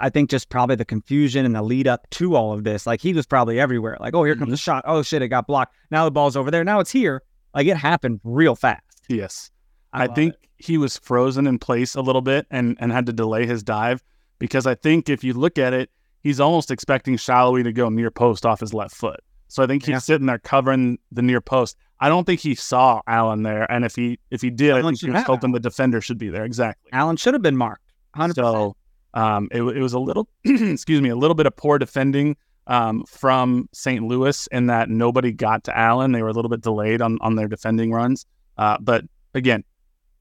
I 0.00 0.10
think 0.10 0.30
just 0.30 0.48
probably 0.48 0.74
the 0.74 0.84
confusion 0.84 1.46
and 1.46 1.54
the 1.54 1.62
lead 1.62 1.86
up 1.86 2.10
to 2.10 2.34
all 2.34 2.52
of 2.52 2.64
this. 2.64 2.86
Like 2.88 3.00
he 3.00 3.12
was 3.14 3.24
probably 3.24 3.60
everywhere. 3.60 3.96
Like, 4.00 4.14
oh, 4.14 4.24
here 4.24 4.34
comes 4.34 4.50
the 4.50 4.56
shot. 4.56 4.82
Oh 4.86 5.02
shit, 5.02 5.22
it 5.22 5.28
got 5.28 5.46
blocked. 5.46 5.76
Now 5.92 6.04
the 6.04 6.10
ball's 6.10 6.36
over 6.36 6.50
there. 6.50 6.64
Now 6.64 6.80
it's 6.80 6.90
here. 6.90 7.22
Like 7.54 7.68
it 7.68 7.76
happened 7.76 8.20
real 8.24 8.56
fast. 8.56 8.82
Yes. 9.08 9.50
I, 9.92 10.06
love 10.06 10.16
think 10.16 10.34
it. 10.34 10.48
he 10.56 10.76
was 10.76 10.96
frozen 10.98 11.46
in 11.46 11.58
place 11.58 11.94
a 11.94 12.00
little 12.00 12.20
bit 12.22 12.46
and, 12.50 12.76
and 12.80 12.90
had 12.90 13.06
to 13.06 13.12
delay 13.12 13.46
his 13.46 13.62
dive 13.62 14.02
because 14.40 14.66
I 14.66 14.74
think 14.74 15.08
if 15.08 15.22
you 15.22 15.34
look 15.34 15.56
at 15.56 15.72
it, 15.72 15.88
he's 16.22 16.40
almost 16.40 16.70
expecting 16.72 17.16
Salloi 17.16 17.62
to 17.62 17.72
go 17.72 17.88
near 17.90 18.10
post 18.10 18.44
off 18.44 18.58
his 18.58 18.74
left 18.74 18.94
foot. 18.96 19.20
So 19.48 19.62
I 19.62 19.66
think 19.66 19.82
he's 19.84 19.90
Yeah. 19.92 19.98
sitting 19.98 20.26
there 20.26 20.38
covering 20.38 20.98
the 21.12 21.22
near 21.22 21.40
post. 21.40 21.76
I 22.00 22.08
don't 22.08 22.24
think 22.24 22.40
he 22.40 22.54
saw 22.54 23.02
Alan 23.06 23.42
there, 23.42 23.70
and 23.70 23.84
if 23.84 23.94
he 23.94 24.18
if 24.30 24.40
he 24.40 24.50
did, 24.50 24.72
I 24.72 24.82
think 24.82 25.00
he 25.00 25.10
was 25.10 25.22
hoping 25.24 25.52
the 25.52 25.60
defender 25.60 26.00
should 26.00 26.18
be 26.18 26.30
there. 26.30 26.44
Exactly. 26.44 26.90
Alan 26.92 27.16
should 27.16 27.34
have 27.34 27.42
been 27.42 27.56
marked. 27.56 27.92
Hundred 28.14 28.36
percent. 28.36 28.54
So 28.54 28.76
um, 29.14 29.48
it, 29.50 29.62
it 29.62 29.80
was 29.80 29.92
a 29.92 29.98
little, 29.98 30.28
excuse 30.44 31.00
me, 31.00 31.08
a 31.08 31.16
little 31.16 31.34
bit 31.34 31.46
of 31.46 31.56
poor 31.56 31.78
defending 31.78 32.36
um, 32.66 33.04
from 33.04 33.68
St. 33.72 34.04
Louis 34.04 34.46
in 34.52 34.66
that 34.66 34.88
nobody 34.88 35.32
got 35.32 35.64
to 35.64 35.76
Alan. 35.76 36.12
They 36.12 36.22
were 36.22 36.28
a 36.28 36.32
little 36.32 36.48
bit 36.48 36.60
delayed 36.60 37.02
on, 37.02 37.18
on 37.20 37.34
their 37.36 37.48
defending 37.48 37.92
runs. 37.92 38.26
Uh, 38.56 38.78
but 38.80 39.04
again, 39.34 39.64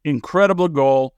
incredible 0.04 0.68
goal. 0.68 1.14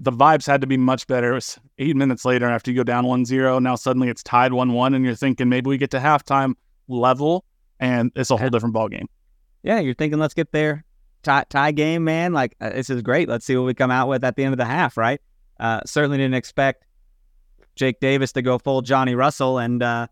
The 0.00 0.12
vibes 0.12 0.46
had 0.46 0.60
to 0.60 0.66
be 0.66 0.76
much 0.76 1.06
better. 1.06 1.32
It 1.32 1.34
was 1.34 1.58
eight 1.78 1.96
minutes 1.96 2.24
later 2.24 2.48
after 2.48 2.70
you 2.70 2.76
go 2.76 2.84
down 2.84 3.06
1 3.06 3.24
0. 3.24 3.58
Now 3.58 3.74
suddenly 3.74 4.08
it's 4.08 4.22
tied 4.22 4.52
1 4.52 4.72
1, 4.72 4.94
and 4.94 5.04
you're 5.04 5.14
thinking 5.14 5.48
maybe 5.48 5.68
we 5.68 5.76
get 5.76 5.90
to 5.92 5.98
halftime 5.98 6.54
level, 6.86 7.44
and 7.80 8.12
it's 8.14 8.30
a 8.30 8.36
whole 8.36 8.48
different 8.48 8.74
ballgame. 8.74 9.06
Yeah, 9.62 9.80
you're 9.80 9.94
thinking 9.94 10.18
let's 10.18 10.34
get 10.34 10.52
there. 10.52 10.84
Tie, 11.22 11.44
tie 11.48 11.72
game, 11.72 12.04
man. 12.04 12.32
Like 12.32 12.56
uh, 12.60 12.70
this 12.70 12.90
is 12.90 13.02
great. 13.02 13.28
Let's 13.28 13.44
see 13.44 13.56
what 13.56 13.66
we 13.66 13.74
come 13.74 13.90
out 13.90 14.08
with 14.08 14.24
at 14.24 14.36
the 14.36 14.44
end 14.44 14.54
of 14.54 14.58
the 14.58 14.64
half, 14.64 14.96
right? 14.96 15.20
Uh, 15.58 15.80
certainly 15.84 16.18
didn't 16.18 16.34
expect 16.34 16.84
Jake 17.74 18.00
Davis 18.00 18.32
to 18.32 18.42
go 18.42 18.58
full 18.58 18.82
Johnny 18.82 19.14
Russell 19.14 19.58
and 19.58 19.82
uh, 19.82 20.06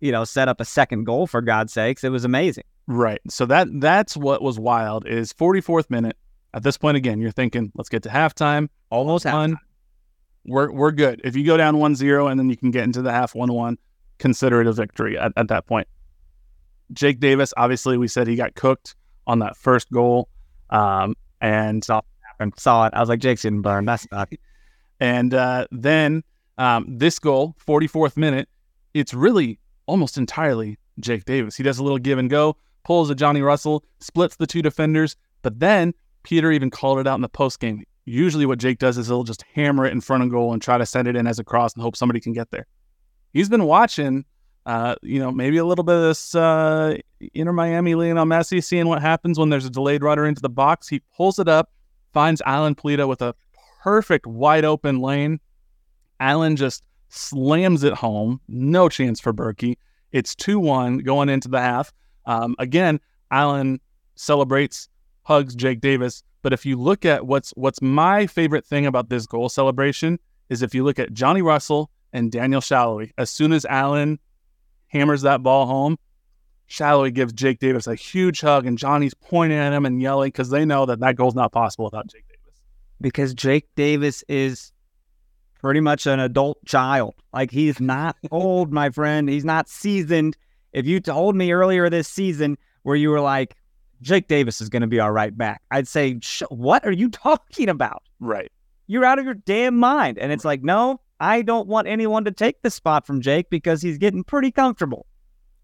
you 0.00 0.12
know 0.12 0.24
set 0.24 0.48
up 0.48 0.60
a 0.60 0.64
second 0.64 1.04
goal 1.04 1.26
for 1.26 1.40
God's 1.40 1.72
sakes. 1.72 2.04
It 2.04 2.10
was 2.10 2.24
amazing. 2.24 2.64
Right. 2.86 3.20
So 3.28 3.46
that 3.46 3.68
that's 3.80 4.16
what 4.16 4.42
was 4.42 4.58
wild 4.58 5.06
is 5.06 5.32
44th 5.32 5.90
minute. 5.90 6.16
At 6.54 6.62
this 6.62 6.76
point 6.76 6.96
again, 6.96 7.20
you're 7.20 7.30
thinking, 7.30 7.72
let's 7.74 7.88
get 7.88 8.02
to 8.02 8.08
halftime. 8.10 8.68
Almost 8.90 9.24
One, 9.24 9.56
we're 10.44 10.70
we're 10.70 10.90
good. 10.90 11.20
If 11.24 11.34
you 11.34 11.46
go 11.46 11.56
down 11.56 11.76
1-0 11.76 12.30
and 12.30 12.38
then 12.38 12.50
you 12.50 12.56
can 12.56 12.70
get 12.70 12.84
into 12.84 13.00
the 13.00 13.12
half 13.12 13.32
1-1, 13.32 13.78
consider 14.18 14.60
it 14.60 14.66
a 14.66 14.72
victory 14.72 15.16
at, 15.18 15.32
at 15.36 15.48
that 15.48 15.66
point. 15.66 15.88
Jake 16.92 17.20
Davis, 17.20 17.52
obviously 17.56 17.96
we 17.96 18.08
said 18.08 18.26
he 18.26 18.36
got 18.36 18.54
cooked 18.54 18.94
on 19.26 19.38
that 19.40 19.56
first 19.56 19.90
goal. 19.90 20.28
Um, 20.70 21.14
and 21.40 21.84
happened. 22.42 22.54
Saw 22.58 22.86
it. 22.86 22.94
I 22.94 23.00
was 23.00 23.08
like, 23.08 23.20
Jake's 23.20 23.42
getting 23.42 23.62
burned. 23.62 23.88
That's 23.88 24.06
not. 24.10 24.32
and 25.00 25.34
uh, 25.34 25.66
then 25.70 26.22
um, 26.58 26.86
this 26.88 27.18
goal, 27.18 27.56
44th 27.66 28.16
minute, 28.16 28.48
it's 28.94 29.14
really 29.14 29.58
almost 29.86 30.18
entirely 30.18 30.78
Jake 31.00 31.24
Davis. 31.24 31.56
He 31.56 31.62
does 31.62 31.78
a 31.78 31.82
little 31.82 31.98
give 31.98 32.18
and 32.18 32.30
go, 32.30 32.56
pulls 32.84 33.10
a 33.10 33.14
Johnny 33.14 33.42
Russell, 33.42 33.84
splits 34.00 34.36
the 34.36 34.46
two 34.46 34.62
defenders, 34.62 35.16
but 35.42 35.58
then 35.58 35.94
Peter 36.22 36.52
even 36.52 36.70
called 36.70 36.98
it 36.98 37.06
out 37.06 37.16
in 37.16 37.22
the 37.22 37.28
post 37.28 37.60
game. 37.60 37.84
Usually, 38.04 38.46
what 38.46 38.58
Jake 38.58 38.78
does 38.78 38.98
is 38.98 39.06
he'll 39.06 39.22
just 39.22 39.44
hammer 39.54 39.86
it 39.86 39.92
in 39.92 40.00
front 40.00 40.24
of 40.24 40.30
goal 40.30 40.52
and 40.52 40.60
try 40.60 40.76
to 40.76 40.86
send 40.86 41.06
it 41.06 41.14
in 41.14 41.26
as 41.26 41.38
a 41.38 41.44
cross 41.44 41.74
and 41.74 41.82
hope 41.82 41.96
somebody 41.96 42.20
can 42.20 42.32
get 42.32 42.50
there. 42.50 42.66
He's 43.32 43.48
been 43.48 43.64
watching, 43.64 44.24
uh, 44.66 44.94
you 45.02 45.18
know, 45.18 45.32
maybe 45.32 45.56
a 45.56 45.64
little 45.64 45.84
bit 45.84 45.96
of 45.96 46.02
this 46.02 46.34
uh, 46.34 46.96
Inter 47.34 47.52
Miami 47.52 47.94
Lionel 47.94 48.24
Messi, 48.24 48.62
seeing 48.62 48.86
what 48.86 49.02
happens 49.02 49.38
when 49.38 49.48
there's 49.48 49.66
a 49.66 49.70
delayed 49.70 50.02
runner 50.02 50.26
into 50.26 50.40
the 50.40 50.48
box. 50.48 50.88
He 50.88 51.00
pulls 51.16 51.38
it 51.38 51.48
up, 51.48 51.70
finds 52.12 52.40
Alan 52.46 52.74
Pulido 52.74 53.08
with 53.08 53.22
a 53.22 53.34
perfect 53.82 54.26
wide 54.26 54.64
open 54.64 55.00
lane. 55.00 55.40
Alan 56.20 56.54
just 56.56 56.84
slams 57.08 57.82
it 57.82 57.94
home. 57.94 58.40
No 58.48 58.88
chance 58.88 59.20
for 59.20 59.32
Bürki. 59.32 59.76
It's 60.12 60.34
2 60.34 60.60
1 60.60 60.98
going 60.98 61.28
into 61.28 61.48
the 61.48 61.60
half. 61.60 61.92
Um, 62.26 62.54
again, 62.58 63.00
Alan 63.30 63.80
celebrates, 64.14 64.88
hugs 65.24 65.54
Jake 65.54 65.80
Davis. 65.80 66.22
But 66.42 66.52
if 66.52 66.66
you 66.66 66.76
look 66.76 67.04
at 67.04 67.26
what's 67.26 67.50
what's 67.56 67.80
my 67.80 68.26
favorite 68.26 68.64
thing 68.64 68.86
about 68.86 69.08
this 69.08 69.26
goal 69.26 69.48
celebration 69.48 70.18
is 70.48 70.62
if 70.62 70.74
you 70.74 70.84
look 70.84 70.98
at 70.98 71.12
Johnny 71.12 71.42
Russell 71.42 71.90
and 72.12 72.30
Daniel 72.30 72.60
Salloi, 72.60 73.10
as 73.18 73.30
soon 73.30 73.52
as 73.52 73.64
Alan 73.66 74.18
hammers 74.92 75.22
that 75.22 75.42
ball 75.42 75.66
home, 75.66 75.98
Salloi 76.68 77.12
gives 77.12 77.32
Jake 77.32 77.58
Davis 77.58 77.86
a 77.86 77.94
huge 77.94 78.40
hug, 78.40 78.66
and 78.66 78.78
Johnny's 78.78 79.14
pointing 79.14 79.58
at 79.58 79.72
him 79.72 79.84
and 79.84 80.00
yelling 80.00 80.28
because 80.28 80.50
they 80.50 80.64
know 80.64 80.86
that 80.86 81.00
that 81.00 81.16
goal's 81.16 81.34
not 81.34 81.52
possible 81.52 81.84
without 81.86 82.06
Jake 82.06 82.24
Davis. 82.28 82.60
because 83.00 83.34
Jake 83.34 83.68
Davis 83.74 84.24
is 84.28 84.72
pretty 85.60 85.80
much 85.80 86.06
an 86.06 86.18
adult 86.20 86.64
child. 86.64 87.14
Like 87.32 87.50
he's 87.50 87.80
not 87.80 88.16
old, 88.30 88.72
my 88.72 88.90
friend. 88.90 89.28
He's 89.28 89.44
not 89.44 89.68
seasoned. 89.68 90.36
If 90.72 90.86
you 90.86 91.00
told 91.00 91.36
me 91.36 91.52
earlier 91.52 91.90
this 91.90 92.08
season 92.08 92.56
where 92.82 92.96
you 92.96 93.10
were 93.10 93.20
like, 93.20 93.54
Jake 94.00 94.26
Davis 94.26 94.60
is 94.60 94.68
going 94.68 94.80
to 94.82 94.88
be 94.88 94.98
our 94.98 95.12
right 95.12 95.36
back, 95.36 95.62
I'd 95.70 95.86
say, 95.86 96.18
what 96.48 96.84
are 96.84 96.92
you 96.92 97.08
talking 97.10 97.68
about? 97.68 98.02
Right. 98.18 98.50
You're 98.88 99.04
out 99.04 99.18
of 99.18 99.24
your 99.24 99.34
damn 99.34 99.78
mind. 99.78 100.18
And 100.18 100.32
it's 100.32 100.44
like, 100.44 100.62
no, 100.62 101.00
I 101.22 101.42
don't 101.42 101.68
want 101.68 101.86
anyone 101.86 102.24
to 102.24 102.30
take 102.32 102.60
the 102.62 102.70
spot 102.70 103.06
from 103.06 103.20
Jake 103.20 103.48
because 103.48 103.80
he's 103.80 103.96
getting 103.96 104.24
pretty 104.24 104.50
comfortable. 104.50 105.06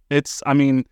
It's, 0.09 0.43
I 0.47 0.55
mean, 0.55 0.85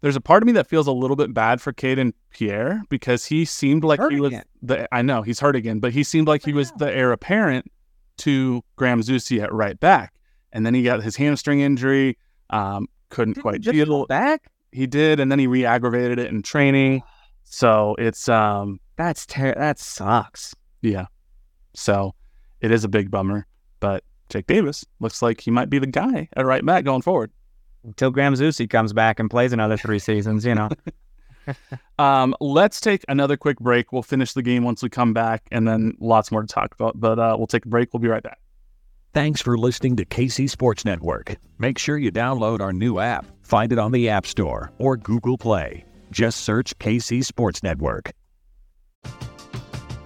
there's 0.00 0.16
a 0.16 0.20
part 0.20 0.42
of 0.42 0.46
me 0.46 0.52
that 0.52 0.66
feels 0.66 0.86
a 0.86 0.92
little 0.92 1.16
bit 1.16 1.32
bad 1.32 1.60
for 1.62 1.72
Kayden 1.72 2.12
Pierre 2.30 2.82
because 2.88 3.24
he 3.24 3.44
seemed 3.44 3.84
like 3.84 4.00
Hurt 4.00 4.12
he 4.12 4.20
was 4.20 4.28
again. 4.32 4.44
the. 4.62 4.88
I 4.94 5.00
know 5.02 5.22
he's 5.22 5.40
hurt 5.40 5.56
again, 5.56 5.78
but 5.78 5.92
he 5.92 6.02
seemed 6.02 6.26
like 6.28 6.44
he 6.44 6.52
was 6.52 6.72
the 6.72 6.92
heir 6.94 7.12
apparent 7.12 7.70
to 8.18 8.62
Graham 8.76 9.00
Zusi 9.00 9.42
at 9.42 9.52
right 9.52 9.78
back, 9.80 10.12
and 10.52 10.66
then 10.66 10.74
he 10.74 10.82
got 10.82 11.02
his 11.02 11.16
hamstring 11.16 11.60
injury. 11.60 12.18
Um, 12.50 12.86
couldn't 13.10 13.34
Didn't 13.34 13.42
quite 13.42 13.54
he 13.54 13.60
just 13.60 13.74
heal. 13.74 13.86
go 13.86 14.06
back. 14.06 14.48
He 14.72 14.86
did, 14.86 15.20
and 15.20 15.30
then 15.30 15.38
he 15.38 15.46
re-aggravated 15.46 16.18
it 16.18 16.30
in 16.32 16.42
training. 16.42 17.02
So 17.44 17.94
it's 17.98 18.28
um, 18.28 18.80
That's 18.96 19.24
ter- 19.24 19.54
that 19.54 19.78
sucks. 19.78 20.54
yeah. 20.82 21.06
So 21.74 22.14
it 22.60 22.70
is 22.72 22.84
a 22.84 22.88
big 22.88 23.10
bummer, 23.10 23.46
but 23.84 24.02
Jake 24.30 24.46
Davis 24.46 24.86
looks 24.98 25.20
like 25.20 25.42
he 25.42 25.50
might 25.50 25.68
be 25.68 25.78
the 25.78 25.86
guy 25.86 26.26
at 26.34 26.46
right 26.46 26.64
back 26.64 26.84
going 26.86 27.02
forward. 27.02 27.30
Until 27.84 28.10
Graham 28.10 28.32
Zusi 28.32 28.68
comes 28.68 28.94
back 28.94 29.20
and 29.20 29.28
plays 29.28 29.52
another 29.52 29.76
three 29.76 29.98
seasons, 29.98 30.46
you 30.46 30.54
know. 30.54 30.70
Um, 31.98 32.34
let's 32.40 32.80
take 32.80 33.04
another 33.06 33.36
quick 33.36 33.60
break. 33.60 33.92
We'll 33.92 34.02
finish 34.02 34.32
the 34.32 34.42
game 34.42 34.64
once 34.64 34.82
we 34.82 34.88
come 34.88 35.12
back, 35.12 35.42
and 35.52 35.68
then 35.68 35.96
lots 36.00 36.32
more 36.32 36.40
to 36.40 36.48
talk 36.48 36.74
about. 36.74 36.98
But 36.98 37.18
uh, 37.18 37.36
we'll 37.36 37.46
take 37.46 37.66
a 37.66 37.68
break. 37.68 37.92
We'll 37.92 38.00
be 38.00 38.08
right 38.08 38.22
back. 38.22 38.40
Thanks 39.12 39.42
for 39.42 39.58
listening 39.58 39.96
to 39.98 40.06
KC 40.06 40.48
Sports 40.48 40.86
Network. 40.86 41.36
Make 41.58 41.78
sure 41.78 41.98
you 41.98 42.10
download 42.10 42.60
our 42.60 42.72
new 42.72 42.98
app. 42.98 43.26
Find 43.42 43.70
it 43.72 43.78
on 43.78 43.92
the 43.92 44.08
App 44.08 44.26
Store 44.26 44.72
or 44.78 44.96
Google 44.96 45.36
Play. 45.36 45.84
Just 46.10 46.40
search 46.40 46.76
KC 46.78 47.22
Sports 47.24 47.62
Network. 47.62 48.10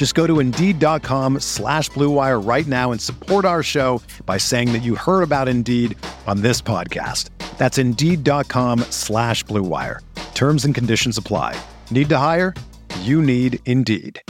Just 0.00 0.14
go 0.14 0.26
to 0.26 0.40
Indeed.com 0.40 1.40
slash 1.40 1.90
BlueWire 1.90 2.40
right 2.42 2.66
now 2.66 2.90
and 2.90 2.98
support 2.98 3.44
our 3.44 3.62
show 3.62 4.00
by 4.24 4.38
saying 4.38 4.72
that 4.72 4.78
you 4.78 4.94
heard 4.94 5.20
about 5.20 5.46
Indeed 5.46 5.94
on 6.26 6.40
this 6.40 6.62
podcast. 6.62 7.28
That's 7.58 7.76
Indeed.com 7.76 8.78
slash 8.88 9.44
BlueWire. 9.44 9.98
Terms 10.32 10.64
and 10.64 10.74
conditions 10.74 11.18
apply. 11.18 11.54
Need 11.90 12.08
to 12.08 12.16
hire? 12.16 12.54
You 13.00 13.20
need 13.20 13.58
Indeed. 13.66 14.22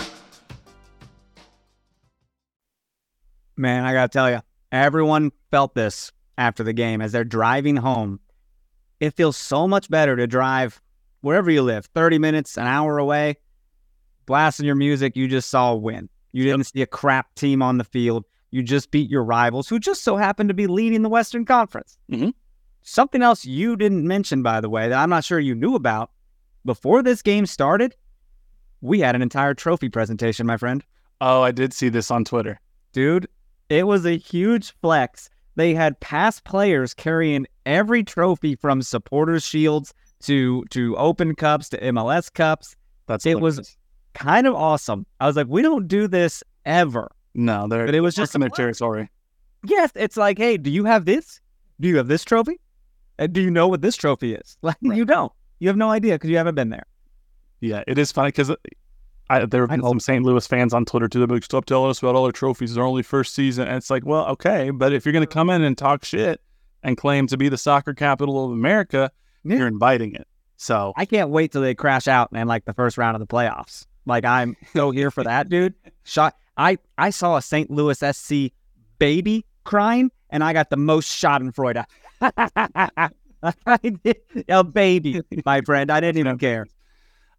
Man, 3.57 3.85
I 3.85 3.93
got 3.93 4.11
to 4.11 4.19
tell 4.19 4.29
you, 4.29 4.41
everyone 4.73 5.31
felt 5.53 5.75
this 5.75 6.11
after 6.37 6.65
the 6.65 6.73
game 6.73 7.01
as 7.01 7.13
they're 7.13 7.23
driving 7.23 7.77
home. 7.77 8.19
It 8.99 9.15
feels 9.15 9.37
so 9.37 9.69
much 9.69 9.89
better 9.89 10.17
to 10.17 10.27
drive 10.27 10.83
wherever 11.21 11.49
you 11.49 11.63
live, 11.63 11.85
30 11.95 12.19
minutes, 12.19 12.59
an 12.59 12.67
hour 12.67 12.99
away, 12.99 13.37
blasting 14.31 14.65
your 14.65 14.77
music. 14.77 15.17
You 15.17 15.27
just 15.27 15.51
saw 15.51 15.73
a 15.73 15.77
win. 15.77 16.09
You 16.31 16.45
didn't 16.45 16.65
see 16.65 16.83
a 16.83 16.87
crap 16.87 17.35
team 17.35 17.63
on 17.63 17.79
the 17.79 17.85
field. 17.85 18.25
You 18.53 18.63
just 18.63 18.93
beat 18.93 19.11
your 19.11 19.25
rivals 19.25 19.69
who 19.69 19.81
just 19.81 20.05
so 20.05 20.17
happened 20.17 20.49
to 20.51 20.55
be 20.55 20.69
leading 20.69 21.03
the 21.03 21.09
Western 21.09 21.45
Conference. 21.45 21.99
Mhm. 22.13 22.33
Something 22.83 23.23
else 23.23 23.45
you 23.45 23.75
didn't 23.77 24.07
mention, 24.07 24.41
by 24.45 24.61
the 24.61 24.71
way, 24.71 24.89
that 24.89 24.97
I'm 24.99 25.11
not 25.11 25.25
sure 25.25 25.41
you 25.41 25.57
knew 25.57 25.75
about. 25.75 26.13
Before 26.65 27.03
this 27.03 27.23
game 27.23 27.45
started, 27.45 27.97
we 28.81 29.01
had 29.01 29.17
an 29.17 29.23
entire 29.23 29.53
trophy 29.53 29.89
presentation, 29.89 30.47
my 30.47 30.57
friend. 30.57 30.85
Oh, 31.21 31.43
I 31.43 31.51
did 31.51 31.73
see 31.73 31.89
this 31.89 32.09
on 32.13 32.25
Twitter. 32.25 32.61
Dude, 32.93 33.27
it 33.69 33.89
was 33.89 34.07
a 34.07 34.17
huge 34.17 34.73
flex. 34.81 35.29
They 35.57 35.75
had 35.75 35.99
past 35.99 36.45
players 36.45 36.95
carrying 36.95 37.49
every 37.67 38.05
trophy 38.05 38.55
from 38.55 38.81
supporters 38.83 39.43
shields 39.45 39.93
to 40.23 40.65
to 40.71 40.97
open 40.97 41.35
cups 41.35 41.69
to 41.71 41.79
MLS 41.93 42.31
cups. 42.33 42.77
That's 43.07 43.27
It 43.27 43.41
was- 43.41 43.57
hilarious. 43.57 43.77
Kind 44.15 44.47
of 44.47 44.55
awesome. 44.55 45.07
I 45.21 45.27
was 45.27 45.37
like, 45.37 45.47
we 45.49 45.63
don't 45.63 45.87
do 45.89 46.09
this 46.09 46.43
ever. 46.65 47.11
no, 47.35 47.67
they're 47.69 47.87
But 47.87 47.95
it 47.95 48.01
was 48.01 48.15
just 48.15 48.35
in 48.35 48.41
their 48.41 48.51
territory. 48.51 49.09
Yes, 49.65 49.91
it's 49.95 50.17
like, 50.17 50.39
hey, 50.39 50.57
do 50.57 50.71
you 50.71 50.85
have 50.85 51.05
this? 51.05 51.41
Do 51.81 51.89
you 51.89 51.97
have 51.99 52.09
this 52.09 52.25
trophy? 52.25 52.59
And 53.19 53.33
do 53.33 53.41
you 53.41 53.51
know 53.51 53.69
what 53.69 53.83
this 53.83 53.97
trophy 53.97 54.35
is? 54.35 54.57
Like 54.63 54.77
you 54.83 55.05
don't. 55.05 55.33
You 55.59 55.69
have 55.69 55.77
no 55.77 55.91
idea 55.91 56.15
because 56.15 56.31
you 56.31 56.37
haven't 56.39 56.55
been 56.55 56.71
there. 56.71 56.85
Yeah, 57.61 57.85
it 57.87 57.99
is 57.99 58.11
funny 58.11 58.29
because 58.29 58.51
uh, 58.51 58.57
I, 59.29 59.45
there 59.45 59.61
have 59.63 59.71
been 59.71 59.83
some 59.83 60.01
St. 60.01 60.25
Louis 60.25 60.47
fans 60.47 60.73
on 60.73 60.85
Twitter 60.87 61.07
too. 61.09 61.19
They're 61.25 61.29
like, 61.37 61.45
"Stop 61.45 61.67
telling 61.67 61.91
us 61.91 61.99
about 62.01 62.15
all 62.15 62.25
our 62.25 62.33
trophies. 62.33 62.77
Our 62.79 62.85
only 62.85 63.03
first 63.03 63.35
season." 63.35 63.69
And 63.69 63.77
it's 63.77 63.91
like, 63.91 64.07
well, 64.07 64.27
okay, 64.29 64.71
but 64.71 64.95
if 64.95 65.05
you're 65.05 65.13
going 65.13 65.27
to 65.27 65.33
come 65.33 65.51
in 65.51 65.63
and 65.63 65.77
talk 65.77 66.05
shit 66.05 66.41
and 66.83 66.97
claim 66.97 67.27
to 67.27 67.37
be 67.37 67.51
the 67.51 67.59
soccer 67.59 67.93
capital 67.93 68.47
of 68.47 68.53
America, 68.53 69.11
Yeah. 69.45 69.59
you're 69.59 69.69
inviting 69.69 70.15
it. 70.15 70.27
So 70.57 70.95
I 70.97 71.05
can't 71.05 71.29
wait 71.29 71.53
till 71.53 71.61
they 71.61 71.75
crash 71.75 72.09
out 72.09 72.31
in 72.33 72.49
like 72.49 72.65
the 72.65 72.73
first 72.75 72.97
round 72.97 73.15
of 73.15 73.21
the 73.21 73.27
playoffs. 73.27 73.87
Like 74.07 74.25
I'm 74.25 74.57
so 74.73 74.91
here 74.91 75.11
for 75.11 75.25
that, 75.25 75.49
dude. 75.49 75.75
Shot. 76.05 76.37
I 76.57 76.79
I 76.99 77.11
saw 77.11 77.37
a 77.37 77.43
St. 77.43 77.71
Louis 77.71 77.99
SC 78.13 78.53
baby 78.99 79.45
crying, 79.65 80.11
and 80.31 80.43
I 80.45 80.53
got 80.53 80.71
the 80.71 80.77
most 80.77 81.11
Schadenfreude. 81.11 81.85
A 84.49 84.65
baby, 84.65 85.23
my 85.47 85.63
friend. 85.63 85.91
I 85.91 86.01
didn't 86.01 86.19
even 86.19 86.37
care. 86.39 86.67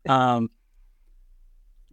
um, 0.10 0.50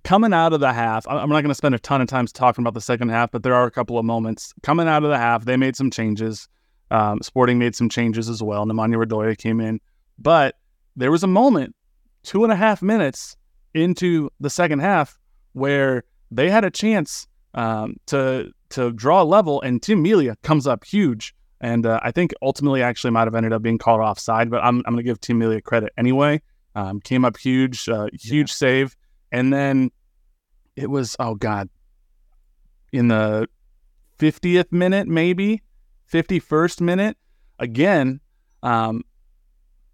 coming 0.05 0.33
out 0.33 0.55
of 0.55 0.61
the 0.61 0.73
half, 0.73 1.07
I'm 1.07 1.29
not 1.29 1.43
going 1.43 1.49
to 1.49 1.55
spend 1.55 1.75
a 1.75 1.79
ton 1.79 2.01
of 2.01 2.09
time 2.09 2.27
talking 2.27 2.63
about 2.63 2.73
the 2.73 2.81
second 2.81 3.11
half, 3.11 3.31
but 3.31 3.43
there 3.43 3.55
are 3.55 3.67
a 3.67 3.71
couple 3.71 3.99
of 3.99 4.05
moments 4.07 4.55
coming 4.63 4.89
out 4.89 5.05
of 5.05 5.11
the 5.11 5.19
half. 5.19 5.45
They 5.45 5.59
made 5.59 5.77
some 5.77 5.91
changes. 5.91 6.49
Um, 6.91 7.21
Sporting 7.21 7.59
made 7.59 7.77
some 7.77 7.91
changes 7.91 8.31
as 8.31 8.43
well. 8.43 8.65
Nemanja 8.65 9.05
Radoja 9.05 9.37
came 9.37 9.61
in, 9.61 9.79
but 10.19 10.55
there 10.97 11.11
was 11.11 11.23
a 11.23 11.27
moment, 11.27 11.75
two 12.23 12.45
and 12.45 12.53
a 12.53 12.57
half 12.57 12.81
minutes 12.81 13.37
into 13.75 14.31
the 14.41 14.51
second 14.51 14.81
half, 14.81 15.19
where 15.53 16.05
they 16.31 16.51
had 16.51 16.65
a 16.65 16.71
chance 16.71 17.27
um, 17.55 17.97
to 18.07 18.53
to 18.71 18.93
draw 18.93 19.23
a 19.23 19.25
level, 19.25 19.61
and 19.63 19.83
Tim 19.83 20.03
Melia 20.03 20.37
comes 20.43 20.67
up 20.67 20.85
huge. 20.85 21.35
And 21.61 21.87
uh, 21.87 21.99
I 22.03 22.13
think 22.13 22.33
ultimately 22.41 22.83
actually 22.83 23.11
might 23.11 23.27
have 23.27 23.35
ended 23.35 23.53
up 23.53 23.63
being 23.63 23.79
called 23.79 24.01
offside, 24.01 24.49
but 24.49 24.63
I'm, 24.63 24.77
I'm 24.87 24.93
going 24.93 24.99
to 24.99 25.03
give 25.03 25.21
Tim 25.21 25.39
Melia 25.39 25.61
credit 25.61 25.93
anyway. 25.99 26.41
Um, 26.77 27.01
came 27.01 27.25
up 27.25 27.37
huge, 27.37 27.89
uh, 27.89 28.07
huge 28.13 28.53
save, 28.53 28.97
and 29.33 29.53
then 29.53 29.91
it 30.77 30.89
was 30.89 31.17
oh 31.19 31.35
god, 31.35 31.69
in 32.93 33.09
the 33.09 33.49
fiftieth 34.19 34.71
minute, 34.71 35.09
maybe 35.09 35.63
fifty 36.07 36.39
first 36.39 36.81
minute, 36.81 37.17
again, 37.59 38.21
um, 38.63 39.03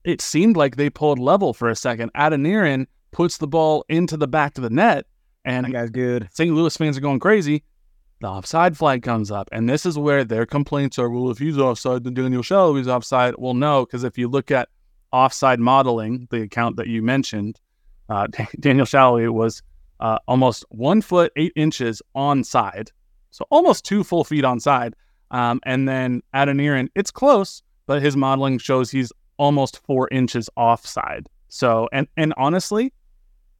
it 0.05 0.20
seemed 0.20 0.59
like 0.59 0.77
they 0.77 0.91
pulled 0.91 1.18
level 1.18 1.55
for 1.55 1.70
a 1.70 1.77
second. 1.77 2.11
Adeniran 2.14 2.87
puts 3.14 3.38
the 3.38 3.46
ball 3.46 3.84
into 3.88 4.16
the 4.16 4.26
back 4.26 4.58
of 4.58 4.62
the 4.64 4.70
net, 4.70 5.06
and 5.44 5.64
That 5.64 5.72
guy's 5.72 5.90
good. 5.90 6.28
St. 6.32 6.52
Louis 6.52 6.76
fans 6.76 6.98
are 6.98 7.00
going 7.00 7.20
crazy. 7.20 7.62
The 8.20 8.28
offside 8.28 8.76
flag 8.76 9.02
comes 9.02 9.30
up, 9.30 9.48
and 9.52 9.68
this 9.68 9.86
is 9.86 9.96
where 9.96 10.24
their 10.24 10.46
complaints 10.46 10.98
are. 10.98 11.08
Well, 11.08 11.30
if 11.30 11.38
he's 11.38 11.58
offside, 11.58 12.04
then 12.04 12.14
Daniel 12.14 12.42
Salloi 12.42 12.86
offside. 12.86 13.34
Well, 13.38 13.54
no, 13.54 13.86
because 13.86 14.04
if 14.04 14.18
you 14.18 14.28
look 14.28 14.50
at 14.50 14.68
offside 15.12 15.60
modeling, 15.60 16.26
the 16.30 16.42
account 16.42 16.76
that 16.76 16.88
you 16.88 17.02
mentioned, 17.02 17.60
uh, 18.08 18.26
Daniel 18.60 18.86
Salloi 18.86 19.30
was 19.30 19.62
uh, 20.00 20.18
almost 20.26 20.64
one 20.70 21.00
foot 21.00 21.32
eight 21.36 21.52
inches 21.54 22.02
onside, 22.16 22.90
so 23.30 23.46
almost 23.50 23.84
two 23.84 24.02
full 24.02 24.24
feet 24.24 24.44
onside. 24.44 24.94
Um, 25.30 25.60
and 25.64 25.88
then 25.88 26.22
Adeniran, 26.34 26.88
it's 26.94 27.10
close, 27.10 27.62
but 27.86 28.02
his 28.02 28.16
modeling 28.16 28.58
shows 28.58 28.90
he's 28.90 29.12
almost 29.36 29.80
four 29.84 30.08
inches 30.10 30.48
offside. 30.56 31.28
So, 31.48 31.88
and 31.92 32.08
and 32.16 32.34
honestly, 32.36 32.92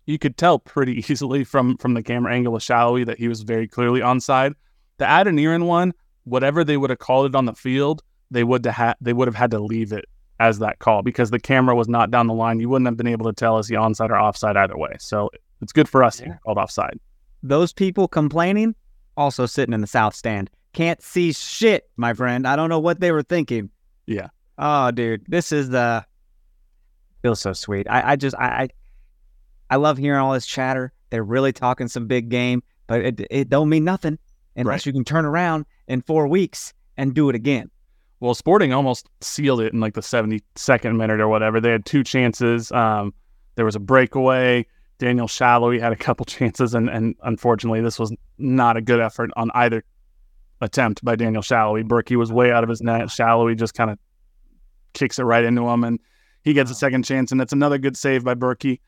you 0.07 0.19
could 0.19 0.37
tell 0.37 0.59
pretty 0.59 0.99
easily 1.09 1.45
from 1.45 1.77
from 1.79 1.95
the 1.95 2.03
camera 2.03 2.33
angle 2.35 2.55
of 2.57 2.63
Salloi 2.63 3.07
that 3.07 3.19
he 3.19 3.29
was 3.29 3.43
very 3.43 3.69
clearly 3.69 4.01
onside. 4.01 4.55
The 4.99 5.05
Adeniran 5.05 5.67
one, 5.67 5.93
whatever 6.25 6.63
they 6.65 6.77
would 6.77 6.91
have 6.91 6.99
called 6.99 7.27
it 7.27 7.35
on 7.35 7.45
the 7.47 7.55
field, 7.55 8.03
they 8.31 8.45
would 8.45 8.65
have 8.65 8.75
had 8.75 8.95
they 9.01 9.13
would 9.13 9.29
have 9.29 9.35
had 9.35 9.51
to 9.53 9.59
leave 9.59 9.93
it 9.93 10.05
as 10.41 10.59
that 10.59 10.79
call 10.81 11.03
because 11.03 11.31
the 11.31 11.39
camera 11.39 11.75
was 11.75 11.89
not 11.89 12.11
down 12.11 12.27
the 12.27 12.35
line. 12.35 12.61
You 12.61 12.69
wouldn't 12.69 12.87
have 12.87 12.97
been 12.97 13.07
able 13.07 13.27
to 13.27 13.33
tell 13.33 13.59
is 13.59 13.69
he 13.69 13.75
onside 13.77 14.11
or 14.11 14.19
offside 14.19 14.57
either 14.57 14.77
way. 14.77 14.93
So 14.99 15.31
it's 15.63 15.73
good 15.73 15.89
for 15.89 16.03
us 16.03 16.21
Yeah. 16.21 16.27
he 16.27 16.33
called 16.45 16.59
offside. 16.59 16.99
Those 17.43 17.73
people 17.73 18.09
complaining 18.09 18.75
also 19.17 19.47
sitting 19.47 19.73
in 19.73 19.81
the 19.81 19.87
south 19.87 20.15
stand. 20.15 20.51
Can't 20.73 21.01
see 21.01 21.33
shit, 21.33 21.89
my 21.97 22.15
friend. 22.15 22.49
I 22.49 22.57
don't 22.57 22.69
know 22.69 22.81
what 22.81 22.99
they 22.99 23.13
were 23.13 23.23
thinking. 23.23 23.71
Yeah. 24.07 24.29
Oh, 24.59 24.91
dude, 24.91 25.25
this 25.29 25.53
is 25.53 25.69
the 25.71 26.05
feels 27.23 27.41
so 27.41 27.53
sweet. 27.53 27.87
I, 27.89 28.13
I 28.13 28.17
just 28.17 28.37
I, 28.37 28.47
I 28.47 28.69
I 29.71 29.77
love 29.77 29.99
hearing 29.99 30.21
all 30.21 30.33
this 30.33 30.47
chatter. 30.47 30.93
They're 31.11 31.25
really 31.25 31.53
talking 31.53 31.89
some 31.89 32.07
big 32.07 32.29
game, 32.29 32.63
but 32.87 33.01
it 33.01 33.27
it 33.31 33.49
don't 33.49 33.69
mean 33.69 33.85
nothing 33.85 34.19
unless 34.57 34.81
Right. 34.81 34.87
you 34.87 34.93
can 34.93 35.05
turn 35.05 35.25
around 35.25 35.67
in 35.89 36.01
four 36.01 36.27
weeks 36.29 36.73
and 36.97 37.15
do 37.15 37.29
it 37.29 37.35
again. 37.35 37.71
Well, 38.21 38.35
Sporting 38.35 38.73
almost 38.73 39.09
sealed 39.21 39.61
it 39.61 39.73
in 39.73 39.81
like 39.81 39.95
the 39.95 40.01
72nd 40.01 40.97
minute 40.97 41.21
or 41.21 41.29
whatever. 41.29 41.61
They 41.61 41.71
had 41.71 41.85
two 41.85 42.03
chances. 42.05 42.71
Um, 42.73 43.13
there 43.57 43.65
was 43.65 43.77
a 43.77 43.81
breakaway. 43.81 44.67
Daniel 44.99 45.27
Salloi 45.27 45.81
had 45.81 45.93
a 45.93 45.97
couple 45.97 46.25
chances, 46.37 46.75
and, 46.75 46.89
and 46.89 47.17
unfortunately, 47.25 47.81
this 47.81 47.99
was 47.99 48.13
not 48.39 48.77
a 48.77 48.81
good 48.81 49.01
effort 49.01 49.31
on 49.37 49.51
either 49.55 49.85
attempt 50.61 51.05
by 51.05 51.17
Daniel 51.17 51.43
Salloi. 51.43 51.83
Bürki 51.85 52.17
was 52.17 52.33
way 52.33 52.51
out 52.53 52.63
of 52.63 52.71
his 52.71 52.81
net. 52.81 53.03
Salloi 53.09 53.57
just 53.59 53.75
kind 53.75 53.91
of 53.91 53.99
kicks 54.95 55.19
it 55.19 55.25
right 55.25 55.45
into 55.45 55.69
him, 55.69 55.85
and 55.85 55.99
he 56.43 56.53
gets 56.55 56.71
a 56.71 56.75
second 56.75 57.03
chance, 57.03 57.33
and 57.33 57.41
that's 57.41 57.53
another 57.53 57.77
good 57.79 57.97
save 57.97 58.25
by 58.25 58.35
Bürki. 58.35 58.79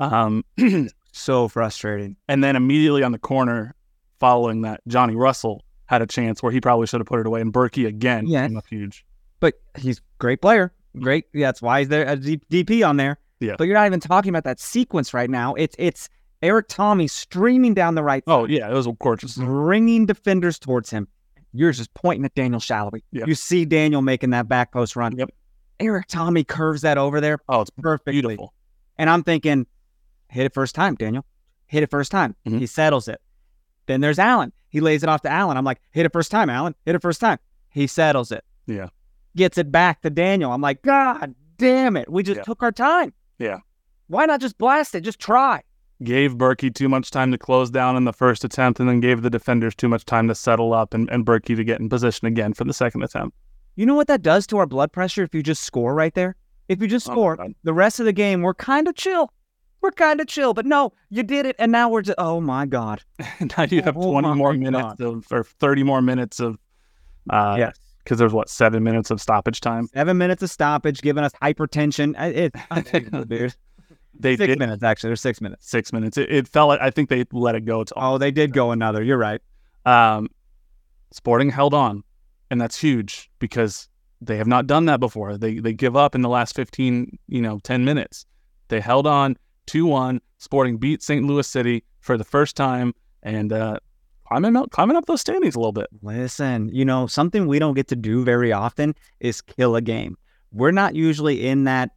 Um, 0.00 0.44
So 1.14 1.46
frustrating. 1.48 2.16
and 2.28 2.42
then 2.42 2.56
immediately 2.56 3.02
on 3.02 3.12
the 3.12 3.18
corner, 3.18 3.74
following 4.18 4.62
that, 4.62 4.80
Johnny 4.88 5.14
Russell 5.14 5.62
had 5.86 6.00
a 6.00 6.06
chance 6.06 6.42
where 6.42 6.50
he 6.50 6.60
probably 6.60 6.86
should 6.86 7.00
have 7.00 7.06
put 7.06 7.20
it 7.20 7.26
away, 7.26 7.40
and 7.42 7.52
Bürki 7.52 7.86
again 7.86 8.26
Yeah. 8.26 8.46
came 8.46 8.56
up 8.56 8.66
huge. 8.66 9.04
But 9.40 9.54
he's 9.76 10.00
great 10.18 10.40
player. 10.40 10.72
Great. 10.98 11.26
Yeah, 11.34 11.48
that's 11.48 11.60
why 11.60 11.80
he's 11.80 11.88
there 11.88 12.06
a 12.08 12.16
DP 12.16 12.86
on 12.88 12.96
there. 12.96 13.18
Yeah. 13.40 13.56
But 13.58 13.64
you're 13.64 13.74
not 13.74 13.86
even 13.86 14.00
talking 14.00 14.30
about 14.30 14.44
that 14.44 14.58
sequence 14.60 15.12
right 15.12 15.28
now. 15.28 15.54
It's 15.54 15.74
it's 15.78 16.08
Erik 16.42 16.68
Thommy 16.68 17.10
streaming 17.10 17.74
down 17.74 17.94
the 17.94 18.02
right 18.02 18.22
Oh 18.26 18.44
side, 18.44 18.50
yeah, 18.52 18.70
it 18.70 18.74
was 18.74 18.88
gorgeous. 19.00 19.36
bringing 19.36 20.06
defenders 20.06 20.58
towards 20.58 20.88
him. 20.90 21.08
You're 21.52 21.72
just 21.72 21.92
pointing 21.94 22.24
at 22.24 22.34
Daniel 22.34 22.60
Salloi. 22.60 23.02
Yep. 23.12 23.28
You 23.28 23.34
see 23.34 23.64
Daniel 23.66 24.00
making 24.00 24.30
that 24.30 24.48
back 24.48 24.72
post 24.72 24.96
run. 24.96 25.16
Yep. 25.16 25.30
Erik 25.80 26.08
Thommy 26.08 26.46
curves 26.46 26.80
that 26.82 26.96
over 26.98 27.20
there 27.20 27.38
Oh, 27.48 27.60
it's 27.60 27.70
perfectly. 27.70 28.12
beautiful. 28.22 28.54
And 28.96 29.10
I'm 29.10 29.22
thinking, 29.24 29.66
hit 30.32 30.46
it 30.46 30.54
first 30.54 30.74
time, 30.74 30.94
Daniel. 30.94 31.24
Hit 31.66 31.82
it 31.82 31.90
first 31.90 32.10
time. 32.10 32.34
Mhm. 32.46 32.58
He 32.58 32.66
settles 32.66 33.08
it. 33.08 33.20
Then 33.86 34.00
there's 34.00 34.18
Alan. 34.18 34.52
He 34.68 34.80
lays 34.80 35.02
it 35.02 35.08
off 35.08 35.22
to 35.22 35.30
Alan. 35.30 35.56
I'm 35.56 35.64
like, 35.64 35.80
hit 35.92 36.06
it 36.06 36.12
first 36.12 36.30
time, 36.30 36.48
Alan. 36.50 36.74
Hit 36.86 36.94
it 36.94 37.02
first 37.02 37.20
time. 37.20 37.38
He 37.70 37.86
settles 37.86 38.32
it. 38.32 38.44
Yeah. 38.66 38.88
Gets 39.36 39.58
it 39.58 39.70
back 39.72 40.02
to 40.02 40.10
Daniel. 40.10 40.52
I'm 40.52 40.60
like, 40.60 40.82
God 40.82 41.34
damn 41.58 41.96
it. 41.96 42.10
We 42.10 42.22
just 42.22 42.38
Yeah. 42.38 42.42
took 42.44 42.62
our 42.62 42.72
time. 42.72 43.12
Yeah. 43.38 43.58
Why 44.08 44.26
not 44.26 44.40
just 44.40 44.58
blast 44.58 44.94
it? 44.94 45.00
Just 45.02 45.18
try. 45.18 45.62
Gave 46.02 46.34
Bürki 46.34 46.74
too 46.74 46.88
much 46.88 47.10
time 47.10 47.30
to 47.32 47.38
close 47.38 47.70
down 47.70 47.96
in 47.96 48.04
the 48.04 48.12
first 48.12 48.44
attempt, 48.44 48.80
and 48.80 48.88
then 48.88 49.00
gave 49.00 49.22
the 49.22 49.30
defenders 49.30 49.74
too 49.74 49.88
much 49.88 50.04
time 50.04 50.26
to 50.28 50.34
settle 50.34 50.74
up 50.74 50.94
and, 50.94 51.08
and 51.10 51.24
Bürki 51.24 51.54
to 51.56 51.64
get 51.64 51.80
in 51.80 51.88
position 51.88 52.26
again 52.26 52.52
for 52.54 52.64
the 52.64 52.72
second 52.74 53.02
attempt. 53.02 53.36
You 53.76 53.86
know 53.86 53.94
what 53.94 54.08
that 54.08 54.20
does 54.22 54.46
to 54.48 54.58
our 54.58 54.66
blood 54.66 54.92
pressure 54.92 55.22
if 55.22 55.34
you 55.34 55.42
just 55.42 55.62
score 55.62 55.94
right 55.94 56.12
there? 56.14 56.36
If 56.68 56.80
you 56.82 56.88
just 56.88 57.08
Oh 57.08 57.12
score, 57.12 57.36
God. 57.36 57.54
the 57.62 57.72
rest 57.72 58.00
of 58.00 58.06
the 58.06 58.12
game, 58.12 58.42
we're 58.42 58.54
kind 58.54 58.88
of 58.88 58.94
chill. 58.96 59.32
We're 59.82 59.90
kind 59.90 60.20
of 60.20 60.26
chill. 60.28 60.54
But 60.54 60.64
no, 60.64 60.92
you 61.10 61.22
did 61.22 61.44
it. 61.44 61.56
And 61.58 61.70
now 61.72 61.88
we're 61.90 62.02
just, 62.02 62.14
oh 62.18 62.40
my 62.40 62.64
God. 62.66 63.02
now 63.58 63.64
you 63.64 63.82
have 63.82 63.96
Oh 63.96 64.12
20 64.12 64.28
my 64.28 64.34
more 64.34 64.52
God. 64.54 64.60
minutes 64.60 65.00
of, 65.00 65.26
or 65.32 65.44
30 65.44 65.82
more 65.82 66.00
minutes 66.00 66.40
of, 66.40 66.56
uh, 67.30 67.56
yes. 67.58 67.78
because 68.02 68.18
there's 68.18 68.32
what 68.32 68.48
seven 68.48 68.82
minutes 68.82 69.10
of 69.10 69.20
stoppage 69.20 69.60
time. 69.60 69.88
Seven 69.88 70.16
minutes 70.18 70.42
of 70.42 70.50
stoppage, 70.50 71.02
giving 71.02 71.24
us 71.24 71.32
hypertension. 71.42 72.14
I- 72.16 72.26
It's 72.28 72.60
unbelievable, 72.70 73.24
dude. 73.24 73.54
They 74.20 74.36
six 74.36 74.46
did 74.46 74.58
minutes, 74.58 74.82
actually. 74.84 75.08
There's 75.08 75.22
six 75.22 75.40
minutes. 75.40 75.68
six 75.68 75.92
minutes. 75.92 76.16
It, 76.18 76.30
it 76.30 76.46
felt 76.46 76.68
like 76.68 76.80
I 76.80 76.90
think 76.90 77.08
they 77.08 77.24
let 77.32 77.54
it 77.56 77.64
go 77.64 77.82
to 77.82 77.92
Oh, 77.96 78.18
they 78.18 78.30
did 78.30 78.52
go 78.52 78.70
another. 78.70 79.02
You're 79.02 79.18
right. 79.18 79.40
Um, 79.86 80.28
Sporting 81.12 81.50
held 81.50 81.74
on, 81.74 82.04
and 82.50 82.60
that's 82.60 82.78
huge 82.78 83.30
because 83.38 83.88
they 84.20 84.36
have 84.36 84.46
not 84.46 84.66
done 84.66 84.84
that 84.84 85.00
before. 85.00 85.36
They 85.38 85.58
they 85.58 85.72
give 85.72 85.96
up 85.96 86.14
in 86.14 86.20
the 86.20 86.28
last 86.28 86.54
15, 86.54 87.18
you 87.26 87.40
know, 87.40 87.58
10 87.64 87.84
minutes. 87.84 88.24
They 88.68 88.80
held 88.80 89.06
on 89.06 89.36
2-1. 89.66 90.20
Sporting 90.38 90.76
beat 90.76 91.02
St. 91.02 91.24
Louis 91.24 91.46
City 91.46 91.84
for 92.00 92.18
the 92.18 92.24
first 92.24 92.56
time 92.56 92.94
and 93.22 93.52
uh, 93.52 93.78
climbing 94.26 94.56
up 94.56 94.70
climbing 94.70 94.96
up 94.96 95.06
those 95.06 95.20
standings 95.20 95.54
a 95.54 95.58
little 95.58 95.72
bit. 95.72 95.86
Listen, 96.02 96.68
you 96.72 96.84
know, 96.84 97.06
something 97.06 97.46
we 97.46 97.58
don't 97.58 97.74
get 97.74 97.88
to 97.88 97.96
do 97.96 98.24
very 98.24 98.52
often 98.52 98.94
is 99.20 99.40
kill 99.40 99.76
a 99.76 99.80
game. 99.80 100.16
We're 100.52 100.72
not 100.72 100.94
usually 100.94 101.46
in 101.46 101.64
that 101.64 101.90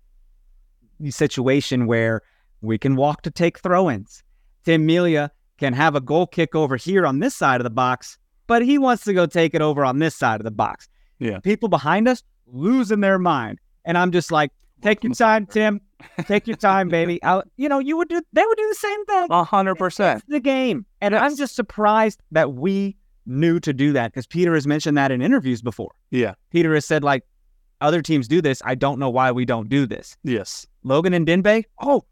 situation 1.10 1.88
where 1.88 2.22
we 2.62 2.78
can 2.78 2.96
walk 2.96 3.22
to 3.24 3.32
take 3.32 3.60
throw 3.60 3.90
ins. 3.90 4.24
Tim 4.64 4.86
Melia 4.86 5.32
can 5.58 5.74
have 5.74 5.96
a 5.96 6.02
goal 6.02 6.28
kick 6.28 6.56
over 6.56 6.76
here 6.78 7.06
on 7.06 7.20
this 7.20 7.36
side 7.36 7.62
of 7.62 7.64
the 7.64 7.70
box, 7.70 8.18
but 8.48 8.62
he 8.62 8.78
wants 8.78 9.04
to 9.06 9.14
go 9.14 9.26
take 9.26 9.54
it 9.54 9.62
over 9.62 9.86
on 9.86 10.00
this 10.00 10.16
side 10.16 10.40
of 10.40 10.46
the 10.46 10.52
box. 10.52 10.88
Yeah. 11.20 11.40
People 11.40 11.70
behind 11.70 12.08
us 12.08 12.24
losing 12.48 13.00
their 13.00 13.20
mind. 13.20 13.60
And 13.86 13.98
I'm 13.98 14.12
just 14.12 14.32
like, 14.32 14.52
take 14.82 15.04
your 15.04 15.14
time, 15.14 15.46
Tim. 15.46 15.82
Take 16.26 16.48
your 16.48 16.58
time, 16.58 16.90
baby. 16.90 17.20
I, 17.24 17.42
you 17.58 17.70
know, 17.70 17.80
you 17.80 17.98
would 17.98 18.10
do, 18.10 18.22
they 18.34 18.44
would 18.46 18.58
do 18.58 18.68
the 18.68 18.76
same 18.76 19.06
thing. 19.06 19.28
A 19.30 19.44
hundred 19.44 19.76
percent. 19.76 20.24
The 20.28 20.40
game. 20.40 20.86
And 21.02 21.16
I'm 21.16 21.36
just 21.36 21.56
surprised 21.56 22.22
that 22.32 22.54
we 22.54 22.96
knew 23.26 23.60
to 23.60 23.74
do 23.74 23.94
that 23.94 24.12
because 24.12 24.28
Peter 24.28 24.54
has 24.54 24.68
mentioned 24.68 24.98
that 24.98 25.12
in 25.12 25.22
interviews 25.22 25.62
before. 25.62 25.92
Yeah. 26.12 26.36
Peter 26.52 26.74
has 26.76 26.86
said, 26.86 27.04
like, 27.04 27.24
other 27.82 28.02
teams 28.02 28.28
do 28.28 28.42
this. 28.42 28.62
I 28.66 28.76
don't 28.76 29.00
know 29.00 29.10
why 29.10 29.32
we 29.32 29.46
don't 29.46 29.68
do 29.70 29.86
this. 29.86 30.16
Yes. 30.24 30.66
Logan 30.84 31.14
Ndenbe, 31.14 31.64
oh, 31.82 32.06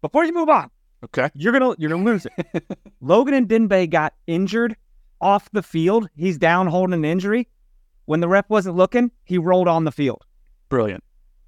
before 0.00 0.24
you 0.24 0.32
move 0.32 0.48
on, 0.48 0.70
Okay. 1.02 1.28
you're 1.34 1.52
gonna 1.52 1.74
you're 1.78 1.90
gonna 1.90 2.04
lose 2.04 2.26
it. 2.26 2.64
Logan 3.00 3.46
Ndenbe 3.46 3.90
got 3.90 4.14
injured 4.26 4.76
off 5.20 5.50
the 5.52 5.62
field. 5.62 6.08
He's 6.16 6.38
down 6.38 6.66
holding 6.66 6.94
an 6.94 7.04
injury. 7.04 7.48
When 8.06 8.20
the 8.20 8.28
ref 8.28 8.48
wasn't 8.48 8.76
looking, 8.76 9.10
he 9.24 9.38
rolled 9.38 9.68
on 9.68 9.84
the 9.84 9.92
field. 9.92 10.22
Brilliant. 10.68 11.02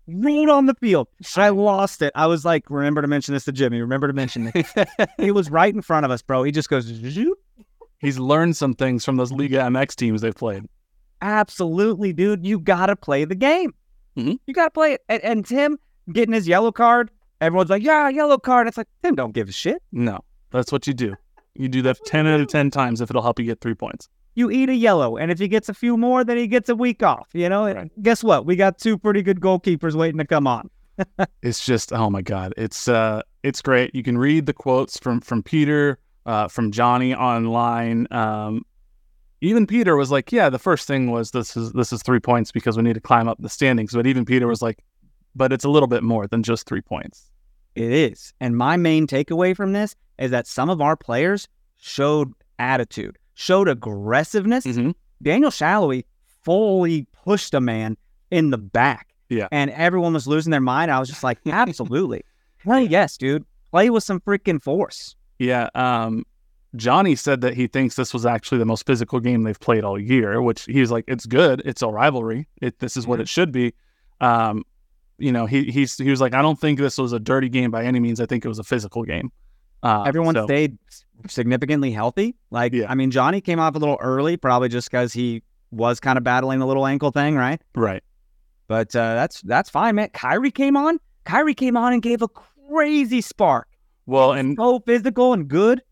Rolled 0.08 0.48
on 0.50 0.66
the 0.66 0.74
field. 0.74 1.08
I 1.36 1.48
lost 1.48 2.00
it. 2.02 2.12
I 2.14 2.26
was 2.26 2.44
like, 2.44 2.70
remember 2.70 3.02
to 3.02 3.08
mention 3.08 3.34
this 3.34 3.44
to 3.46 3.52
Jimmy. 3.52 3.80
Remember 3.80 4.06
to 4.06 4.12
mention 4.12 4.52
it. 4.54 4.66
he 5.18 5.30
was 5.32 5.50
right 5.50 5.74
in 5.74 5.82
front 5.82 6.04
of 6.04 6.12
us, 6.12 6.22
bro. 6.22 6.44
He 6.44 6.52
just 6.52 6.68
goes, 6.70 6.84
zoop. 6.84 7.38
He's 7.98 8.18
learned 8.18 8.56
some 8.56 8.74
things 8.74 9.04
from 9.04 9.16
those 9.16 9.32
Liga 9.32 9.58
MX 9.58 9.96
teams 9.96 10.20
they've 10.20 10.34
played. 10.34 10.64
Absolutely, 11.22 12.12
dude. 12.12 12.46
You 12.46 12.60
got 12.60 12.86
to 12.86 12.96
play 12.96 13.24
the 13.24 13.34
game. 13.34 13.74
Mhm. 14.16 14.38
You 14.46 14.54
got 14.54 14.66
to 14.66 14.70
play 14.70 14.92
it. 14.92 15.02
And, 15.08 15.22
and 15.24 15.46
Tim 15.46 15.78
getting 16.12 16.34
his 16.34 16.46
yellow 16.46 16.70
card, 16.72 17.10
everyone's 17.40 17.70
like, 17.70 17.82
yeah, 17.82 18.08
yellow 18.08 18.38
card. 18.38 18.68
It's 18.68 18.76
like, 18.76 18.88
Tim 19.02 19.14
don't 19.14 19.32
give 19.32 19.48
a 19.48 19.52
shit. 19.52 19.82
No, 19.92 20.20
that's 20.52 20.70
what 20.70 20.86
you 20.86 20.94
do. 20.94 21.14
You 21.54 21.68
do 21.68 21.82
that 21.82 21.98
10 22.04 22.26
out 22.26 22.40
of 22.40 22.48
10 22.48 22.70
times 22.70 23.00
if 23.00 23.10
it'll 23.10 23.22
help 23.22 23.38
you 23.38 23.46
get 23.46 23.60
three 23.60 23.74
points. 23.74 24.08
You 24.36 24.50
eat 24.50 24.68
a 24.68 24.74
yellow. 24.74 25.16
And 25.16 25.30
if 25.32 25.38
he 25.40 25.48
gets 25.48 25.68
a 25.68 25.74
few 25.74 25.96
more, 25.96 26.22
then 26.22 26.36
he 26.36 26.46
gets 26.46 26.68
a 26.68 26.76
week 26.76 27.02
off. 27.02 27.28
You 27.32 27.48
know, 27.48 27.64
Right. 27.66 27.90
guess 28.02 28.22
what? 28.22 28.46
We 28.46 28.54
got 28.54 28.78
two 28.78 28.96
pretty 28.96 29.22
good 29.22 29.40
goalkeepers 29.40 29.94
waiting 29.94 30.18
to 30.18 30.26
come 30.26 30.46
on. 30.46 30.70
it's 31.42 31.66
just 31.66 31.92
oh 31.92 32.08
my 32.08 32.22
god 32.22 32.54
it's 32.56 32.88
uh 32.88 33.20
it's 33.42 33.60
great 33.60 33.94
you 33.94 34.02
can 34.02 34.16
read 34.16 34.46
the 34.46 34.54
quotes 34.54 34.98
from 34.98 35.20
from 35.20 35.42
peter 35.42 35.98
uh 36.24 36.48
from 36.48 36.72
johnny 36.72 37.14
online 37.14 38.06
um 38.12 38.62
even 39.42 39.66
peter 39.66 39.94
was 39.94 40.10
like 40.10 40.32
yeah 40.32 40.48
the 40.48 40.58
first 40.58 40.86
thing 40.88 41.10
was 41.10 41.32
this 41.32 41.54
is 41.54 41.70
this 41.72 41.92
is 41.92 42.02
three 42.02 42.18
points 42.18 42.50
because 42.50 42.78
we 42.78 42.82
need 42.82 42.94
to 42.94 43.00
climb 43.02 43.28
up 43.28 43.36
the 43.42 43.48
standings 43.50 43.92
but 43.92 44.06
even 44.06 44.24
peter 44.24 44.46
was 44.46 44.62
like 44.62 44.82
but 45.34 45.52
it's 45.52 45.66
a 45.66 45.68
little 45.68 45.86
bit 45.86 46.02
more 46.02 46.26
than 46.26 46.42
just 46.42 46.66
three 46.66 46.80
points 46.80 47.30
It 47.74 47.92
is. 47.92 48.32
And 48.40 48.56
my 48.56 48.78
main 48.78 49.06
takeaway 49.06 49.54
from 49.54 49.74
this 49.74 49.94
is 50.18 50.30
that 50.30 50.46
some 50.46 50.70
of 50.70 50.80
our 50.80 50.96
players 50.96 51.46
showed 51.76 52.32
attitude, 52.58 53.18
showed 53.36 53.68
aggressiveness. 53.68 54.66
mm-hmm. 54.66 54.90
Daniel 55.22 55.50
Salloi 55.52 56.04
fully 56.42 57.06
pushed 57.24 57.54
a 57.54 57.60
man 57.60 57.96
in 58.32 58.50
the 58.50 58.58
back. 58.58 59.14
Yeah. 59.28 59.46
And 59.52 59.70
everyone 59.70 60.12
was 60.12 60.26
losing 60.26 60.50
their 60.50 60.60
mind. 60.60 60.90
I 60.90 60.98
was 60.98 61.08
just 61.08 61.22
like, 61.22 61.38
absolutely. 61.46 62.22
Hell 62.58 62.80
yes, 62.80 63.16
dude. 63.16 63.44
Play 63.70 63.90
with 63.90 64.02
some 64.02 64.20
freaking 64.20 64.60
force. 64.60 65.14
yeah 65.38 65.68
um 65.74 66.24
johnny 66.74 67.14
said 67.14 67.40
that 67.42 67.54
he 67.54 67.66
thinks 67.66 67.94
this 67.94 68.12
was 68.12 68.26
actually 68.26 68.58
the 68.58 68.64
most 68.64 68.84
physical 68.86 69.20
game 69.20 69.42
they've 69.44 69.60
played 69.60 69.84
all 69.84 69.98
year 69.98 70.42
which 70.42 70.64
he's 70.64 70.90
like 70.90 71.04
it's 71.08 71.24
good 71.26 71.62
it's 71.64 71.80
a 71.82 71.88
rivalry 71.88 72.46
it, 72.60 72.78
this 72.80 72.96
is 72.96 73.06
what 73.06 73.18
it 73.20 73.28
should 73.28 73.50
be 73.52 73.72
um 74.20 74.62
you 75.18 75.32
know 75.32 75.46
he 75.46 75.64
he's 75.70 75.96
he 75.96 76.10
was 76.10 76.20
like 76.20 76.34
i 76.34 76.42
don't 76.42 76.58
think 76.60 76.78
this 76.78 76.98
was 76.98 77.12
a 77.12 77.18
dirty 77.20 77.48
game 77.48 77.70
by 77.70 77.82
any 77.84 77.98
means 78.00 78.20
i 78.20 78.26
think 78.26 78.44
it 78.44 78.48
was 78.48 78.58
a 78.58 78.64
physical 78.64 79.04
game 79.04 79.30
uh, 79.86 80.02
Everyone 80.04 80.34
so- 80.34 80.44
stayed 80.46 80.76
significantly 81.28 81.90
healthy. 81.90 82.34
Like, 82.50 82.72
Yeah. 82.72 82.90
I 82.90 82.94
mean, 82.94 83.10
Johnny 83.10 83.40
came 83.40 83.58
off 83.58 83.74
a 83.74 83.78
little 83.78 83.98
early, 84.00 84.36
probably 84.36 84.68
just 84.68 84.90
because 84.90 85.12
he 85.12 85.42
was 85.70 85.98
kind 86.00 86.16
of 86.18 86.24
battling 86.24 86.58
the 86.60 86.66
little 86.66 86.86
ankle 86.86 87.10
thing, 87.10 87.36
right? 87.36 87.60
right 87.74 88.02
But 88.68 88.94
uh, 88.94 89.14
that's 89.14 89.40
that's 89.42 89.70
fine, 89.70 89.94
man. 89.96 90.08
Khiry 90.10 90.54
came 90.54 90.76
on. 90.76 90.98
Khiry 91.24 91.56
came 91.56 91.76
on 91.76 91.92
and 91.92 92.02
gave 92.02 92.22
a 92.22 92.28
crazy 92.28 93.20
spark. 93.20 93.66
well 94.06 94.32
and 94.32 94.56
So 94.56 94.78
physical 94.80 95.32
and 95.32 95.48
good. 95.48 95.82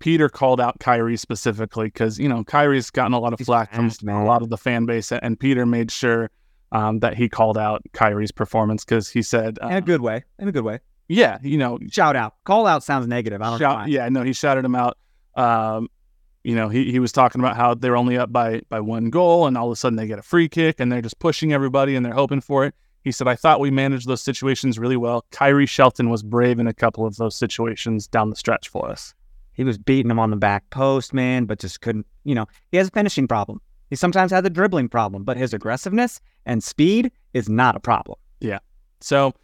peter 0.00 0.28
called 0.28 0.60
out 0.60 0.78
khiry 0.80 1.16
specifically 1.18 1.86
because 1.86 2.18
you 2.18 2.28
know 2.28 2.42
khiry's 2.44 2.90
gotten 2.90 3.12
a 3.12 3.18
lot 3.20 3.32
of 3.32 3.38
He's 3.38 3.46
flack 3.46 3.72
from 3.72 3.88
man. 4.02 4.16
a 4.16 4.24
lot 4.24 4.42
of 4.42 4.48
the 4.50 4.56
fan 4.58 4.84
base 4.84 5.12
and 5.12 5.38
peter 5.38 5.64
made 5.64 5.90
sure 5.92 6.28
um, 6.72 6.98
that 7.00 7.14
he 7.14 7.28
called 7.28 7.56
out 7.56 7.82
khiry's 7.94 8.32
performance 8.32 8.84
because 8.84 9.08
he 9.08 9.22
said 9.22 9.58
uh, 9.62 9.68
In 9.68 9.76
a 9.76 9.80
good 9.80 10.00
way. 10.00 10.24
In 10.40 10.48
a 10.48 10.52
good 10.52 10.64
way. 10.64 10.80
Yeah 11.08 11.38
you 11.42 11.58
know 11.58 11.78
Shout 11.90 12.16
out. 12.16 12.34
Call 12.44 12.66
out 12.66 12.82
sounds 12.82 13.06
negative. 13.06 13.42
I 13.42 13.44
don't 13.46 13.52
know. 13.54 13.58
Shout, 13.58 13.76
why. 13.76 13.86
yeah, 13.86 14.08
no, 14.08 14.22
he 14.22 14.32
shouted 14.32 14.64
him 14.64 14.74
out. 14.74 14.98
Um, 15.34 15.88
you 16.44 16.56
know, 16.56 16.68
he, 16.68 16.90
he 16.90 16.98
was 16.98 17.12
talking 17.12 17.40
about 17.40 17.56
how 17.56 17.74
they're 17.74 17.96
only 17.96 18.18
up 18.18 18.32
by 18.32 18.62
by 18.68 18.80
one 18.80 19.10
goal, 19.10 19.46
and 19.46 19.56
all 19.56 19.66
of 19.66 19.72
a 19.72 19.76
sudden 19.76 19.96
they 19.96 20.06
get 20.06 20.18
a 20.18 20.22
free 20.22 20.48
kick, 20.48 20.80
and 20.80 20.90
they're 20.90 21.02
just 21.02 21.18
pushing 21.18 21.52
everybody, 21.52 21.94
and 21.94 22.04
they're 22.04 22.12
hoping 22.12 22.40
for 22.40 22.64
it. 22.64 22.74
He 23.04 23.12
said, 23.12 23.28
"I 23.28 23.36
thought 23.36 23.60
we 23.60 23.70
managed 23.70 24.08
those 24.08 24.22
situations 24.22 24.78
really 24.78 24.96
well. 24.96 25.24
Khiry 25.30 25.68
Shelton 25.68 26.10
was 26.10 26.22
brave 26.22 26.58
in 26.58 26.66
a 26.66 26.74
couple 26.74 27.06
of 27.06 27.16
those 27.16 27.36
situations 27.36 28.08
down 28.08 28.30
the 28.30 28.36
stretch 28.36 28.68
for 28.68 28.88
us." 28.88 29.14
He 29.52 29.64
was 29.64 29.78
beating 29.78 30.10
him 30.10 30.18
on 30.18 30.30
the 30.30 30.36
back 30.36 30.68
post, 30.70 31.12
man, 31.12 31.44
but 31.44 31.58
just 31.58 31.80
couldn't, 31.80 32.06
you 32.24 32.34
know, 32.34 32.46
he 32.70 32.78
has 32.78 32.88
a 32.88 32.90
finishing 32.90 33.28
problem. 33.28 33.60
He 33.90 33.96
sometimes 33.96 34.32
has 34.32 34.44
a 34.44 34.50
dribbling 34.50 34.88
problem, 34.88 35.24
but 35.24 35.36
his 35.36 35.52
aggressiveness 35.52 36.20
and 36.46 36.64
speed 36.64 37.12
is 37.34 37.48
not 37.48 37.76
a 37.76 37.80
problem. 37.80 38.18
Yeah. 38.40 38.60
So, 39.00 39.34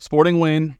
Sporting 0.00 0.40
win, 0.40 0.76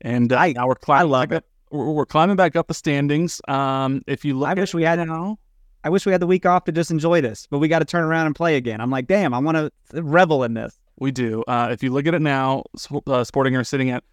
and 0.00 0.32
uh, 0.32 0.36
I- 0.38 0.52
now 0.52 0.68
we're 0.68 0.74
climbing. 0.76 1.08
I 1.08 1.10
love 1.10 1.28
back 1.30 1.44
we're, 1.70 1.90
we're 1.90 2.06
climbing 2.06 2.36
back 2.36 2.56
up 2.56 2.68
the 2.68 2.74
standings. 2.74 3.40
Um, 3.48 4.02
if 4.06 4.24
you 4.24 4.38
look, 4.38 4.48
I 4.48 4.52
at 4.52 4.58
wish 4.58 4.74
we 4.74 4.82
had 4.82 4.98
now, 4.98 5.38
I 5.84 5.88
wish 5.88 6.04
we 6.06 6.12
had 6.12 6.20
the 6.20 6.26
week 6.26 6.46
off 6.46 6.64
to 6.64 6.72
just 6.72 6.90
enjoy 6.90 7.20
this, 7.20 7.46
but 7.50 7.58
we 7.58 7.68
got 7.68 7.78
to 7.80 7.84
turn 7.84 8.04
around 8.04 8.26
and 8.26 8.34
play 8.34 8.56
again. 8.56 8.80
I'm 8.80 8.90
like, 8.90 9.06
damn, 9.06 9.32
I 9.32 9.38
want 9.38 9.56
to 9.56 10.02
revel 10.02 10.44
in 10.44 10.54
this. 10.54 10.78
We 10.98 11.10
do. 11.10 11.42
Uh, 11.48 11.68
if 11.70 11.82
you 11.82 11.90
look 11.90 12.06
at 12.06 12.14
it 12.14 12.20
now, 12.20 12.64
uh, 13.06 13.24
Sporting 13.24 13.56
are 13.56 13.64
sitting 13.64 13.90
at 13.90 14.04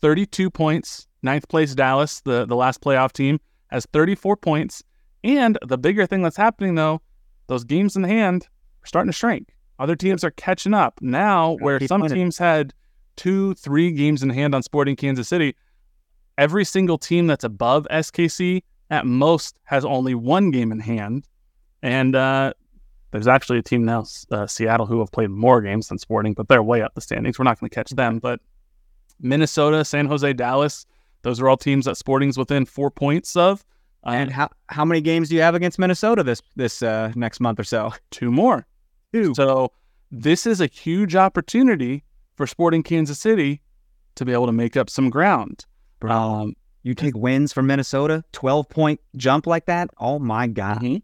32 0.00 0.50
points. 0.50 1.08
Ninth 1.22 1.48
place 1.48 1.74
Dallas, 1.74 2.20
the, 2.20 2.46
the 2.46 2.54
last 2.54 2.80
playoff 2.80 3.12
team, 3.12 3.40
has 3.68 3.86
34 3.92 4.36
points. 4.36 4.82
And 5.24 5.58
the 5.66 5.76
bigger 5.76 6.06
thing 6.06 6.22
that's 6.22 6.36
happening, 6.36 6.76
though, 6.76 7.02
those 7.48 7.64
games 7.64 7.96
in 7.96 8.04
hand 8.04 8.46
are 8.84 8.86
starting 8.86 9.10
to 9.10 9.16
shrink. 9.16 9.56
Other 9.80 9.96
teams 9.96 10.22
are 10.22 10.30
catching 10.30 10.72
up. 10.72 11.00
Now, 11.02 11.56
where 11.60 11.78
some 11.88 12.02
teams 12.14 12.38
had 12.38 12.72
two, 13.16 13.54
three 13.54 13.90
games 13.92 14.22
in 14.22 14.30
hand 14.30 14.54
on 14.54 14.62
Sporting 14.62 14.96
Kansas 14.96 15.28
City, 15.28 15.54
every 16.38 16.64
single 16.64 16.98
team 16.98 17.26
that's 17.26 17.44
above 17.44 17.86
SKC 17.90 18.62
at 18.90 19.06
most 19.06 19.58
has 19.64 19.84
only 19.84 20.14
one 20.14 20.50
game 20.50 20.70
in 20.72 20.78
hand, 20.80 21.26
and 21.82 22.14
uh, 22.14 22.52
there's 23.10 23.26
actually 23.26 23.58
a 23.58 23.62
team 23.62 23.84
now, 23.84 24.04
uh, 24.30 24.46
Seattle, 24.46 24.86
who 24.86 24.98
have 25.00 25.10
played 25.10 25.30
more 25.30 25.60
games 25.60 25.88
than 25.88 25.98
Sporting, 25.98 26.34
but 26.34 26.48
they're 26.48 26.62
way 26.62 26.82
up 26.82 26.94
the 26.94 27.00
standings. 27.00 27.38
We're 27.38 27.44
not 27.44 27.58
going 27.58 27.70
to 27.70 27.74
catch 27.74 27.90
them, 27.90 28.18
but 28.18 28.40
Minnesota, 29.20 29.84
San 29.84 30.06
Jose, 30.06 30.32
Dallas, 30.34 30.86
those 31.22 31.40
are 31.40 31.48
all 31.48 31.56
teams 31.56 31.86
that 31.86 31.96
Sporting's 31.96 32.36
within 32.38 32.64
four 32.66 32.90
points 32.90 33.34
of. 33.36 33.64
Uh, 34.06 34.10
And 34.10 34.30
how 34.30 34.48
how 34.68 34.84
many 34.84 35.00
games 35.00 35.28
do 35.28 35.34
you 35.34 35.40
have 35.42 35.54
against 35.56 35.78
Minnesota 35.78 36.22
this 36.22 36.40
this 36.54 36.82
uh, 36.82 37.12
next 37.16 37.40
month 37.40 37.58
or 37.58 37.64
so? 37.64 37.92
two 38.10 38.30
more. 38.30 38.66
Two. 39.12 39.34
So 39.34 39.72
this 40.12 40.46
is 40.46 40.60
a 40.60 40.66
huge 40.66 41.16
opportunity 41.16 42.04
for 42.36 42.46
Sporting 42.46 42.82
Kansas 42.82 43.18
City 43.18 43.60
to 44.14 44.24
be 44.24 44.32
able 44.32 44.46
to 44.46 44.52
make 44.52 44.76
up 44.76 44.88
some 44.88 45.10
ground. 45.10 45.66
Um, 46.02 46.54
You 46.82 46.94
take 46.94 47.16
wins 47.16 47.52
from 47.52 47.66
Minnesota, 47.66 48.22
twelve 48.32 48.68
point 48.68 49.00
jump 49.16 49.46
like 49.46 49.66
that. 49.66 49.90
Oh 49.98 50.18
my 50.20 50.46
god! 50.46 50.80
Mhm. 50.80 51.02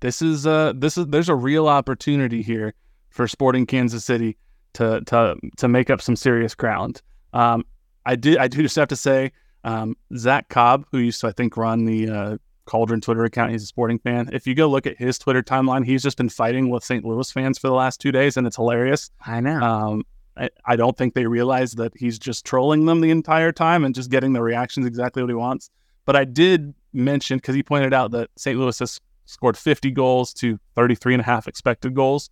This 0.00 0.20
is 0.22 0.46
uh 0.46 0.72
this 0.76 0.98
is 0.98 1.06
there's 1.06 1.28
a 1.30 1.34
real 1.34 1.66
opportunity 1.66 2.42
here 2.42 2.74
for 3.10 3.26
Sporting 3.26 3.64
Kansas 3.66 4.04
City 4.04 4.36
to 4.74 5.00
to 5.06 5.36
to 5.56 5.68
make 5.68 5.88
up 5.90 6.02
some 6.02 6.14
serious 6.16 6.54
ground. 6.54 7.00
Um, 7.32 7.64
I 8.04 8.16
did 8.16 8.36
I 8.38 8.48
do 8.48 8.62
just 8.62 8.76
have 8.76 8.88
to 8.88 8.96
say 8.96 9.32
um, 9.64 9.96
Zach 10.16 10.48
Cobb, 10.50 10.84
who 10.92 10.98
used 10.98 11.20
to 11.22 11.28
I 11.28 11.32
think 11.32 11.56
run 11.56 11.84
the 11.84 12.08
uh, 12.10 12.36
Cauldron 12.66 13.00
Twitter 13.00 13.24
account, 13.24 13.50
he's 13.50 13.62
a 13.62 13.66
Sporting 13.66 13.98
fan. 13.98 14.28
If 14.32 14.46
you 14.46 14.54
go 14.54 14.68
look 14.68 14.86
at 14.86 14.98
his 14.98 15.18
Twitter 15.18 15.42
timeline, 15.42 15.84
he's 15.86 16.02
just 16.02 16.16
been 16.18 16.28
fighting 16.28 16.68
with 16.68 16.84
St. 16.84 17.04
Louis 17.04 17.30
fans 17.32 17.58
for 17.58 17.68
the 17.68 17.74
last 17.74 17.98
two 18.00 18.12
days, 18.12 18.36
and 18.36 18.46
it's 18.46 18.56
hilarious. 18.56 19.10
I 19.26 19.40
know. 19.40 19.58
Um, 19.60 20.04
I, 20.38 20.50
I 20.66 20.76
don't 20.76 20.96
think 20.96 21.14
they 21.14 21.26
realize 21.26 21.72
that 21.72 21.92
he's 21.96 22.18
just 22.18 22.44
trolling 22.44 22.86
them 22.86 23.00
the 23.00 23.10
entire 23.10 23.52
time 23.52 23.84
and 23.84 23.94
just 23.94 24.10
getting 24.10 24.32
the 24.32 24.42
reactions 24.42 24.86
exactly 24.86 25.22
what 25.22 25.30
he 25.30 25.34
wants. 25.34 25.70
But 26.04 26.16
I 26.16 26.24
did 26.24 26.74
mention 26.92 27.38
because 27.38 27.54
he 27.54 27.62
pointed 27.62 27.92
out 27.92 28.12
that 28.12 28.30
St. 28.36 28.58
Louis 28.58 28.78
has 28.78 29.00
scored 29.26 29.56
50 29.56 29.90
goals 29.90 30.32
to 30.34 30.58
33 30.74 31.14
and 31.14 31.20
a 31.20 31.24
half 31.24 31.48
expected 31.48 31.94
goals. 31.94 32.30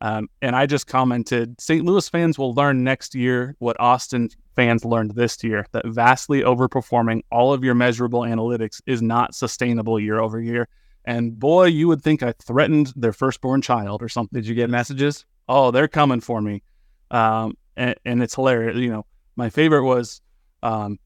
Um, 0.00 0.28
and 0.42 0.56
I 0.56 0.66
just 0.66 0.86
commented 0.86 1.60
St. 1.60 1.84
Louis 1.84 2.08
fans 2.08 2.36
will 2.38 2.52
learn 2.54 2.82
next 2.82 3.14
year 3.14 3.54
what 3.58 3.78
Austin 3.78 4.28
fans 4.56 4.84
learned 4.84 5.12
this 5.12 5.42
year 5.44 5.66
that 5.72 5.86
vastly 5.86 6.42
overperforming 6.42 7.22
all 7.30 7.52
of 7.52 7.62
your 7.62 7.74
measurable 7.74 8.20
analytics 8.20 8.80
is 8.86 9.00
not 9.00 9.34
sustainable 9.34 10.00
year 10.00 10.18
over 10.18 10.40
year. 10.40 10.68
And 11.04 11.38
boy, 11.38 11.66
you 11.66 11.88
would 11.88 12.02
think 12.02 12.22
I 12.22 12.32
threatened 12.32 12.92
their 12.96 13.12
firstborn 13.12 13.62
child 13.62 14.02
or 14.02 14.08
something 14.08 14.36
Did 14.38 14.48
you 14.48 14.54
get 14.54 14.70
messages? 14.70 15.24
oh, 15.48 15.70
they're 15.70 15.88
coming 15.88 16.20
for 16.20 16.40
me. 16.40 16.62
Um, 17.10 17.56
and, 17.76 17.94
and 18.04 18.22
it's 18.22 18.34
hilarious. 18.34 18.76
You 18.76 18.90
know, 18.90 19.06
my 19.36 19.50
favorite 19.50 19.84
was, 19.84 20.20
um, 20.62 20.98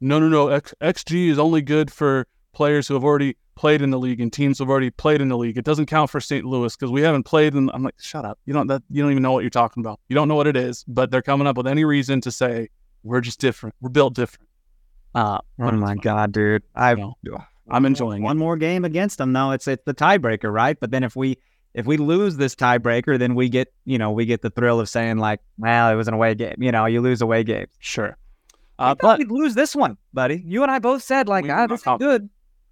no, 0.00 0.18
no, 0.18 0.28
no, 0.28 0.48
X, 0.48 0.74
XG 0.80 1.28
is 1.28 1.38
only 1.38 1.62
good 1.62 1.90
for 1.92 2.26
players 2.52 2.88
who 2.88 2.94
have 2.94 3.04
already 3.04 3.36
played 3.54 3.82
in 3.82 3.90
the 3.90 3.98
league 3.98 4.20
and 4.20 4.32
teams 4.32 4.58
who 4.58 4.64
have 4.64 4.70
already 4.70 4.90
played 4.90 5.20
in 5.20 5.28
the 5.28 5.36
league. 5.36 5.56
It 5.58 5.64
doesn't 5.64 5.86
count 5.86 6.10
for 6.10 6.20
St. 6.20 6.44
Louis 6.44 6.74
because 6.74 6.90
we 6.90 7.02
haven't 7.02 7.24
played. 7.24 7.54
And 7.54 7.70
I'm 7.72 7.82
like, 7.82 7.94
shut 8.00 8.24
up. 8.24 8.38
You 8.46 8.52
don't 8.52 8.66
that 8.68 8.82
you 8.90 9.02
don't 9.02 9.10
even 9.10 9.22
know 9.22 9.32
what 9.32 9.40
you're 9.44 9.50
talking 9.50 9.82
about. 9.82 10.00
You 10.08 10.14
don't 10.14 10.26
know 10.28 10.34
what 10.34 10.46
it 10.46 10.56
is. 10.56 10.84
But 10.88 11.10
they're 11.10 11.22
coming 11.22 11.46
up 11.46 11.56
with 11.56 11.66
any 11.66 11.84
reason 11.84 12.20
to 12.22 12.30
say 12.32 12.68
we're 13.02 13.20
just 13.20 13.40
different. 13.40 13.74
We're 13.80 13.90
built 13.90 14.14
different. 14.14 14.48
Uh, 15.14 15.38
Oh 15.60 15.70
my 15.72 15.94
god, 15.96 16.32
dude! 16.32 16.62
I 16.74 16.92
You 16.92 17.14
know, 17.22 17.44
I'm 17.68 17.84
enjoying 17.84 18.22
one 18.22 18.36
it. 18.36 18.40
more 18.40 18.56
game 18.56 18.84
against 18.84 19.18
them. 19.18 19.32
though. 19.32 19.50
it's 19.50 19.68
it's 19.68 19.84
the 19.84 19.94
tiebreaker, 19.94 20.52
right? 20.52 20.78
But 20.80 20.90
then 20.90 21.04
if 21.04 21.14
we 21.14 21.38
if 21.74 21.86
we 21.86 21.96
lose 21.96 22.36
this 22.36 22.54
tiebreaker, 22.54 23.18
then 23.18 23.34
we 23.34 23.48
get 23.48 23.72
you 23.84 23.98
know 23.98 24.10
we 24.10 24.26
get 24.26 24.42
the 24.42 24.50
thrill 24.50 24.80
of 24.80 24.88
saying 24.88 25.18
like, 25.18 25.40
well, 25.58 25.90
it 25.90 25.94
was 25.94 26.08
an 26.08 26.14
away 26.14 26.34
game. 26.34 26.56
You 26.58 26.72
know, 26.72 26.86
you 26.86 27.00
lose 27.00 27.20
away 27.22 27.44
games. 27.44 27.70
Sure. 27.78 28.16
Uh, 28.78 28.94
but 29.00 29.18
we'd 29.18 29.30
lose 29.30 29.54
this 29.54 29.76
one, 29.76 29.96
buddy. 30.12 30.42
You 30.46 30.62
and 30.62 30.70
I 30.70 30.78
both 30.78 31.02
said 31.02 31.28
like, 31.28 31.48
ah, 31.48 31.66
this 31.66 31.80
is 31.86 31.92
good. 31.98 32.28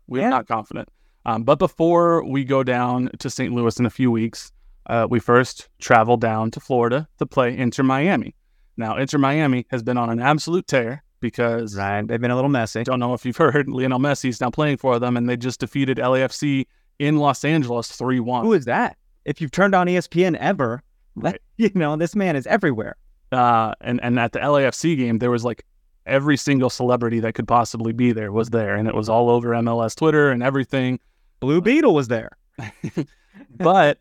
We're 0.09 0.23
Yeah. 0.23 0.31
not 0.31 0.49
confident. 0.49 0.89
Um, 1.27 1.45
but 1.45 1.59
before 1.59 2.25
we 2.25 2.45
go 2.45 2.63
down 2.65 3.11
to 3.19 3.31
St. 3.31 3.53
Louis 3.55 3.79
in 3.79 3.87
a 3.87 3.91
few 3.91 4.11
weeks, 4.11 4.51
uh, 4.87 5.07
we 5.09 5.21
first 5.21 5.69
travel 5.79 6.17
down 6.17 6.51
to 6.53 6.59
Florida 6.61 7.07
to 7.19 7.27
play 7.27 7.57
Inter 7.57 7.83
Miami. 7.85 8.35
Now, 8.77 8.97
Inter 8.97 9.19
Miami 9.19 9.67
has 9.71 9.83
been 9.83 9.99
on 9.99 10.09
an 10.11 10.19
absolute 10.21 10.67
tear 10.67 11.05
because 11.21 11.77
Right? 11.77 12.05
They've 12.09 12.21
been 12.21 12.31
a 12.31 12.35
little 12.35 12.51
messy. 12.51 12.81
I 12.81 12.83
don't 12.85 12.99
know 12.99 13.13
if 13.13 13.25
you've 13.27 13.37
heard 13.37 13.69
Lionel 13.69 13.99
Messi 14.01 14.31
is 14.31 14.41
now 14.41 14.51
playing 14.51 14.79
for 14.79 14.99
them, 14.99 15.17
and 15.19 15.29
they 15.29 15.37
just 15.37 15.61
defeated 15.61 15.99
LAFC 15.99 16.67
in 17.01 17.17
Los 17.17 17.45
Angeles 17.45 17.89
3 17.89 18.21
1. 18.21 18.45
Who 18.45 18.53
is 18.53 18.67
that? 18.67 18.97
If 19.25 19.41
you've 19.41 19.51
turned 19.51 19.75
on 19.75 19.87
ESPN 19.89 20.37
ever, 20.37 20.83
that, 21.17 21.41
you 21.57 21.71
know 21.75 21.97
this 21.97 22.15
man 22.15 22.37
is 22.37 22.47
everywhere. 22.47 22.97
uh, 23.33 23.73
and 23.81 24.01
and 24.05 24.21
at 24.21 24.33
the 24.33 24.39
LAFC 24.39 24.97
game, 24.97 25.19
there 25.19 25.31
was 25.31 25.45
like 25.45 25.65
every 26.07 26.37
single 26.37 26.71
celebrity 26.71 27.21
that 27.21 27.35
could 27.35 27.49
possibly 27.49 27.93
be 27.93 28.13
there 28.13 28.31
was 28.31 28.51
there, 28.51 28.77
and 28.77 28.87
it 28.87 28.95
was 28.95 29.09
all 29.09 29.31
over 29.31 29.49
MLS 29.51 29.97
Twitter 29.97 30.31
and 30.31 30.43
everything. 30.43 31.01
Blue 31.41 31.61
Beetle 31.61 31.95
was 31.95 32.09
there. 32.09 32.37
but 33.57 33.99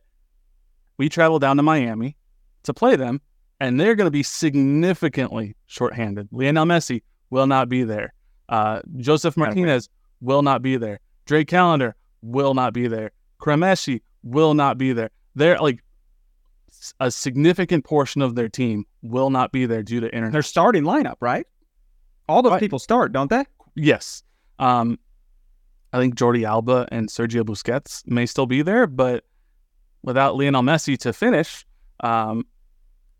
we 0.97 1.07
travel 1.07 1.39
down 1.39 1.55
to 1.57 1.63
Miami 1.63 2.17
to 2.63 2.73
play 2.73 2.97
them, 2.97 3.21
and 3.61 3.79
they're 3.79 3.95
going 3.95 4.07
to 4.07 4.11
be 4.11 4.23
significantly 4.23 5.55
shorthanded. 5.67 6.27
Lionel 6.31 6.65
Messi 6.65 7.01
will 7.29 7.47
not 7.47 7.69
be 7.69 7.83
there. 7.83 8.13
Uh, 8.49 8.81
Josef 8.97 9.35
Martínez 9.35 9.87
will 10.19 10.41
not 10.41 10.61
be 10.61 10.75
there. 10.75 10.99
Drake 11.25 11.47
Callender 11.47 11.95
will 12.21 12.53
not 12.53 12.73
be 12.73 12.87
there. 12.87 13.11
Cremaschi 13.41 14.01
will 14.23 14.53
not 14.53 14.77
be 14.77 14.93
there. 14.93 15.09
They're 15.35 15.57
like 15.59 15.83
a 16.99 17.11
significant 17.11 17.83
portion 17.85 18.21
of 18.21 18.35
their 18.35 18.49
team 18.49 18.85
will 19.01 19.29
not 19.29 19.51
be 19.51 19.65
there 19.65 19.83
due 19.83 19.99
to 19.99 20.07
internet. 20.13 20.31
Their 20.33 20.41
starting 20.41 20.83
lineup, 20.83 21.15
right? 21.19 21.45
All 22.27 22.41
those 22.41 22.51
Right. 22.53 22.59
people 22.59 22.79
start, 22.79 23.11
don't 23.11 23.29
they? 23.29 23.43
Yes. 23.75 24.23
Um, 24.59 24.99
I 25.93 25.97
think 25.99 26.15
Jordi 26.15 26.43
Alba 26.45 26.87
and 26.91 27.09
Sergio 27.09 27.43
Busquets 27.43 28.05
may 28.07 28.25
still 28.25 28.45
be 28.45 28.61
there, 28.61 28.85
but 28.87 29.23
without 30.03 30.35
Lionel 30.37 30.61
Messi 30.61 30.97
to 30.99 31.11
finish, 31.11 31.65
um, 32.01 32.45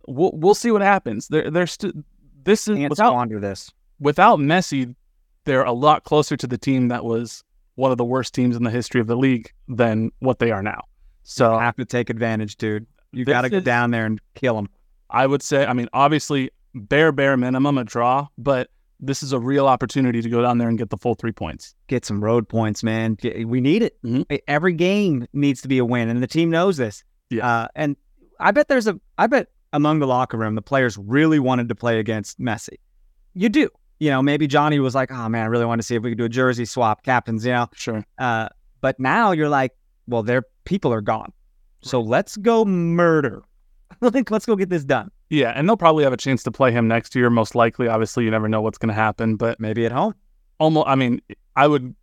we'll 0.07 0.31
we'll 0.33 0.53
see 0.55 0.71
what 0.71 0.81
happens. 0.81 1.27
They're 1.27 1.49
they're 1.49 1.67
st- 1.67 1.95
this 2.43 2.67
is 2.67 2.77
without 2.89 3.29
this. 3.41 3.71
without 3.99 4.39
Messi, 4.39 4.95
they're 5.45 5.63
a 5.63 5.73
lot 5.73 6.03
closer 6.03 6.37
to 6.37 6.47
the 6.47 6.57
team 6.57 6.89
that 6.89 7.03
was 7.03 7.43
one 7.79 7.91
of 7.91 7.97
the 7.97 8.05
worst 8.05 8.33
teams 8.33 8.55
in 8.55 8.63
the 8.63 8.69
history 8.69 8.99
of 9.01 9.07
the 9.07 9.15
league 9.15 9.51
than 9.67 10.11
what 10.19 10.39
they 10.39 10.51
are 10.51 10.61
now. 10.61 10.81
So 11.23 11.57
have 11.57 11.75
to 11.77 11.85
take 11.85 12.09
advantage, 12.09 12.57
dude. 12.57 12.85
You 13.11 13.25
got 13.25 13.41
to 13.41 13.49
go 13.49 13.59
down 13.59 13.91
there 13.91 14.05
and 14.05 14.19
kill 14.35 14.55
them. 14.55 14.69
I 15.09 15.25
would 15.25 15.41
say, 15.41 15.65
I 15.65 15.73
mean, 15.73 15.87
obviously, 15.93 16.51
bare 16.75 17.11
bare 17.11 17.37
minimum 17.37 17.77
a 17.77 17.83
draw, 17.83 18.27
but 18.37 18.69
this 18.99 19.23
is 19.23 19.31
a 19.31 19.39
real 19.39 19.65
opportunity 19.67 20.21
to 20.21 20.29
go 20.29 20.41
down 20.41 20.57
there 20.57 20.67
and 20.67 20.77
get 20.77 20.89
the 20.89 20.97
full 20.97 21.15
three 21.15 21.31
points. 21.31 21.73
Get 21.87 22.05
some 22.05 22.23
road 22.23 22.47
points, 22.49 22.83
man. 22.83 23.17
We 23.45 23.61
need 23.61 23.81
it. 23.81 23.97
Mhm. 24.03 24.25
E- 24.31 24.39
Every 24.47 24.73
game 24.73 25.25
needs 25.33 25.61
to 25.61 25.67
be 25.67 25.77
a 25.77 25.85
win, 25.85 26.09
and 26.09 26.21
the 26.21 26.27
team 26.27 26.49
knows 26.49 26.77
this. 26.77 27.03
Yeah. 27.29 27.47
Uh, 27.47 27.67
and 27.75 27.95
I 28.39 28.51
bet 28.51 28.67
there's 28.67 28.87
a. 28.87 28.99
I 29.17 29.27
bet 29.27 29.47
among 29.73 29.99
the 29.99 30.07
locker 30.07 30.37
room, 30.37 30.55
the 30.55 30.61
players 30.61 30.97
really 30.97 31.39
wanted 31.39 31.69
to 31.69 31.75
play 31.75 31.99
against 31.99 32.39
Messi. 32.39 32.75
You 33.33 33.49
do. 33.49 33.69
You 33.99 34.09
know, 34.09 34.21
maybe 34.21 34.47
Johnny 34.47 34.79
was 34.79 34.95
like, 34.95 35.11
"Oh 35.11 35.27
man, 35.29 35.43
I 35.43 35.47
really 35.47 35.65
want 35.65 35.79
to 35.79 35.83
see 35.85 35.95
if 35.95 36.03
we 36.03 36.11
could 36.11 36.17
do 36.17 36.25
a 36.25 36.29
jersey 36.29 36.65
swap, 36.65 37.03
captains." 37.03 37.45
You 37.45 37.51
know, 37.53 37.67
Sure. 37.73 38.05
Uh, 38.17 38.49
but 38.81 38.99
now 38.99 39.31
you're 39.31 39.49
like, 39.49 39.73
well, 40.07 40.23
their 40.23 40.43
people 40.63 40.93
are 40.93 41.01
gone. 41.01 41.31
So 41.81 41.99
let's 42.01 42.37
go 42.37 42.65
murder. 42.65 43.43
Like, 44.01 44.31
let's 44.31 44.45
go 44.45 44.55
get 44.55 44.69
this 44.69 44.85
done. 44.85 45.11
Yeah, 45.29 45.51
and 45.55 45.67
they'll 45.67 45.75
probably 45.75 46.05
have 46.05 46.13
a 46.13 46.17
chance 46.17 46.41
to 46.43 46.51
play 46.51 46.71
him 46.71 46.87
next 46.87 47.15
year, 47.15 47.29
most 47.29 47.53
likely. 47.53 47.89
Obviously, 47.89 48.23
you 48.23 48.31
never 48.31 48.47
know 48.47 48.61
what's 48.61 48.77
going 48.77 48.87
to 48.87 48.93
happen, 48.93 49.35
but 49.35 49.59
Maybe 49.59 49.85
at 49.85 49.91
home. 49.91 50.13
almost, 50.59 50.87
I 50.87 50.95
mean, 50.95 51.21
I 51.57 51.67
would 51.67 51.93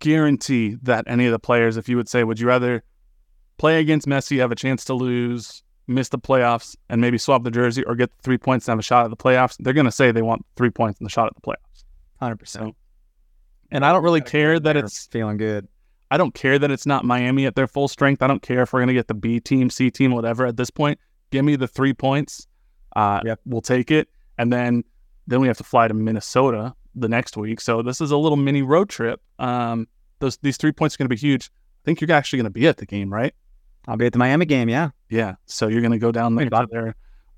guarantee 0.00 0.76
that 0.82 1.04
any 1.06 1.26
of 1.26 1.32
the 1.32 1.38
players, 1.38 1.76
if 1.76 1.88
you 1.88 1.96
would 1.96 2.08
say, 2.08 2.24
would 2.24 2.40
you 2.40 2.46
rather 2.48 2.82
play 3.58 3.80
against 3.80 4.06
Messi, 4.08 4.38
have 4.38 4.50
a 4.50 4.56
chance 4.56 4.84
to 4.86 4.94
lose, 4.94 5.62
miss 5.88 6.10
the 6.10 6.18
playoffs, 6.18 6.76
and 6.88 7.00
maybe 7.00 7.18
swap 7.18 7.42
the 7.42 7.50
jersey, 7.50 7.84
or 7.84 7.94
get 7.94 8.10
the 8.16 8.22
three 8.22 8.38
points 8.38 8.66
and 8.68 8.72
have 8.72 8.78
a 8.78 8.82
shot 8.82 9.04
at 9.04 9.10
the 9.10 9.16
playoffs? 9.16 9.56
They're 9.58 9.72
going 9.72 9.86
to 9.86 9.92
say 9.92 10.12
they 10.12 10.22
want 10.22 10.44
three 10.56 10.70
points 10.70 11.00
and 11.00 11.06
the 11.06 11.10
shot 11.10 11.26
at 11.26 11.34
the 11.34 11.40
playoffs. 11.40 11.84
Hundred 12.20 12.36
percent. 12.36 12.76
And 13.70 13.84
I 13.84 13.92
don't 13.92 14.02
really 14.02 14.20
care 14.20 14.58
that 14.58 14.76
it's 14.76 15.06
feeling 15.06 15.36
good. 15.36 15.68
I 16.10 16.16
don't 16.16 16.34
care 16.34 16.58
that 16.58 16.70
it's 16.70 16.86
not 16.86 17.04
Miami 17.04 17.44
at 17.44 17.54
their 17.54 17.66
full 17.66 17.86
strength. 17.86 18.22
I 18.22 18.26
don't 18.26 18.40
care 18.40 18.62
if 18.62 18.72
we're 18.72 18.80
going 18.80 18.88
to 18.88 18.94
get 18.94 19.08
the 19.08 19.14
B 19.14 19.40
team, 19.40 19.68
C 19.68 19.90
team, 19.90 20.12
whatever. 20.12 20.46
At 20.46 20.56
this 20.56 20.70
point, 20.70 20.98
give 21.30 21.44
me 21.44 21.56
the 21.56 21.68
three 21.68 21.92
points. 21.92 22.46
Uh, 22.96 23.20
Yep. 23.24 23.40
We'll 23.44 23.60
take 23.60 23.90
it, 23.90 24.08
and 24.38 24.52
then 24.52 24.84
then 25.26 25.40
we 25.40 25.48
have 25.48 25.58
to 25.58 25.64
fly 25.64 25.86
to 25.86 25.94
Minnesota 25.94 26.74
the 26.94 27.08
next 27.08 27.36
week. 27.36 27.60
So 27.60 27.82
this 27.82 28.00
is 28.00 28.10
a 28.10 28.16
little 28.16 28.36
mini 28.36 28.62
road 28.62 28.88
trip. 28.88 29.20
Um, 29.38 29.86
those 30.20 30.38
these 30.38 30.56
three 30.56 30.72
points 30.72 30.94
are 30.94 30.98
going 30.98 31.08
to 31.08 31.14
be 31.14 31.20
huge. 31.20 31.50
I 31.50 31.84
think 31.84 32.00
you're 32.00 32.10
actually 32.10 32.38
going 32.38 32.44
to 32.44 32.50
be 32.50 32.66
at 32.66 32.78
the 32.78 32.86
game, 32.86 33.12
right? 33.12 33.34
I'll 33.86 33.96
be 33.96 34.06
at 34.06 34.12
the 34.12 34.18
Miami 34.18 34.44
game. 34.44 34.68
Yeah. 34.68 34.90
Yeah. 35.08 35.36
So 35.46 35.68
you're 35.68 35.80
going 35.80 35.92
to 35.92 35.98
go 35.98 36.12
down 36.12 36.34
there 36.34 36.48
to 36.50 36.66
their 36.70 36.94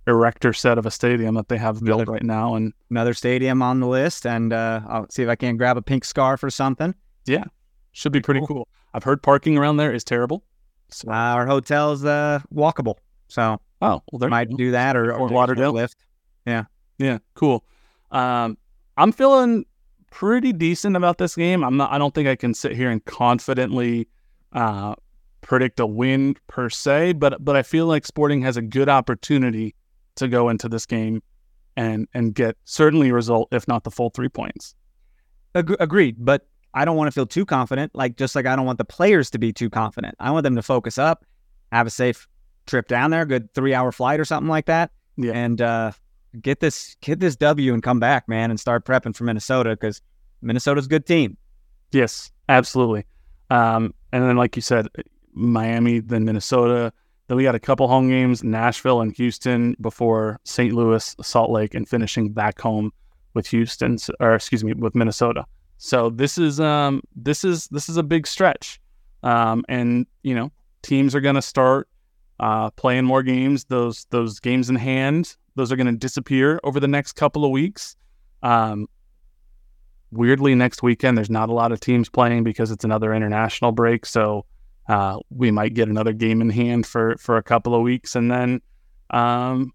erector 0.06 0.52
set 0.52 0.78
of 0.78 0.86
a 0.86 0.90
stadium 0.90 1.34
that 1.34 1.48
they 1.48 1.58
have 1.58 1.84
built 1.84 2.08
right 2.08 2.22
now, 2.22 2.54
and 2.54 2.72
Another 2.90 3.14
stadium 3.14 3.62
on 3.62 3.80
the 3.80 3.86
list, 3.86 4.26
and 4.26 4.52
uh, 4.52 4.80
I'll 4.88 5.06
see 5.10 5.22
if 5.22 5.28
I 5.28 5.36
can 5.36 5.56
grab 5.56 5.76
a 5.76 5.82
pink 5.82 6.04
scarf 6.04 6.42
or 6.42 6.50
something. 6.50 6.94
Yeah, 7.26 7.44
should 7.92 8.10
be 8.12 8.20
pretty 8.20 8.40
cool. 8.46 8.66
I've 8.94 9.04
heard 9.04 9.22
parking 9.22 9.56
around 9.56 9.76
there 9.76 9.92
is 9.92 10.02
terrible. 10.02 10.42
So, 10.88 11.08
Uh, 11.08 11.14
our 11.14 11.46
hotel's 11.46 12.04
uh, 12.04 12.40
walkable, 12.52 12.96
so 13.28 13.60
oh, 13.80 14.02
well, 14.10 14.18
there 14.18 14.28
might 14.28 14.50
do 14.56 14.72
that 14.72 14.96
or, 14.96 15.12
or 15.12 15.28
Lauderdale? 15.28 15.72
lift. 15.72 16.04
Yeah, 16.46 16.64
yeah, 16.98 17.18
cool. 17.34 17.64
Um, 18.10 18.58
I'm 18.96 19.12
feeling 19.12 19.64
pretty 20.10 20.52
decent 20.52 20.96
about 20.96 21.18
this 21.18 21.36
game. 21.36 21.62
I'm 21.62 21.76
not. 21.76 21.92
I 21.92 21.98
don't 21.98 22.12
think 22.12 22.26
I 22.26 22.34
can 22.34 22.54
sit 22.54 22.72
here 22.74 22.90
and 22.90 23.04
confidently 23.04 24.08
uh, 24.52 24.96
predict 25.40 25.80
a 25.80 25.86
win 25.86 26.36
per 26.46 26.68
se, 26.70 27.14
but 27.14 27.44
but 27.44 27.56
I 27.56 27.62
feel 27.62 27.86
like 27.86 28.06
Sporting 28.06 28.42
has 28.42 28.56
a 28.56 28.62
good 28.62 28.88
opportunity 28.88 29.74
to 30.16 30.28
go 30.28 30.48
into 30.48 30.68
this 30.68 30.86
game 30.86 31.22
and 31.76 32.06
and 32.14 32.34
get 32.34 32.56
certainly 32.64 33.10
a 33.10 33.14
result, 33.14 33.48
if 33.52 33.66
not 33.68 33.84
the 33.84 33.90
full 33.90 34.10
three 34.10 34.28
points. 34.28 34.74
Ag- 35.54 35.76
agreed, 35.80 36.16
but 36.18 36.46
I 36.74 36.84
don't 36.84 36.96
want 36.96 37.08
to 37.08 37.12
feel 37.12 37.26
too 37.26 37.44
confident. 37.44 37.92
Like 37.94 38.16
just 38.16 38.34
like 38.34 38.46
I 38.46 38.54
don't 38.56 38.66
want 38.66 38.78
the 38.78 38.84
players 38.84 39.30
to 39.30 39.38
be 39.38 39.52
too 39.52 39.70
confident. 39.70 40.14
I 40.20 40.30
want 40.30 40.44
them 40.44 40.56
to 40.56 40.62
focus 40.62 40.98
up, 40.98 41.24
have 41.72 41.86
a 41.86 41.90
safe 41.90 42.28
trip 42.66 42.86
down 42.88 43.10
there, 43.10 43.24
good 43.24 43.52
three 43.54 43.74
hour 43.74 43.90
flight 43.92 44.20
or 44.20 44.24
something 44.24 44.48
like 44.48 44.66
that, 44.66 44.90
Yeah. 45.16 45.32
and 45.32 45.60
uh, 45.60 45.92
get 46.40 46.60
this 46.60 46.96
get 47.00 47.18
this 47.18 47.34
W 47.36 47.72
and 47.74 47.82
come 47.82 47.98
back, 47.98 48.28
man, 48.28 48.50
and 48.50 48.60
start 48.60 48.84
prepping 48.84 49.16
for 49.16 49.24
Minnesota 49.24 49.70
because 49.70 50.00
Minnesota's 50.42 50.86
a 50.86 50.88
good 50.88 51.06
team. 51.06 51.36
Yes, 51.92 52.30
absolutely. 52.48 53.06
Um, 53.50 53.92
and 54.12 54.22
then, 54.22 54.36
like 54.36 54.54
you 54.54 54.62
said, 54.62 54.86
Miami, 55.32 56.00
then 56.00 56.24
Minnesota. 56.24 56.92
Then 57.28 57.36
we 57.36 57.44
got 57.44 57.54
a 57.54 57.60
couple 57.60 57.86
home 57.86 58.08
games, 58.08 58.42
Nashville 58.42 59.00
and 59.00 59.14
Houston, 59.16 59.76
before 59.80 60.40
St. 60.44 60.74
Louis, 60.74 61.14
Salt 61.22 61.50
Lake, 61.50 61.74
and 61.74 61.88
finishing 61.88 62.32
back 62.32 62.60
home 62.60 62.92
with 63.34 63.46
Houston, 63.48 63.98
or 64.18 64.34
excuse 64.34 64.64
me, 64.64 64.72
with 64.72 64.94
Minnesota. 64.94 65.44
So 65.78 66.10
this 66.10 66.38
is 66.38 66.60
um, 66.60 67.02
this 67.14 67.44
is 67.44 67.68
this 67.68 67.88
is 67.88 67.96
a 67.96 68.02
big 68.02 68.26
stretch, 68.26 68.80
um, 69.22 69.64
and 69.68 70.06
you 70.22 70.34
know 70.34 70.50
teams 70.82 71.14
are 71.14 71.20
going 71.20 71.36
to 71.36 71.42
start 71.42 71.88
uh, 72.40 72.70
playing 72.70 73.04
more 73.04 73.22
games. 73.22 73.64
Those 73.64 74.06
those 74.10 74.40
games 74.40 74.68
in 74.68 74.76
hand, 74.76 75.36
those 75.54 75.70
are 75.70 75.76
going 75.76 75.86
to 75.86 75.96
disappear 75.96 76.60
over 76.64 76.80
the 76.80 76.88
next 76.88 77.12
couple 77.12 77.44
of 77.44 77.50
weeks. 77.50 77.96
Um, 78.42 78.88
weirdly 80.12 80.54
next 80.54 80.82
weekend 80.82 81.16
there's 81.16 81.30
not 81.30 81.48
a 81.48 81.52
lot 81.52 81.72
of 81.72 81.80
teams 81.80 82.08
playing 82.08 82.42
because 82.42 82.70
it's 82.70 82.84
another 82.84 83.14
international 83.14 83.70
break 83.72 84.04
so 84.04 84.44
uh, 84.90 85.20
we 85.30 85.52
might 85.52 85.72
get 85.72 85.88
another 85.88 86.12
game 86.12 86.40
in 86.40 86.50
hand 86.50 86.84
for 86.84 87.16
for 87.18 87.36
a 87.36 87.42
couple 87.42 87.76
of 87.76 87.82
weeks 87.82 88.16
and 88.16 88.28
then 88.28 88.60
um, 89.10 89.72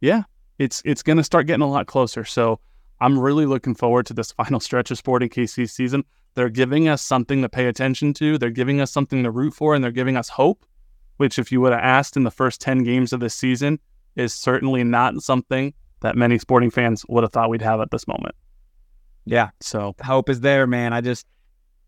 yeah 0.00 0.22
it's 0.58 0.80
it's 0.86 1.02
going 1.02 1.18
to 1.18 1.22
start 1.22 1.46
getting 1.46 1.62
a 1.62 1.68
lot 1.68 1.86
closer 1.86 2.24
so 2.24 2.58
i'm 3.00 3.18
really 3.18 3.44
looking 3.44 3.74
forward 3.74 4.06
to 4.06 4.14
this 4.14 4.32
final 4.38 4.58
stretch 4.58 4.90
of 4.90 4.96
sporting 4.96 5.28
kc 5.28 5.68
season 5.68 6.02
they're 6.34 6.48
giving 6.48 6.88
us 6.88 7.02
something 7.02 7.42
to 7.42 7.48
pay 7.48 7.66
attention 7.66 8.14
to 8.14 8.38
they're 8.38 8.48
giving 8.48 8.80
us 8.80 8.90
something 8.90 9.22
to 9.22 9.30
root 9.30 9.52
for 9.52 9.74
and 9.74 9.84
they're 9.84 9.90
giving 9.90 10.16
us 10.16 10.30
hope 10.30 10.64
which 11.18 11.38
if 11.38 11.52
you 11.52 11.60
would 11.60 11.72
have 11.72 11.82
asked 11.82 12.16
in 12.16 12.24
the 12.24 12.30
first 12.30 12.60
10 12.62 12.84
games 12.84 13.12
of 13.12 13.20
this 13.20 13.34
season 13.34 13.78
is 14.16 14.32
certainly 14.32 14.82
not 14.82 15.20
something 15.20 15.74
that 16.00 16.16
many 16.16 16.38
sporting 16.38 16.70
fans 16.70 17.04
would 17.08 17.22
have 17.22 17.32
thought 17.32 17.50
we'd 17.50 17.60
have 17.60 17.80
at 17.80 17.90
this 17.90 18.08
moment 18.08 18.34
Yeah, 19.26 19.50
so 19.60 19.94
hope 20.02 20.28
is 20.30 20.40
there, 20.40 20.66
man. 20.66 20.92
I 20.92 21.00
just 21.00 21.26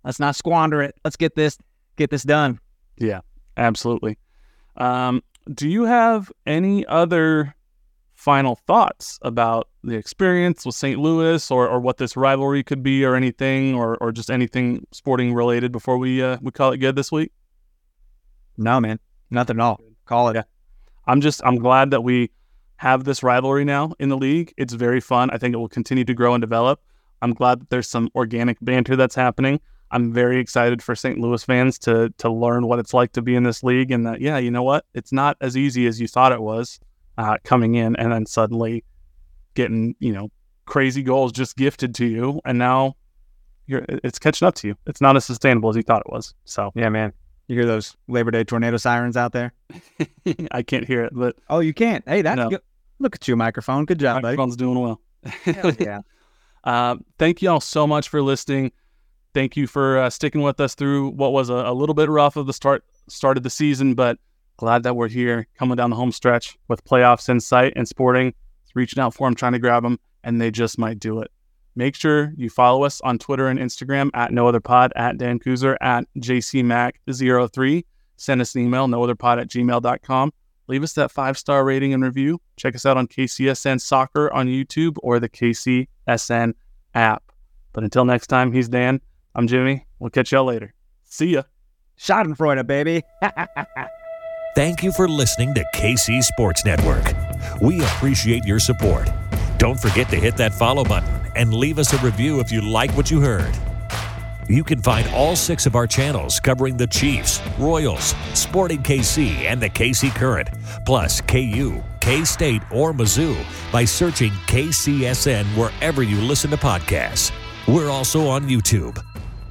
let's 0.04 0.18
not 0.18 0.36
squander 0.36 0.82
it. 0.82 0.94
Let's 1.04 1.16
get 1.16 1.34
this 1.34 1.58
get 1.96 2.10
this 2.10 2.22
done. 2.22 2.58
Yeah, 2.98 3.20
absolutely. 3.56 4.18
Um, 4.76 5.22
do 5.52 5.68
you 5.68 5.84
have 5.84 6.30
any 6.46 6.84
other 6.86 7.54
final 8.14 8.56
thoughts 8.66 9.18
about 9.22 9.68
the 9.84 9.94
experience 9.94 10.66
with 10.66 10.74
St. 10.74 10.98
Louis 10.98 11.50
or, 11.50 11.68
or 11.68 11.78
what 11.78 11.98
this 11.98 12.16
rivalry 12.16 12.64
could 12.64 12.82
be 12.82 13.04
or 13.04 13.14
anything 13.14 13.74
or, 13.74 13.96
or 13.98 14.10
just 14.10 14.30
anything 14.30 14.86
sporting 14.90 15.34
related 15.34 15.70
before 15.70 15.98
we 15.98 16.22
uh, 16.22 16.38
we 16.42 16.50
call 16.50 16.72
it 16.72 16.78
good 16.78 16.96
this 16.96 17.12
week? 17.12 17.32
No, 18.56 18.80
man, 18.80 18.98
nothing 19.30 19.58
at 19.58 19.62
all. 19.62 19.80
Call 20.06 20.30
it. 20.30 20.36
Yeah. 20.36 20.42
I'm 21.06 21.20
just 21.20 21.40
I'm 21.44 21.56
glad 21.56 21.90
that 21.90 22.02
we 22.02 22.30
have 22.76 23.04
this 23.04 23.22
rivalry 23.22 23.64
now 23.64 23.92
in 23.98 24.08
the 24.08 24.16
league. 24.16 24.52
It's 24.56 24.72
very 24.72 25.00
fun. 25.00 25.30
I 25.30 25.38
think 25.38 25.54
it 25.54 25.58
will 25.58 25.68
continue 25.68 26.04
to 26.04 26.14
grow 26.14 26.34
and 26.34 26.40
develop. 26.40 26.80
I'm 27.22 27.32
glad 27.32 27.60
that 27.60 27.70
there's 27.70 27.88
some 27.88 28.10
organic 28.14 28.58
banter 28.60 28.96
that's 28.96 29.14
happening. 29.14 29.60
I'm 29.90 30.12
very 30.12 30.38
excited 30.40 30.82
for 30.82 30.94
St. 30.94 31.18
Louis 31.18 31.42
fans 31.44 31.78
to 31.80 32.12
to 32.18 32.30
learn 32.30 32.66
what 32.66 32.78
it's 32.78 32.92
like 32.94 33.12
to 33.12 33.22
be 33.22 33.34
in 33.36 33.42
this 33.44 33.62
league 33.62 33.90
and 33.90 34.06
that 34.06 34.20
yeah, 34.20 34.38
you 34.38 34.50
know 34.50 34.62
what? 34.62 34.84
It's 34.94 35.12
not 35.12 35.36
as 35.40 35.56
easy 35.56 35.86
as 35.86 36.00
you 36.00 36.08
thought 36.08 36.32
it 36.32 36.40
was 36.42 36.80
uh, 37.18 37.36
coming 37.44 37.76
in 37.76 37.96
and 37.96 38.12
then 38.12 38.26
suddenly 38.26 38.84
getting, 39.54 39.94
you 40.00 40.12
know, 40.12 40.30
crazy 40.66 41.02
goals 41.02 41.32
just 41.32 41.56
gifted 41.56 41.94
to 41.94 42.04
you 42.06 42.40
and 42.44 42.58
now 42.58 42.94
you're 43.66 43.84
it's 43.88 44.18
catching 44.18 44.46
up 44.46 44.54
to 44.56 44.68
you. 44.68 44.76
It's 44.86 45.00
not 45.00 45.16
as 45.16 45.24
sustainable 45.24 45.70
as 45.70 45.76
you 45.76 45.82
thought 45.82 46.02
it 46.06 46.12
was. 46.12 46.34
So, 46.44 46.72
Yeah, 46.74 46.88
man. 46.88 47.12
You 47.48 47.54
hear 47.56 47.66
those 47.66 47.96
Labor 48.08 48.32
Day 48.32 48.42
tornado 48.42 48.76
sirens 48.76 49.16
out 49.16 49.30
there? 49.32 49.52
I 50.50 50.62
can't 50.62 50.84
hear 50.84 51.04
it, 51.04 51.12
but 51.14 51.36
Oh, 51.48 51.60
you 51.60 51.72
can't. 51.72 52.02
Hey, 52.08 52.22
that's 52.22 52.36
No. 52.36 52.50
good. 52.50 52.60
Look 52.98 53.14
at 53.14 53.28
you, 53.28 53.36
microphone. 53.36 53.84
Good 53.84 54.00
job, 54.00 54.22
buddy. 54.22 54.36
microphone's 54.36 54.56
doing 54.56 54.80
well. 54.80 55.00
Yeah. 55.78 56.00
Uh, 56.64 56.96
thank 57.16 57.42
you 57.42 57.48
all 57.48 57.60
so 57.60 57.86
much 57.86 58.08
for 58.08 58.20
listening. 58.20 58.72
Thank 59.36 59.54
you 59.54 59.66
for 59.66 59.98
uh, 59.98 60.08
sticking 60.08 60.40
with 60.40 60.58
us 60.60 60.74
through 60.74 61.10
what 61.10 61.30
was 61.30 61.50
a, 61.50 61.56
a 61.56 61.74
little 61.74 61.94
bit 61.94 62.08
rough 62.08 62.36
of 62.36 62.46
the 62.46 62.54
start 62.54 62.82
start 63.06 63.36
of 63.36 63.42
the 63.42 63.50
season, 63.50 63.92
but 63.92 64.18
glad 64.56 64.82
that 64.84 64.96
we're 64.96 65.08
here 65.08 65.46
coming 65.58 65.76
down 65.76 65.90
the 65.90 65.96
home 65.96 66.10
stretch 66.10 66.56
with 66.68 66.82
playoffs 66.86 67.28
in 67.28 67.38
sight 67.38 67.74
and 67.76 67.86
sporting. 67.86 68.32
Reaching 68.74 68.98
out 68.98 69.12
for 69.12 69.26
them, 69.26 69.34
trying 69.34 69.52
to 69.52 69.58
grab 69.58 69.82
them, 69.82 70.00
and 70.24 70.40
they 70.40 70.50
just 70.50 70.78
might 70.78 70.98
do 70.98 71.20
it. 71.20 71.30
Make 71.74 71.94
sure 71.94 72.32
you 72.38 72.48
follow 72.48 72.84
us 72.84 73.02
on 73.02 73.18
Twitter 73.18 73.48
and 73.48 73.58
Instagram 73.58 74.08
at 74.14 74.32
no 74.32 74.48
other 74.48 74.58
pod, 74.58 74.94
at 74.96 75.18
Dan 75.18 75.38
Kooser, 75.38 75.76
at 75.82 76.06
JCMac03. 76.16 77.84
Send 78.16 78.40
us 78.40 78.54
an 78.54 78.62
email, 78.62 78.86
nootherpod 78.86 79.38
at 79.38 79.50
gmail.com. 79.50 80.32
Leave 80.66 80.82
us 80.82 80.94
that 80.94 81.10
five 81.10 81.36
star 81.36 81.62
rating 81.62 81.92
and 81.92 82.02
review. 82.02 82.40
Check 82.56 82.74
us 82.74 82.86
out 82.86 82.96
on 82.96 83.06
KCSN 83.06 83.82
Soccer 83.82 84.32
on 84.32 84.46
YouTube 84.46 84.96
or 85.02 85.20
the 85.20 85.28
KCSN 85.28 86.54
app. 86.94 87.22
But 87.74 87.84
until 87.84 88.06
next 88.06 88.28
time, 88.28 88.50
he's 88.50 88.70
Dan. 88.70 89.02
I'm 89.36 89.46
Jimmy. 89.46 89.86
We'll 89.98 90.08
catch 90.08 90.32
y'all 90.32 90.46
later. 90.46 90.72
See 91.04 91.34
ya. 91.34 91.42
Schadenfreude, 91.98 92.66
baby. 92.66 93.02
Thank 94.56 94.82
you 94.82 94.90
for 94.92 95.06
listening 95.06 95.52
to 95.52 95.64
KC 95.74 96.24
Sports 96.24 96.64
Network. 96.64 97.04
We 97.60 97.78
appreciate 97.82 98.46
your 98.46 98.58
support. 98.58 99.10
Don't 99.58 99.78
forget 99.78 100.08
to 100.08 100.16
hit 100.16 100.38
that 100.38 100.54
follow 100.54 100.84
button 100.84 101.10
and 101.36 101.52
leave 101.52 101.78
us 101.78 101.92
a 101.92 101.98
review 101.98 102.40
if 102.40 102.50
you 102.50 102.62
like 102.62 102.90
what 102.92 103.10
you 103.10 103.20
heard. 103.20 103.54
You 104.48 104.64
can 104.64 104.80
find 104.80 105.06
all 105.08 105.36
six 105.36 105.66
of 105.66 105.74
our 105.74 105.86
channels 105.86 106.40
covering 106.40 106.78
the 106.78 106.86
Chiefs, 106.86 107.42
Royals, 107.58 108.14
Sporting 108.32 108.82
KC, 108.82 109.44
and 109.44 109.60
the 109.60 109.68
KC 109.68 110.14
Current, 110.14 110.48
plus 110.86 111.20
KU, 111.20 111.82
K 112.00 112.24
State, 112.24 112.62
or 112.72 112.94
Mizzou 112.94 113.36
by 113.70 113.84
searching 113.84 114.30
KCSN 114.46 115.44
wherever 115.58 116.02
you 116.02 116.16
listen 116.22 116.50
to 116.52 116.56
podcasts. 116.56 117.32
We're 117.68 117.90
also 117.90 118.28
on 118.28 118.48
YouTube. 118.48 119.02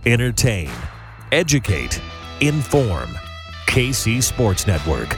Entertain, 0.08 0.70
educate, 1.32 2.00
inform. 2.40 3.10
KC 3.66 4.22
Sports 4.22 4.68
Network. 4.68 5.18